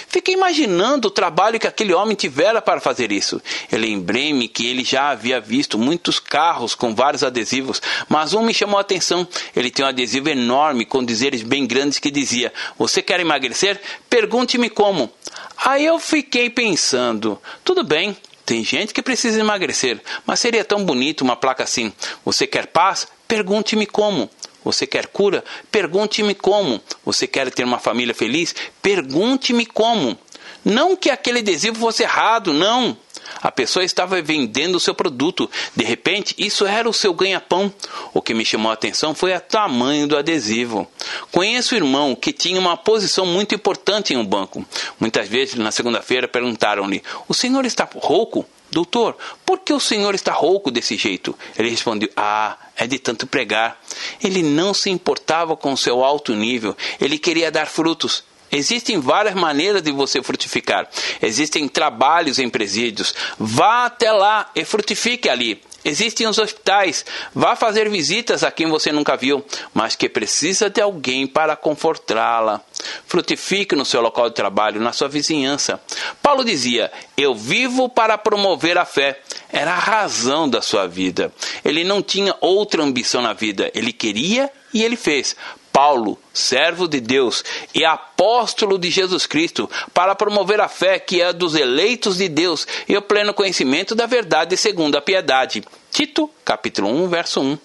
Fiquei 0.09 0.35
imaginando 0.35 1.09
o 1.09 1.11
trabalho 1.11 1.59
que 1.59 1.67
aquele 1.67 1.93
homem 1.93 2.17
tivera 2.17 2.63
para 2.63 2.81
fazer 2.81 3.13
isso. 3.13 3.41
Lembrei-me 3.71 4.49
que 4.49 4.67
ele 4.67 4.83
já 4.85 5.11
havia 5.11 5.41
visto 5.41 5.79
muitos 5.79 6.19
carros 6.19 6.75
com 6.75 6.95
vários 6.95 7.23
adesivos, 7.23 7.83
mas 8.09 8.33
um 8.33 8.43
me 8.43 8.55
chamou 8.55 8.79
a 8.79 8.81
atenção. 8.81 9.27
Ele 9.55 9.71
tinha 9.71 9.87
um 9.87 9.91
adesivo 9.91 10.29
enorme 10.29 10.87
com 10.87 11.05
dizeres 11.05 11.43
bem 11.43 11.67
grandes 11.67 11.99
que 11.99 12.11
dizia: 12.11 12.53
Você 12.79 13.03
quer 13.03 13.21
emagrecer? 13.21 13.81
Pergunte-me 14.09 14.71
como. 14.71 15.13
Aí 15.57 15.85
eu 15.85 15.99
fiquei 15.99 16.51
pensando: 16.51 17.39
tudo 17.65 17.85
bem, 17.85 18.17
tem 18.45 18.63
gente 18.63 18.93
que 18.93 19.03
precisa 19.03 19.41
emagrecer, 19.41 20.01
mas 20.27 20.41
seria 20.41 20.65
tão 20.65 20.85
bonito 20.85 21.23
uma 21.23 21.37
placa 21.37 21.65
assim: 21.65 21.93
Você 22.25 22.47
quer 22.47 22.67
paz? 22.67 23.07
Pergunte-me 23.27 23.87
como. 23.87 24.29
Você 24.65 24.87
quer 24.87 25.07
cura? 25.07 25.45
Pergunte-me 25.71 26.35
como. 26.35 26.81
Você 27.05 27.27
quer 27.27 27.51
ter 27.51 27.65
uma 27.65 27.79
família 27.79 28.15
feliz? 28.15 28.55
Pergunte-me 28.81 29.67
como. 29.67 30.19
Não 30.65 30.97
que 30.97 31.11
aquele 31.11 31.41
adesivo 31.41 31.79
fosse 31.79 32.03
errado, 32.03 32.53
não. 32.53 32.97
A 33.43 33.51
pessoa 33.51 33.85
estava 33.85 34.21
vendendo 34.23 34.77
o 34.77 34.81
seu 34.81 34.95
produto. 34.95 35.51
De 35.75 35.85
repente, 35.85 36.35
isso 36.39 36.67
era 36.67 36.89
o 36.89 36.93
seu 36.93 37.13
ganha-pão. 37.13 37.73
O 38.13 38.23
que 38.23 38.35
me 38.35 38.45
chamou 38.45 38.71
a 38.71 38.75
atenção 38.75 39.15
foi 39.15 39.35
o 39.35 39.41
tamanho 39.41 40.07
do 40.07 40.17
adesivo. 40.17 40.89
Conheço 41.31 41.75
o 41.75 41.79
irmão 41.79 42.15
que 42.15 42.33
tinha 42.33 42.59
uma 42.59 42.77
posição 42.77 43.27
muito 43.27 43.55
importante 43.55 44.15
em 44.15 44.17
um 44.17 44.25
banco. 44.25 44.65
Muitas 44.99 45.29
vezes, 45.29 45.55
na 45.55 45.71
segunda-feira, 45.71 46.27
perguntaram-lhe: 46.27 47.03
O 47.29 47.35
senhor 47.35 47.65
está 47.65 47.89
rouco? 47.95 48.47
Doutor, 48.71 49.17
por 49.47 49.61
que 49.61 49.73
o 49.73 49.79
senhor 49.79 50.17
está 50.17 50.33
rouco 50.33 50.71
desse 50.71 50.97
jeito? 50.97 51.37
Ele 51.57 51.71
respondeu: 51.71 52.09
Ah, 52.17 52.57
é 52.77 52.87
de 52.87 52.99
tanto 52.99 53.27
pregar. 53.27 53.81
Ele 54.23 54.43
não 54.43 54.75
se 54.75 54.91
importava 54.91 55.57
com 55.57 55.73
o 55.73 55.77
seu 55.77 56.03
alto 56.03 56.35
nível, 56.35 56.77
ele 57.01 57.19
queria 57.19 57.53
dar 57.53 57.67
frutos. 57.67 58.25
Existem 58.51 59.01
várias 59.01 59.35
maneiras 59.35 59.83
de 59.83 59.91
você 59.91 60.23
frutificar. 60.23 60.89
Existem 61.21 61.69
trabalhos 61.69 62.39
em 62.39 62.49
presídios. 62.49 63.15
Vá 63.39 63.87
até 63.87 64.13
lá 64.13 64.51
e 64.55 64.65
frutifique 64.65 65.29
ali. 65.29 65.61
Existem 65.85 66.27
os 66.27 66.39
hospitais. 66.39 67.05
Vá 67.35 67.55
fazer 67.55 67.91
visitas 67.91 68.43
a 68.43 68.51
quem 68.51 68.69
você 68.69 68.91
nunca 68.91 69.17
viu, 69.17 69.45
mas 69.75 69.95
que 69.95 70.09
precisa 70.09 70.71
de 70.71 70.81
alguém 70.81 71.27
para 71.27 71.55
confortá-la. 71.55 72.63
Frutifique 73.07 73.77
no 73.77 73.85
seu 73.85 74.01
local 74.01 74.31
de 74.31 74.35
trabalho, 74.35 74.81
na 74.81 74.93
sua 74.93 75.09
vizinhança. 75.09 75.79
Paulo 76.23 76.43
dizia: 76.43 76.91
Eu 77.17 77.35
vivo 77.35 77.89
para 77.89 78.17
promover 78.17 78.79
a 78.79 78.87
fé. 78.87 79.21
Era 79.53 79.73
a 79.73 79.79
razão 79.79 80.49
da 80.49 80.63
sua 80.63 80.87
vida. 80.87 81.33
Ele 81.65 81.85
não 81.85 82.03
tinha 82.03 82.35
outra 82.41 82.83
ambição 82.83 83.21
na 83.21 83.35
vida. 83.35 83.71
Ele 83.75 83.93
queria 83.93 84.51
e 84.73 84.83
ele 84.83 84.97
fez. 84.97 85.37
Paulo, 85.75 86.17
servo 86.33 86.87
de 86.87 87.01
Deus 87.01 87.43
e 87.75 87.85
apóstolo 87.85 88.79
de 88.79 88.93
Jesus 88.93 89.27
Cristo, 89.27 89.69
para 89.93 90.15
promover 90.15 90.61
a 90.61 90.69
fé 90.69 91.01
que 91.01 91.21
é 91.21 91.33
dos 91.33 91.57
eleitos 91.57 92.19
de 92.19 92.29
Deus 92.29 92.65
e 92.89 92.97
o 92.97 93.03
pleno 93.03 93.35
conhecimento 93.35 93.93
da 93.93 94.07
verdade 94.07 94.57
segundo 94.57 94.97
a 94.97 95.03
piedade. 95.03 95.65
Tito, 95.91 96.31
capítulo 96.45 96.89
1, 96.89 97.09
verso 97.09 97.41
1. 97.41 97.59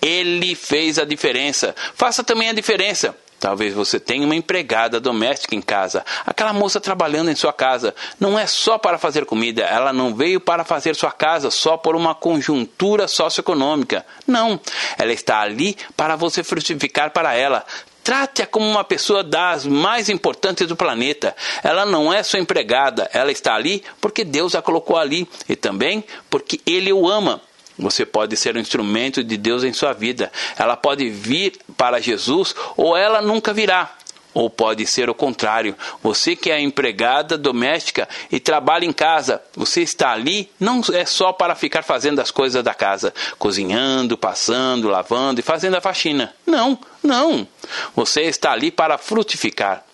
Ele 0.00 0.54
fez 0.54 1.00
a 1.00 1.04
diferença. 1.04 1.74
Faça 1.96 2.22
também 2.22 2.48
a 2.48 2.52
diferença. 2.52 3.16
Talvez 3.40 3.72
você 3.72 4.00
tenha 4.00 4.24
uma 4.24 4.34
empregada 4.34 4.98
doméstica 4.98 5.54
em 5.54 5.62
casa, 5.62 6.04
aquela 6.26 6.52
moça 6.52 6.80
trabalhando 6.80 7.30
em 7.30 7.36
sua 7.36 7.52
casa. 7.52 7.94
Não 8.18 8.38
é 8.38 8.46
só 8.46 8.78
para 8.78 8.98
fazer 8.98 9.24
comida, 9.24 9.62
ela 9.62 9.92
não 9.92 10.14
veio 10.14 10.40
para 10.40 10.64
fazer 10.64 10.96
sua 10.96 11.12
casa 11.12 11.50
só 11.50 11.76
por 11.76 11.94
uma 11.94 12.14
conjuntura 12.14 13.06
socioeconômica. 13.06 14.04
Não, 14.26 14.58
ela 14.98 15.12
está 15.12 15.40
ali 15.40 15.76
para 15.96 16.16
você 16.16 16.42
frutificar 16.42 17.12
para 17.12 17.34
ela. 17.34 17.64
Trate-a 18.02 18.46
como 18.46 18.66
uma 18.66 18.84
pessoa 18.84 19.22
das 19.22 19.66
mais 19.66 20.08
importantes 20.08 20.66
do 20.66 20.74
planeta. 20.74 21.36
Ela 21.62 21.84
não 21.84 22.12
é 22.12 22.22
sua 22.22 22.38
empregada, 22.38 23.08
ela 23.12 23.30
está 23.30 23.54
ali 23.54 23.84
porque 24.00 24.24
Deus 24.24 24.54
a 24.54 24.62
colocou 24.62 24.96
ali 24.96 25.28
e 25.48 25.54
também 25.54 26.02
porque 26.30 26.60
Ele 26.66 26.92
o 26.92 27.06
ama. 27.06 27.40
Você 27.78 28.04
pode 28.04 28.36
ser 28.36 28.56
um 28.56 28.60
instrumento 28.60 29.22
de 29.22 29.36
Deus 29.36 29.62
em 29.62 29.72
sua 29.72 29.92
vida. 29.92 30.32
Ela 30.56 30.76
pode 30.76 31.08
vir 31.08 31.52
para 31.76 32.00
Jesus 32.00 32.54
ou 32.76 32.96
ela 32.96 33.22
nunca 33.22 33.52
virá. 33.52 33.94
Ou 34.38 34.48
pode 34.48 34.86
ser 34.86 35.10
o 35.10 35.14
contrário. 35.14 35.74
Você 36.00 36.36
que 36.36 36.48
é 36.48 36.60
empregada 36.60 37.36
doméstica 37.36 38.08
e 38.30 38.38
trabalha 38.38 38.84
em 38.84 38.92
casa, 38.92 39.42
você 39.56 39.82
está 39.82 40.12
ali 40.12 40.48
não 40.60 40.80
é 40.92 41.04
só 41.04 41.32
para 41.32 41.56
ficar 41.56 41.82
fazendo 41.82 42.20
as 42.20 42.30
coisas 42.30 42.62
da 42.62 42.72
casa, 42.72 43.12
cozinhando, 43.36 44.16
passando, 44.16 44.86
lavando 44.86 45.40
e 45.40 45.42
fazendo 45.42 45.74
a 45.74 45.80
faxina. 45.80 46.32
Não, 46.46 46.78
não. 47.02 47.48
Você 47.96 48.22
está 48.22 48.52
ali 48.52 48.70
para 48.70 48.96
frutificar. 48.96 49.84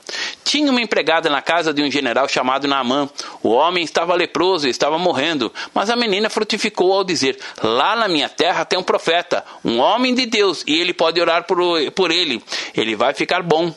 Tinha 0.44 0.70
uma 0.70 0.82
empregada 0.82 1.30
na 1.30 1.40
casa 1.40 1.72
de 1.72 1.82
um 1.82 1.90
general 1.90 2.28
chamado 2.28 2.68
Naamã. 2.68 3.08
O 3.42 3.48
homem 3.48 3.82
estava 3.82 4.14
leproso 4.14 4.66
e 4.66 4.70
estava 4.70 4.98
morrendo, 4.98 5.50
mas 5.72 5.88
a 5.88 5.96
menina 5.96 6.28
frutificou 6.28 6.92
ao 6.92 7.02
dizer: 7.02 7.38
Lá 7.62 7.96
na 7.96 8.08
minha 8.08 8.28
terra 8.28 8.66
tem 8.66 8.78
um 8.78 8.82
profeta, 8.82 9.42
um 9.64 9.78
homem 9.78 10.14
de 10.14 10.26
Deus, 10.26 10.62
e 10.66 10.78
ele 10.78 10.92
pode 10.92 11.18
orar 11.18 11.44
por, 11.44 11.58
por 11.92 12.10
ele. 12.10 12.44
Ele 12.76 12.94
vai 12.94 13.14
ficar 13.14 13.42
bom. 13.42 13.74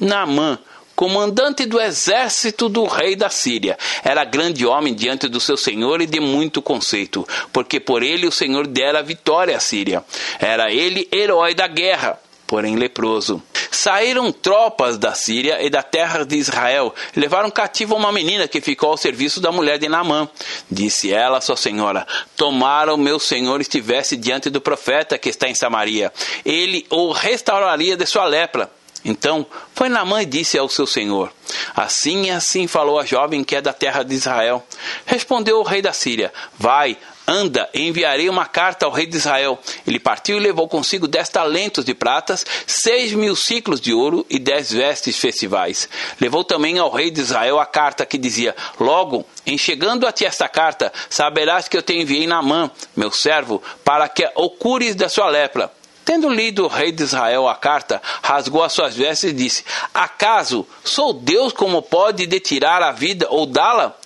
Naamã, 0.00 0.58
comandante 0.96 1.66
do 1.66 1.80
exército 1.80 2.68
do 2.68 2.84
rei 2.84 3.14
da 3.14 3.28
Síria. 3.30 3.78
Era 4.02 4.24
grande 4.24 4.66
homem 4.66 4.94
diante 4.94 5.28
do 5.28 5.40
seu 5.40 5.56
senhor 5.56 6.00
e 6.00 6.06
de 6.06 6.20
muito 6.20 6.60
conceito, 6.60 7.26
porque 7.52 7.78
por 7.78 8.02
ele 8.02 8.26
o 8.26 8.32
senhor 8.32 8.66
dera 8.66 9.02
vitória 9.02 9.56
à 9.56 9.60
Síria. 9.60 10.04
Era 10.38 10.72
ele 10.72 11.08
herói 11.12 11.54
da 11.54 11.66
guerra 11.66 12.18
porém 12.50 12.74
leproso. 12.74 13.40
Saíram 13.70 14.32
tropas 14.32 14.98
da 14.98 15.14
Síria 15.14 15.64
e 15.64 15.70
da 15.70 15.84
terra 15.84 16.24
de 16.24 16.34
Israel, 16.34 16.92
levaram 17.14 17.48
cativo 17.48 17.94
uma 17.94 18.10
menina 18.10 18.48
que 18.48 18.60
ficou 18.60 18.90
ao 18.90 18.96
serviço 18.96 19.40
da 19.40 19.52
mulher 19.52 19.78
de 19.78 19.88
Naamã. 19.88 20.28
Disse 20.68 21.12
ela 21.12 21.38
à 21.38 21.40
sua 21.40 21.56
senhora: 21.56 22.04
Tomara 22.36 22.92
o 22.92 22.98
meu 22.98 23.20
senhor 23.20 23.60
estivesse 23.60 24.16
diante 24.16 24.50
do 24.50 24.60
profeta 24.60 25.16
que 25.16 25.28
está 25.28 25.48
em 25.48 25.54
Samaria, 25.54 26.12
ele 26.44 26.84
o 26.90 27.12
restauraria 27.12 27.96
de 27.96 28.04
sua 28.04 28.24
lepra. 28.24 28.68
Então 29.04 29.46
foi 29.74 29.88
Naamã 29.88 30.22
e 30.22 30.26
disse 30.26 30.58
ao 30.58 30.68
seu 30.68 30.86
senhor: 30.86 31.32
Assim 31.74 32.26
e 32.26 32.30
assim 32.30 32.66
falou 32.66 32.98
a 32.98 33.04
jovem 33.04 33.42
que 33.42 33.56
é 33.56 33.60
da 33.60 33.72
terra 33.72 34.02
de 34.02 34.14
Israel. 34.14 34.64
Respondeu 35.06 35.58
o 35.58 35.62
rei 35.62 35.80
da 35.80 35.92
Síria: 35.92 36.32
Vai, 36.58 36.98
Anda, 37.26 37.70
enviarei 37.72 38.28
uma 38.28 38.44
carta 38.44 38.86
ao 38.86 38.90
rei 38.90 39.06
de 39.06 39.16
Israel. 39.16 39.56
Ele 39.86 40.00
partiu 40.00 40.36
e 40.36 40.40
levou 40.40 40.68
consigo 40.68 41.06
dez 41.06 41.28
talentos 41.28 41.84
de 41.84 41.94
pratas, 41.94 42.44
seis 42.66 43.12
mil 43.12 43.36
ciclos 43.36 43.80
de 43.80 43.94
ouro 43.94 44.26
e 44.28 44.36
dez 44.36 44.72
vestes 44.72 45.16
festivais. 45.16 45.88
Levou 46.20 46.42
também 46.42 46.78
ao 46.78 46.90
rei 46.90 47.08
de 47.08 47.20
Israel 47.20 47.60
a 47.60 47.66
carta 47.66 48.04
que 48.04 48.18
dizia: 48.18 48.54
Logo, 48.80 49.24
em 49.46 49.56
chegando 49.56 50.06
a 50.08 50.12
ti 50.12 50.24
esta 50.24 50.48
carta, 50.48 50.92
saberás 51.08 51.68
que 51.68 51.76
eu 51.76 51.82
te 51.82 51.94
enviei 51.94 52.26
Naamã, 52.26 52.68
meu 52.96 53.12
servo, 53.12 53.62
para 53.84 54.08
que 54.08 54.28
o 54.34 54.50
cures 54.50 54.96
da 54.96 55.08
sua 55.08 55.28
lepra. 55.28 55.70
Tendo 56.04 56.28
lido 56.28 56.64
o 56.64 56.68
rei 56.68 56.92
de 56.92 57.02
Israel 57.02 57.48
a 57.48 57.54
carta, 57.54 58.00
rasgou 58.22 58.62
as 58.62 58.72
suas 58.72 58.94
vestes 58.94 59.30
e 59.30 59.34
disse: 59.34 59.64
Acaso 59.94 60.66
sou 60.82 61.12
Deus 61.12 61.52
como 61.52 61.82
pode 61.82 62.26
detirar 62.26 62.82
a 62.82 62.92
vida 62.92 63.26
ou 63.30 63.46
dá-la? 63.46 63.96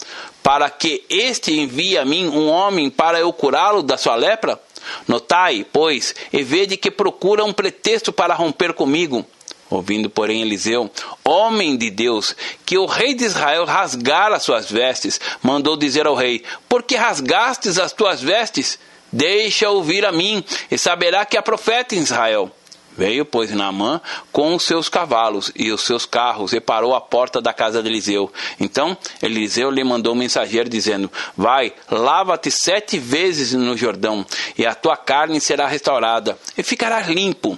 para 0.44 0.68
que 0.68 1.02
este 1.08 1.58
envie 1.58 1.96
a 1.96 2.04
mim 2.04 2.28
um 2.28 2.50
homem 2.50 2.90
para 2.90 3.18
eu 3.18 3.32
curá-lo 3.32 3.82
da 3.82 3.96
sua 3.96 4.14
lepra? 4.14 4.60
Notai, 5.08 5.66
pois, 5.72 6.14
e 6.30 6.42
vede 6.42 6.76
que 6.76 6.90
procura 6.90 7.42
um 7.42 7.52
pretexto 7.52 8.12
para 8.12 8.34
romper 8.34 8.74
comigo. 8.74 9.24
Ouvindo, 9.70 10.10
porém, 10.10 10.42
Eliseu, 10.42 10.90
homem 11.24 11.78
de 11.78 11.90
Deus, 11.90 12.36
que 12.66 12.76
o 12.76 12.84
rei 12.84 13.14
de 13.14 13.24
Israel 13.24 13.64
rasgara 13.64 14.38
suas 14.38 14.70
vestes, 14.70 15.18
mandou 15.42 15.78
dizer 15.78 16.06
ao 16.06 16.14
rei: 16.14 16.44
Por 16.68 16.82
que 16.82 16.94
rasgastes 16.94 17.78
as 17.78 17.94
tuas 17.94 18.20
vestes? 18.20 18.78
Deixa 19.14 19.70
ouvir 19.70 20.04
a 20.04 20.10
mim, 20.10 20.42
e 20.68 20.76
saberá 20.76 21.24
que 21.24 21.36
há 21.36 21.42
profeta 21.42 21.94
em 21.94 22.00
Israel. 22.00 22.50
Veio, 22.96 23.24
pois, 23.24 23.52
Naamã 23.52 24.00
com 24.32 24.56
os 24.56 24.64
seus 24.64 24.88
cavalos 24.88 25.52
e 25.54 25.70
os 25.70 25.82
seus 25.82 26.04
carros 26.04 26.52
e 26.52 26.60
parou 26.60 26.96
à 26.96 27.00
porta 27.00 27.40
da 27.40 27.52
casa 27.52 27.80
de 27.80 27.88
Eliseu. 27.88 28.32
Então 28.58 28.96
Eliseu 29.22 29.70
lhe 29.70 29.84
mandou 29.84 30.14
um 30.14 30.16
mensageiro 30.16 30.68
dizendo: 30.68 31.10
Vai, 31.36 31.72
lava-te 31.88 32.50
sete 32.50 32.98
vezes 32.98 33.52
no 33.52 33.76
Jordão, 33.76 34.26
e 34.58 34.66
a 34.66 34.74
tua 34.74 34.96
carne 34.96 35.40
será 35.40 35.68
restaurada, 35.68 36.36
e 36.58 36.62
ficarás 36.64 37.06
limpo. 37.06 37.56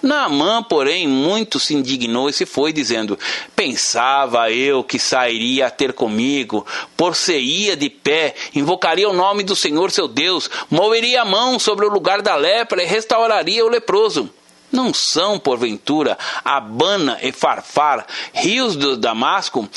Naamã, 0.00 0.62
porém, 0.62 1.08
muito 1.08 1.58
se 1.58 1.74
indignou 1.74 2.28
e 2.28 2.32
se 2.32 2.46
foi, 2.46 2.72
dizendo: 2.72 3.18
Pensava 3.56 4.50
eu 4.50 4.84
que 4.84 4.98
sairia 4.98 5.66
a 5.66 5.70
ter 5.70 5.92
comigo, 5.92 6.64
por-se-ia 6.96 7.76
de 7.76 7.90
pé, 7.90 8.34
invocaria 8.54 9.08
o 9.08 9.12
nome 9.12 9.42
do 9.42 9.56
Senhor 9.56 9.90
seu 9.90 10.06
Deus, 10.06 10.48
moveria 10.70 11.22
a 11.22 11.24
mão 11.24 11.58
sobre 11.58 11.84
o 11.84 11.90
lugar 11.90 12.22
da 12.22 12.36
lepra 12.36 12.82
e 12.82 12.86
restauraria 12.86 13.64
o 13.64 13.68
leproso. 13.68 14.30
Não 14.70 14.92
são, 14.92 15.38
porventura, 15.38 16.16
Abana 16.44 17.18
e 17.22 17.32
Farfar, 17.32 18.06
rios 18.32 18.76
do 18.76 18.96
Damasco, 18.96 19.68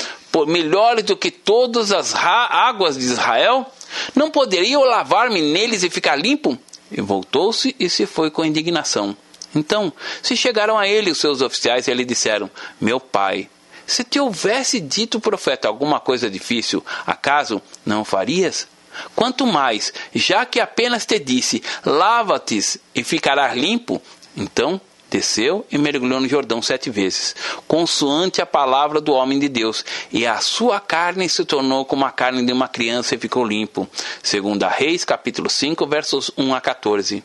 melhores 0.48 1.06
do 1.06 1.16
que 1.16 1.32
todas 1.32 1.92
as 1.92 2.14
águas 2.14 2.98
de 2.98 3.06
Israel? 3.06 3.66
Não 4.14 4.30
poderia 4.30 4.76
eu 4.76 4.84
lavar-me 4.84 5.42
neles 5.42 5.84
e 5.84 5.90
ficar 5.90 6.16
limpo? 6.16 6.58
E 6.92 7.00
voltou-se 7.02 7.74
e 7.80 7.90
se 7.90 8.06
foi 8.06 8.30
com 8.30 8.44
indignação. 8.44 9.16
Então, 9.54 9.92
se 10.22 10.36
chegaram 10.36 10.78
a 10.78 10.88
ele 10.88 11.12
os 11.12 11.20
seus 11.20 11.42
oficiais 11.42 11.88
e 11.88 11.94
lhe 11.94 12.06
disseram: 12.06 12.50
Meu 12.80 13.00
pai, 13.00 13.50
se 13.86 14.04
te 14.04 14.20
houvesse 14.20 14.80
dito 14.80 15.18
o 15.18 15.22
profeta 15.22 15.68
alguma 15.68 16.00
coisa 16.00 16.30
difícil, 16.30 16.84
acaso 17.06 17.62
não 17.86 18.06
farias? 18.06 18.68
Quanto 19.16 19.46
mais, 19.46 19.94
já 20.14 20.46
que 20.46 20.60
apenas 20.60 21.06
te 21.06 21.20
disse: 21.20 21.64
Lava-te 21.86 22.80
e 22.96 23.04
ficarás 23.04 23.56
limpo, 23.56 24.02
então 24.36 24.80
desceu 25.10 25.66
e 25.70 25.78
mergulhou 25.78 26.22
no 26.22 26.28
Jordão 26.28 26.62
sete 26.62 26.90
vezes, 26.90 27.36
consoante 27.68 28.42
a 28.42 28.46
palavra 28.46 29.02
do 29.02 29.12
homem 29.12 29.38
de 29.38 29.50
Deus, 29.50 29.84
e 30.10 30.26
a 30.26 30.40
sua 30.40 30.80
carne 30.80 31.28
se 31.28 31.44
tornou 31.44 31.84
como 31.84 32.06
a 32.06 32.12
carne 32.12 32.46
de 32.46 32.54
uma 32.54 32.70
criança 32.70 33.14
e 33.14 33.18
ficou 33.18 33.46
limpo. 33.46 33.88
Segundo 34.24 34.66
Reis, 34.66 35.04
capítulo 35.04 35.50
5, 35.50 35.86
versos 35.86 36.32
1 36.38 36.56
a 36.56 36.62
14. 36.62 37.22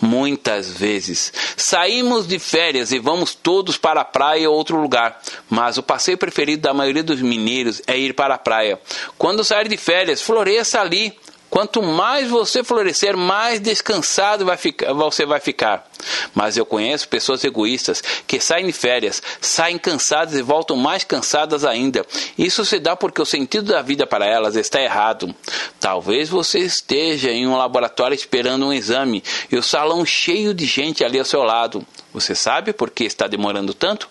Muitas 0.00 0.70
vezes 0.70 1.32
saímos 1.56 2.26
de 2.26 2.38
férias 2.38 2.92
e 2.92 2.98
vamos 2.98 3.34
todos 3.34 3.76
para 3.76 4.00
a 4.00 4.04
praia 4.04 4.48
ou 4.48 4.56
outro 4.56 4.80
lugar, 4.80 5.20
mas 5.48 5.78
o 5.78 5.82
passeio 5.82 6.18
preferido 6.18 6.62
da 6.62 6.74
maioria 6.74 7.02
dos 7.02 7.20
mineiros 7.20 7.82
é 7.86 7.98
ir 7.98 8.14
para 8.14 8.34
a 8.34 8.38
praia. 8.38 8.80
Quando 9.18 9.44
sair 9.44 9.68
de 9.68 9.76
férias, 9.76 10.22
floresça 10.22 10.80
ali 10.80 11.16
Quanto 11.48 11.82
mais 11.82 12.28
você 12.28 12.64
florescer, 12.64 13.16
mais 13.16 13.60
descansado 13.60 14.44
vai 14.44 14.56
ficar, 14.56 14.92
você 14.92 15.24
vai 15.24 15.40
ficar. 15.40 15.88
Mas 16.34 16.56
eu 16.56 16.66
conheço 16.66 17.08
pessoas 17.08 17.42
egoístas 17.44 18.02
que 18.26 18.40
saem 18.40 18.66
de 18.66 18.72
férias, 18.72 19.22
saem 19.40 19.78
cansadas 19.78 20.34
e 20.34 20.42
voltam 20.42 20.76
mais 20.76 21.04
cansadas 21.04 21.64
ainda. 21.64 22.04
Isso 22.36 22.64
se 22.64 22.78
dá 22.78 22.96
porque 22.96 23.22
o 23.22 23.26
sentido 23.26 23.72
da 23.72 23.80
vida 23.80 24.06
para 24.06 24.26
elas 24.26 24.56
está 24.56 24.80
errado. 24.80 25.34
Talvez 25.80 26.28
você 26.28 26.58
esteja 26.58 27.30
em 27.30 27.46
um 27.46 27.56
laboratório 27.56 28.14
esperando 28.14 28.66
um 28.66 28.72
exame 28.72 29.22
e 29.50 29.56
o 29.56 29.62
salão 29.62 30.04
cheio 30.04 30.52
de 30.52 30.66
gente 30.66 31.04
ali 31.04 31.18
ao 31.18 31.24
seu 31.24 31.42
lado. 31.42 31.86
Você 32.12 32.34
sabe 32.34 32.72
por 32.72 32.90
que 32.90 33.04
está 33.04 33.26
demorando 33.26 33.72
tanto? 33.72 34.08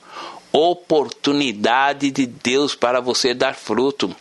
oportunidade 0.57 2.09
de 2.11 2.25
Deus 2.25 2.75
para 2.75 3.01
você 3.01 3.33
dar 3.33 3.55
fruto. 3.55 4.15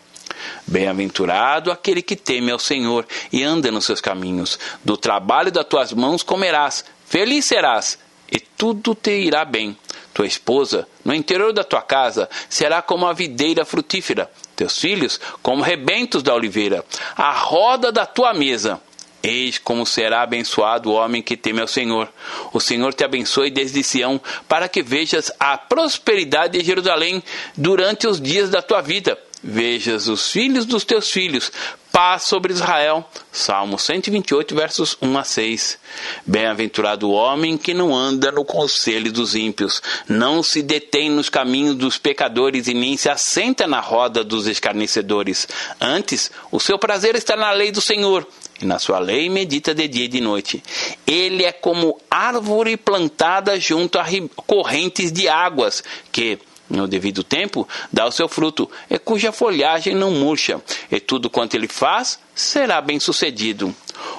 Bem-aventurado 0.67 1.71
aquele 1.71 2.03
que 2.03 2.17
teme 2.17 2.51
ao 2.51 2.59
Senhor 2.59 3.07
e 3.33 3.43
anda 3.43 3.71
nos 3.71 3.85
seus 3.85 4.01
caminhos. 4.01 4.59
Do 4.85 4.97
trabalho 4.97 5.53
das 5.53 5.67
tuas 5.67 5.93
mãos 5.93 6.23
comerás, 6.23 6.85
feliz 7.07 7.45
serás, 7.45 7.99
e 8.31 8.39
tudo 8.39 8.95
te 8.95 9.13
irá 9.13 9.45
bem. 9.45 9.77
Tua 10.13 10.27
esposa, 10.27 10.87
no 11.05 11.13
interior 11.13 11.53
da 11.53 11.65
tua 11.65 11.83
casa, 11.83 12.29
será 12.49 12.81
como 12.81 13.07
a 13.07 13.13
videira 13.13 13.65
frutífera, 13.65 14.31
teus 14.55 14.79
filhos 14.79 15.21
como 15.43 15.63
rebentos 15.63 16.23
da 16.23 16.35
oliveira, 16.35 16.85
a 17.17 17.33
roda 17.33 17.91
da 17.91 18.07
tua 18.07 18.33
mesa. 18.33 18.81
Eis 19.23 19.57
como 19.57 19.87
será 19.87 20.23
abençoado 20.23 20.91
o 20.91 20.95
homem 20.95 21.23
que 21.23 21.37
teme 21.37 21.61
ao 21.61 21.67
Senhor. 21.67 22.13
O 22.53 22.61
Senhor 22.61 22.93
te 22.93 23.05
abençoe 23.05 23.51
desde 23.51 23.83
Sião, 23.83 24.21
para 24.47 24.69
que 24.69 24.83
vejas 24.83 25.33
a 25.41 25.57
prosperidade 25.57 26.59
de 26.59 26.65
Jerusalém 26.65 27.23
durante 27.57 28.07
os 28.07 28.21
dias 28.21 28.51
da 28.51 28.61
tua 28.61 28.83
vida 28.83 29.19
vejas 29.45 30.09
os 30.09 30.31
filhos 30.31 30.65
dos 30.65 30.85
teus 30.85 31.11
filhos, 31.11 31.53
paz 31.93 32.23
sobre 32.23 32.53
Israel. 32.53 33.09
Salmo 33.31 33.79
128, 33.79 34.55
versos 34.55 34.97
1 35.03 35.19
a 35.19 35.23
6. 35.23 35.79
Bem-aventurado 36.25 37.09
o 37.09 37.13
homem 37.13 37.59
que 37.59 37.75
não 37.75 37.95
anda 37.95 38.33
no 38.33 38.45
conselho 38.45 39.13
dos 39.13 39.35
ímpios, 39.35 39.83
não 40.09 40.43
se 40.43 40.63
detém 40.63 41.11
nos 41.11 41.29
caminhos 41.29 41.77
dos 41.77 41.99
pecadores 41.99 42.67
e 42.67 42.75
nem 42.75 42.97
se 42.97 43.11
assenta 43.11 43.67
na 43.67 43.81
roda 43.81 44.25
dos 44.25 44.47
escarnecedores. 44.47 45.47
Antes, 45.79 46.31
o 46.51 46.59
seu 46.59 46.79
prazer 46.79 47.15
está 47.15 47.37
na 47.37 47.53
lei 47.53 47.71
do 47.71 47.83
Senhor. 47.83 48.27
E 48.63 48.65
na 48.65 48.79
sua 48.79 49.01
lei 49.01 49.29
medita 49.29 49.75
de 49.75 49.87
dia 49.89 50.05
e 50.05 50.09
de 50.09 50.21
noite. 50.21 50.63
Ele 51.07 51.45
é 51.45 51.51
como 51.51 52.01
árvore 52.09 52.77
plantada 52.77 53.59
junto 53.59 53.99
a 53.99 54.07
correntes 54.47 55.11
de 55.11 55.29
águas, 55.29 55.83
que, 56.13 56.39
no 56.69 56.89
devido 56.89 57.23
tempo, 57.23 57.69
dá 57.93 58.07
o 58.07 58.13
seu 58.13 58.29
fruto, 58.29 58.71
e 58.89 58.99
cuja 58.99 59.33
folhagem 59.33 59.95
não 59.95 60.11
murcha, 60.11 60.61
e 60.91 60.99
tudo 60.99 61.31
quanto 61.31 61.55
ele 61.55 61.69
faz 61.69 62.19
será 62.35 62.81
bem 62.81 62.99
sucedido. 62.99 63.75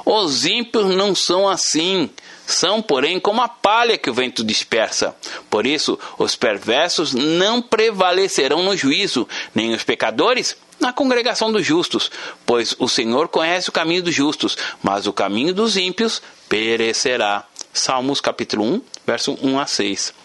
Os 0.05 0.45
ímpios 0.45 0.85
não 0.95 1.15
são 1.15 1.47
assim, 1.49 2.09
são, 2.45 2.81
porém, 2.81 3.19
como 3.19 3.41
a 3.41 3.49
palha 3.49 3.97
que 3.97 4.09
o 4.09 4.13
vento 4.13 4.43
dispersa. 4.43 5.15
Por 5.49 5.65
isso, 5.65 5.97
os 6.17 6.35
perversos 6.35 7.13
não 7.13 7.61
prevalecerão 7.61 8.63
no 8.63 8.77
juízo, 8.77 9.27
nem 9.53 9.73
os 9.73 9.83
pecadores 9.83 10.55
na 10.79 10.93
congregação 10.93 11.51
dos 11.51 11.65
justos, 11.65 12.11
pois 12.45 12.75
o 12.77 12.87
Senhor 12.87 13.27
conhece 13.29 13.69
o 13.69 13.71
caminho 13.71 14.03
dos 14.03 14.13
justos, 14.13 14.57
mas 14.83 15.07
o 15.07 15.13
caminho 15.13 15.53
dos 15.53 15.77
ímpios 15.77 16.21
perecerá. 16.47 17.45
Salmos 17.73 18.21
capítulo 18.21 18.63
1, 18.63 18.81
verso 19.05 19.37
1 19.41 19.59
a 19.59 19.65
6. 19.65 20.24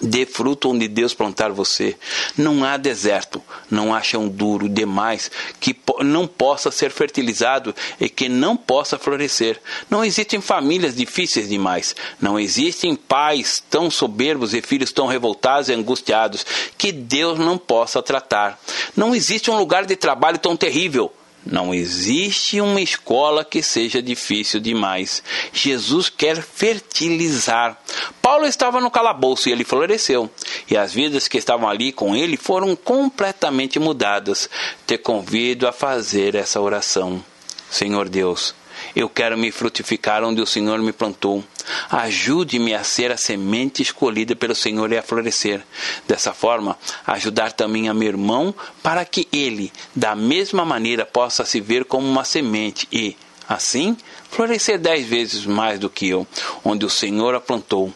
Dê 0.00 0.24
fruto 0.24 0.70
onde 0.70 0.86
Deus 0.86 1.14
plantar 1.14 1.50
você. 1.50 1.96
Não 2.36 2.64
há 2.64 2.76
deserto, 2.76 3.42
não 3.68 3.92
há 3.92 4.00
chão 4.00 4.28
duro 4.28 4.68
demais 4.68 5.30
que 5.58 5.76
não 6.04 6.28
possa 6.28 6.70
ser 6.70 6.90
fertilizado 6.92 7.74
e 8.00 8.08
que 8.08 8.28
não 8.28 8.56
possa 8.56 8.98
florescer. 8.98 9.60
Não 9.90 10.04
existem 10.04 10.40
famílias 10.40 10.94
difíceis 10.94 11.48
demais. 11.48 11.96
Não 12.20 12.38
existem 12.38 12.94
pais 12.94 13.60
tão 13.68 13.90
soberbos 13.90 14.54
e 14.54 14.62
filhos 14.62 14.92
tão 14.92 15.08
revoltados 15.08 15.68
e 15.68 15.74
angustiados 15.74 16.46
que 16.78 16.92
Deus 16.92 17.38
não 17.38 17.58
possa 17.58 18.00
tratar. 18.00 18.60
Não 18.96 19.14
existe 19.14 19.50
um 19.50 19.58
lugar 19.58 19.86
de 19.86 19.96
trabalho 19.96 20.38
tão 20.38 20.56
terrível 20.56 21.12
não 21.44 21.72
existe 21.72 22.60
uma 22.60 22.80
escola 22.80 23.44
que 23.44 23.62
seja 23.62 24.02
difícil 24.02 24.60
demais. 24.60 25.22
Jesus 25.52 26.08
quer 26.08 26.42
fertilizar. 26.42 27.80
Paulo 28.20 28.46
estava 28.46 28.80
no 28.80 28.90
calabouço 28.90 29.48
e 29.48 29.52
ele 29.52 29.64
floresceu. 29.64 30.30
E 30.70 30.76
as 30.76 30.92
vidas 30.92 31.26
que 31.28 31.38
estavam 31.38 31.68
ali 31.68 31.92
com 31.92 32.14
ele 32.14 32.36
foram 32.36 32.76
completamente 32.76 33.78
mudadas. 33.78 34.50
Te 34.86 34.98
convido 34.98 35.66
a 35.66 35.72
fazer 35.72 36.34
essa 36.34 36.60
oração. 36.60 37.24
Senhor 37.70 38.08
Deus, 38.08 38.54
eu 38.94 39.08
quero 39.08 39.36
me 39.36 39.50
frutificar 39.50 40.24
onde 40.24 40.40
o 40.40 40.46
Senhor 40.46 40.78
me 40.80 40.92
plantou. 40.92 41.44
Ajude-me 41.90 42.74
a 42.74 42.82
ser 42.82 43.12
a 43.12 43.16
semente 43.16 43.82
escolhida 43.82 44.34
pelo 44.34 44.54
Senhor 44.54 44.90
e 44.92 44.98
a 44.98 45.02
florescer. 45.02 45.62
Dessa 46.06 46.32
forma, 46.32 46.78
ajudar 47.06 47.52
também 47.52 47.88
a 47.88 47.94
meu 47.94 48.08
irmão 48.08 48.54
para 48.82 49.04
que 49.04 49.28
ele, 49.32 49.72
da 49.94 50.14
mesma 50.14 50.64
maneira, 50.64 51.06
possa 51.06 51.44
se 51.44 51.60
ver 51.60 51.84
como 51.84 52.06
uma 52.06 52.24
semente 52.24 52.88
e, 52.92 53.16
assim, 53.48 53.96
florescer 54.30 54.78
dez 54.78 55.06
vezes 55.06 55.46
mais 55.46 55.78
do 55.78 55.90
que 55.90 56.08
eu, 56.08 56.26
onde 56.64 56.84
o 56.84 56.90
Senhor 56.90 57.34
a 57.34 57.40
plantou. 57.40 57.92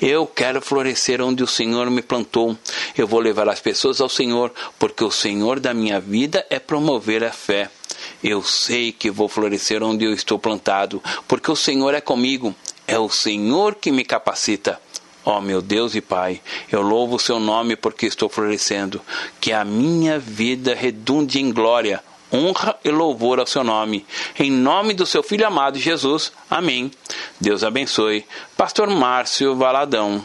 Eu 0.00 0.26
quero 0.26 0.62
florescer 0.62 1.20
onde 1.20 1.42
o 1.42 1.46
Senhor 1.46 1.90
me 1.90 2.02
plantou. 2.02 2.56
Eu 2.96 3.06
vou 3.06 3.20
levar 3.20 3.48
as 3.48 3.60
pessoas 3.60 4.00
ao 4.00 4.08
Senhor, 4.08 4.52
porque 4.78 5.04
o 5.04 5.10
Senhor 5.10 5.60
da 5.60 5.74
minha 5.74 6.00
vida 6.00 6.46
é 6.48 6.58
promover 6.58 7.24
a 7.24 7.32
fé. 7.32 7.70
Eu 8.28 8.42
sei 8.42 8.90
que 8.90 9.08
vou 9.08 9.28
florescer 9.28 9.84
onde 9.84 10.04
eu 10.04 10.12
estou 10.12 10.36
plantado, 10.36 11.00
porque 11.28 11.48
o 11.48 11.54
Senhor 11.54 11.94
é 11.94 12.00
comigo. 12.00 12.52
É 12.84 12.98
o 12.98 13.08
Senhor 13.08 13.76
que 13.76 13.92
me 13.92 14.04
capacita. 14.04 14.80
Ó 15.24 15.38
oh, 15.38 15.40
meu 15.40 15.62
Deus 15.62 15.94
e 15.94 16.00
Pai, 16.00 16.40
eu 16.70 16.82
louvo 16.82 17.14
o 17.14 17.20
seu 17.20 17.38
nome 17.38 17.76
porque 17.76 18.04
estou 18.04 18.28
florescendo. 18.28 19.00
Que 19.40 19.52
a 19.52 19.64
minha 19.64 20.18
vida 20.18 20.74
redunde 20.74 21.40
em 21.40 21.52
glória, 21.52 22.02
honra 22.32 22.76
e 22.84 22.90
louvor 22.90 23.38
ao 23.38 23.46
seu 23.46 23.62
nome. 23.62 24.04
Em 24.36 24.50
nome 24.50 24.92
do 24.92 25.06
seu 25.06 25.22
Filho 25.22 25.46
amado 25.46 25.78
Jesus. 25.78 26.32
Amém. 26.50 26.90
Deus 27.40 27.62
abençoe. 27.62 28.26
Pastor 28.56 28.90
Márcio 28.90 29.54
Valadão. 29.54 30.24